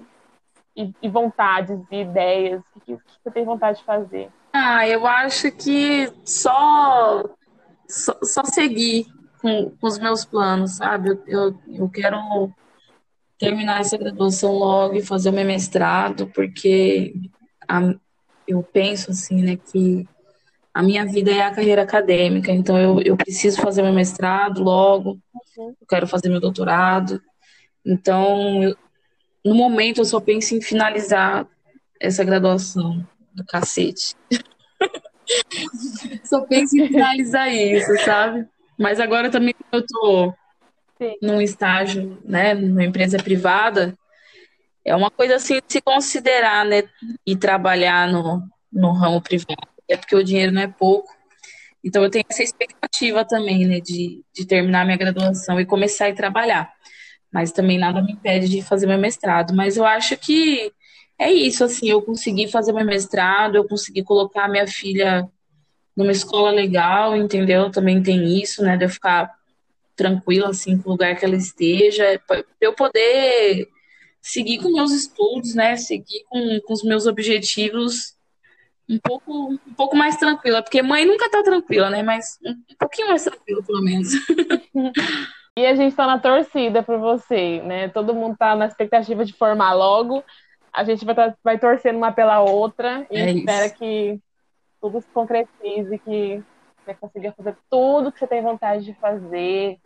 e, 0.77 0.95
e 1.03 1.09
vontades 1.09 1.79
e 1.91 2.01
ideias? 2.01 2.61
O 2.75 2.81
que, 2.81 2.97
que, 2.97 3.03
você 3.23 3.31
tem 3.31 3.45
vontade 3.45 3.79
de 3.79 3.85
fazer? 3.85 4.31
Ah, 4.53 4.89
eu 4.89 5.07
acho 5.07 5.53
que 5.53 6.13
só, 6.25 7.23
só, 7.89 8.19
só 8.23 8.45
seguir 8.45 9.07
com, 9.41 9.71
com, 9.71 9.87
os 9.87 9.99
meus 9.99 10.25
planos, 10.25 10.73
sabe? 10.73 11.11
Eu, 11.11 11.23
eu, 11.27 11.61
eu 11.69 11.89
quero 11.89 12.53
terminar 13.39 13.81
essa 13.81 13.97
graduação 13.97 14.53
logo 14.53 14.97
e 14.97 15.03
fazer 15.03 15.31
o 15.31 15.33
meu 15.33 15.45
mestrado, 15.45 16.27
porque 16.35 17.15
a, 17.69 17.95
eu 18.47 18.63
penso 18.63 19.11
assim, 19.13 19.43
né, 19.43 19.57
que 19.57 20.09
a 20.73 20.83
minha 20.83 21.05
vida 21.05 21.31
é 21.31 21.43
a 21.43 21.51
carreira 21.51 21.83
acadêmica, 21.83 22.53
então 22.53 22.79
eu, 22.79 23.01
eu 23.03 23.17
preciso 23.17 23.61
fazer 23.61 23.83
meu 23.83 23.93
mestrado 23.93 24.63
logo, 24.63 25.19
eu 25.57 25.87
quero 25.89 26.07
fazer 26.07 26.29
meu 26.29 26.41
doutorado. 26.41 27.21
Então, 27.85 28.63
eu, 28.63 28.77
no 29.45 29.55
momento, 29.55 30.01
eu 30.01 30.05
só 30.05 30.21
penso 30.21 30.55
em 30.55 30.61
finalizar 30.61 31.47
essa 32.01 32.23
graduação 32.23 33.07
do 33.35 33.45
cacete. 33.45 34.15
só 36.25 36.43
penso 36.43 36.77
em 36.79 36.87
finalizar 36.87 37.53
isso, 37.53 37.93
sabe? 38.05 38.47
Mas 38.79 39.01
agora 39.01 39.29
também 39.29 39.55
eu 39.73 39.85
tô 39.85 40.33
Sim. 40.99 41.17
num 41.21 41.41
estágio, 41.41 42.19
né, 42.25 42.55
numa 42.55 42.85
empresa 42.85 43.19
privada, 43.19 43.95
é 44.85 44.95
uma 44.95 45.11
coisa 45.11 45.37
assim 45.37 45.55
de 45.55 45.65
se 45.69 45.81
considerar, 45.81 46.65
né, 46.65 46.85
e 47.27 47.37
trabalhar 47.37 48.09
no, 48.09 48.43
no 48.73 48.93
ramo 48.93 49.21
privado 49.21 49.70
é 49.93 49.97
porque 49.97 50.17
o 50.17 50.25
dinheiro 50.25 50.53
não 50.53 50.63
é 50.63 50.69
pouco. 50.69 51.11
Então 51.83 52.03
eu 52.03 52.11
tenho 52.11 52.25
essa 52.29 52.43
expectativa 52.43 53.25
também, 53.25 53.67
né, 53.67 53.81
de, 53.81 54.23
de 54.33 54.47
terminar 54.47 54.85
minha 54.85 54.99
graduação 54.99 55.59
e 55.61 55.67
começar 55.67 56.09
a 56.09 56.15
trabalhar. 56.15 56.73
Mas 57.33 57.53
também 57.53 57.79
nada 57.79 58.03
me 58.03 58.13
impede 58.13 58.49
de 58.49 58.63
fazer 58.63 58.87
meu 58.87 58.99
mestrado. 58.99 59.55
Mas 59.55 59.77
eu 59.77 59.85
acho 59.85 60.17
que 60.17 60.73
é 61.19 61.33
isso, 61.33 61.65
assim, 61.65 61.89
eu 61.89 62.03
consegui 62.03 62.49
fazer 62.49 62.73
meu 62.73 62.85
mestrado, 62.85 63.57
eu 63.57 63.67
consegui 63.67 64.03
colocar 64.03 64.49
minha 64.49 64.67
filha 64.67 65.29
numa 65.97 66.13
escola 66.13 66.51
legal, 66.51 67.17
entendeu? 67.17 67.71
Também 67.71 68.03
tem 68.03 68.41
isso, 68.41 68.63
né, 68.63 68.77
de 68.77 68.85
eu 68.85 68.89
ficar 68.89 69.31
tranquila, 69.95 70.49
assim, 70.49 70.79
com 70.79 70.89
o 70.89 70.93
lugar 70.93 71.15
que 71.17 71.25
ela 71.25 71.37
esteja, 71.37 72.21
para 72.27 72.43
eu 72.61 72.73
poder 72.73 73.69
seguir 74.21 74.59
com 74.59 74.73
meus 74.73 74.93
estudos, 74.93 75.55
né, 75.55 75.77
seguir 75.77 76.25
com, 76.29 76.61
com 76.65 76.73
os 76.73 76.83
meus 76.83 77.07
objetivos 77.07 78.15
um 78.91 78.99
pouco, 78.99 79.53
um 79.53 79.75
pouco 79.77 79.97
mais 79.97 80.17
tranquila, 80.17 80.63
porque 80.63 80.83
mãe 80.83 81.07
nunca 81.07 81.31
tá 81.31 81.43
tranquila, 81.43 81.89
né? 81.89 82.03
Mas 82.03 82.39
um, 82.45 82.55
pouquinho 82.79 83.09
mais 83.09 83.23
tranquila, 83.23 83.63
pelo 83.63 83.83
menos. 83.83 84.09
e 85.57 85.65
a 85.65 85.75
gente 85.77 85.95
tá 85.95 86.07
na 86.07 86.19
torcida 86.19 86.83
por 86.83 86.99
você, 86.99 87.63
né? 87.63 87.89
Todo 87.89 88.15
mundo 88.15 88.37
tá 88.37 88.57
na 88.57 88.67
expectativa 88.67 89.25
de 89.25 89.33
formar 89.33 89.75
logo. 89.75 90.25
A 90.73 90.83
gente 90.83 91.05
vai, 91.05 91.15
tá, 91.15 91.35
vai 91.43 91.59
torcendo 91.59 91.97
uma 91.97 92.11
pela 92.11 92.41
outra 92.41 93.07
e 93.11 93.17
é 93.17 93.31
espera 93.31 93.67
isso. 93.67 93.77
que 93.77 94.21
tudo 94.81 95.01
se 95.01 95.09
concretize, 95.09 95.99
que 95.99 96.43
você 96.85 96.95
consiga 96.95 97.33
fazer 97.33 97.57
tudo 97.71 98.11
que 98.11 98.19
você 98.19 98.27
tem 98.27 98.43
vontade 98.43 98.85
de 98.85 98.95
fazer, 98.95 99.79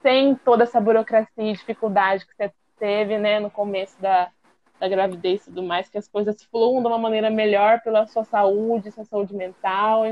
sem 0.00 0.34
toda 0.34 0.64
essa 0.64 0.80
burocracia 0.80 1.50
e 1.50 1.52
dificuldade 1.52 2.24
que 2.24 2.32
você 2.34 2.50
teve, 2.78 3.18
né, 3.18 3.40
no 3.40 3.50
começo 3.50 4.00
da, 4.00 4.30
da 4.78 4.88
gravidez 4.88 5.42
e 5.42 5.44
tudo 5.46 5.62
mais, 5.62 5.88
que 5.88 5.98
as 5.98 6.08
coisas 6.08 6.42
fluam 6.44 6.80
de 6.80 6.88
uma 6.88 6.98
maneira 6.98 7.30
melhor 7.30 7.80
pela 7.80 8.06
sua 8.06 8.24
saúde, 8.24 8.92
sua 8.92 9.04
saúde 9.04 9.34
mental, 9.34 10.04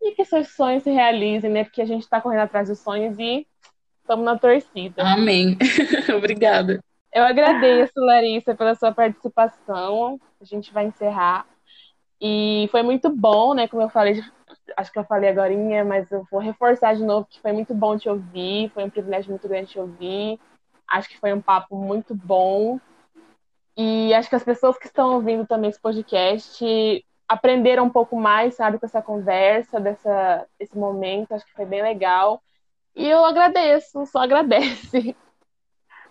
e 0.00 0.12
que 0.12 0.24
seus 0.24 0.48
sonhos 0.54 0.82
se 0.82 0.90
realizem, 0.90 1.50
né? 1.50 1.64
Porque 1.64 1.82
a 1.82 1.86
gente 1.86 2.02
está 2.02 2.20
correndo 2.20 2.42
atrás 2.42 2.68
dos 2.68 2.78
sonhos 2.78 3.18
e 3.18 3.46
estamos 4.00 4.24
na 4.24 4.38
torcida. 4.38 5.02
Amém. 5.02 5.56
Obrigada. 6.16 6.80
Eu 7.12 7.24
agradeço, 7.24 7.92
Larissa, 7.96 8.54
pela 8.54 8.74
sua 8.74 8.92
participação. 8.92 10.20
A 10.40 10.44
gente 10.44 10.72
vai 10.72 10.86
encerrar. 10.86 11.46
E 12.20 12.68
foi 12.70 12.82
muito 12.82 13.08
bom, 13.10 13.54
né? 13.54 13.68
Como 13.68 13.82
eu 13.82 13.88
falei, 13.88 14.22
acho 14.76 14.92
que 14.92 14.98
eu 14.98 15.04
falei 15.04 15.30
agora, 15.30 15.52
mas 15.84 16.10
eu 16.10 16.26
vou 16.30 16.40
reforçar 16.40 16.94
de 16.94 17.02
novo 17.02 17.26
que 17.28 17.40
foi 17.40 17.52
muito 17.52 17.74
bom 17.74 17.96
te 17.96 18.08
ouvir, 18.08 18.70
foi 18.70 18.84
um 18.84 18.90
privilégio 18.90 19.30
muito 19.30 19.48
grande 19.48 19.70
te 19.70 19.78
ouvir. 19.78 20.38
Acho 20.86 21.08
que 21.08 21.18
foi 21.18 21.32
um 21.32 21.40
papo 21.40 21.76
muito 21.76 22.14
bom. 22.14 22.80
E 23.80 24.12
acho 24.12 24.28
que 24.28 24.34
as 24.34 24.42
pessoas 24.42 24.76
que 24.76 24.86
estão 24.86 25.14
ouvindo 25.14 25.46
também 25.46 25.70
esse 25.70 25.80
podcast 25.80 26.66
aprenderam 27.28 27.84
um 27.84 27.90
pouco 27.90 28.16
mais, 28.16 28.56
sabe, 28.56 28.76
com 28.76 28.86
essa 28.86 29.00
conversa, 29.00 29.78
dessa, 29.78 30.44
desse 30.58 30.76
momento. 30.76 31.32
Acho 31.32 31.46
que 31.46 31.54
foi 31.54 31.64
bem 31.64 31.80
legal. 31.80 32.42
E 32.96 33.08
eu 33.08 33.24
agradeço, 33.24 34.04
só 34.06 34.18
agradece. 34.18 35.14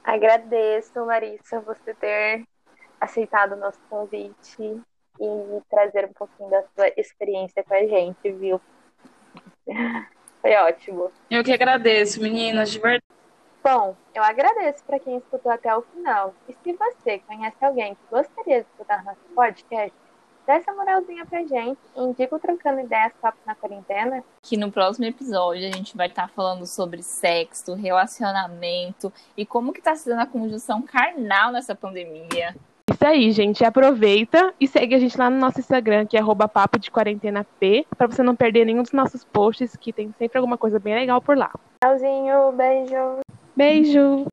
Agradeço, 0.01 1.03
Larissa, 1.03 1.59
você 1.59 1.93
ter 1.93 2.45
aceitado 3.01 3.51
o 3.51 3.57
nosso 3.57 3.81
convite 3.89 4.81
e 5.19 5.61
trazer 5.69 6.05
um 6.05 6.13
pouquinho 6.13 6.49
da 6.49 6.63
sua 6.73 6.87
experiência 6.95 7.61
com 7.61 7.73
a 7.73 7.85
gente, 7.85 8.31
viu? 8.31 8.61
Foi 10.41 10.55
ótimo. 10.55 11.11
Eu 11.29 11.43
que 11.43 11.51
agradeço, 11.51 12.21
meninas, 12.21 12.71
de 12.71 12.79
verdade. 12.79 13.16
Bom, 13.69 13.97
eu 14.15 14.23
agradeço 14.23 14.81
para 14.85 14.97
quem 14.97 15.17
escutou 15.17 15.51
até 15.51 15.75
o 15.75 15.81
final. 15.81 16.33
E 16.47 16.53
se 16.53 16.71
você 16.71 17.19
conhece 17.27 17.57
alguém 17.59 17.95
que 17.95 18.01
gostaria 18.09 18.61
de 18.61 18.65
escutar 18.65 19.03
nosso 19.03 19.19
podcast, 19.35 19.91
dá 20.47 20.53
essa 20.53 20.71
moralzinha 20.71 21.25
pra 21.25 21.41
gente 21.41 21.77
e 21.93 22.01
indica 22.01 22.33
o 22.33 22.39
Trocando 22.39 22.79
Ideias 22.79 23.11
Papo 23.21 23.37
na 23.45 23.53
Quarentena. 23.55 24.23
Que 24.41 24.55
no 24.55 24.71
próximo 24.71 25.03
episódio 25.03 25.67
a 25.67 25.71
gente 25.75 25.97
vai 25.97 26.07
estar 26.07 26.29
tá 26.29 26.33
falando 26.33 26.65
sobre 26.65 27.03
sexo, 27.03 27.73
relacionamento 27.73 29.11
e 29.35 29.45
como 29.45 29.73
que 29.73 29.81
tá 29.81 29.93
sendo 29.95 30.21
a 30.21 30.25
conjunção 30.25 30.81
carnal 30.81 31.51
nessa 31.51 31.75
pandemia. 31.75 32.55
Isso 32.89 33.05
aí, 33.05 33.33
gente. 33.33 33.65
Aproveita 33.65 34.53
e 34.61 34.65
segue 34.65 34.95
a 34.95 34.99
gente 34.99 35.17
lá 35.17 35.29
no 35.29 35.39
nosso 35.39 35.59
Instagram, 35.59 36.05
que 36.05 36.15
é 36.15 36.21
papo 36.53 36.79
de 36.79 36.89
quarentena 36.89 37.45
P, 37.59 37.85
pra 37.97 38.07
você 38.07 38.23
não 38.23 38.33
perder 38.33 38.63
nenhum 38.63 38.81
dos 38.81 38.93
nossos 38.93 39.25
posts, 39.25 39.75
que 39.75 39.91
tem 39.91 40.13
sempre 40.17 40.37
alguma 40.37 40.57
coisa 40.57 40.79
bem 40.79 40.95
legal 40.95 41.21
por 41.21 41.35
lá. 41.35 41.51
Tchauzinho, 41.83 42.53
beijo. 42.53 43.19
Beijo! 43.57 44.27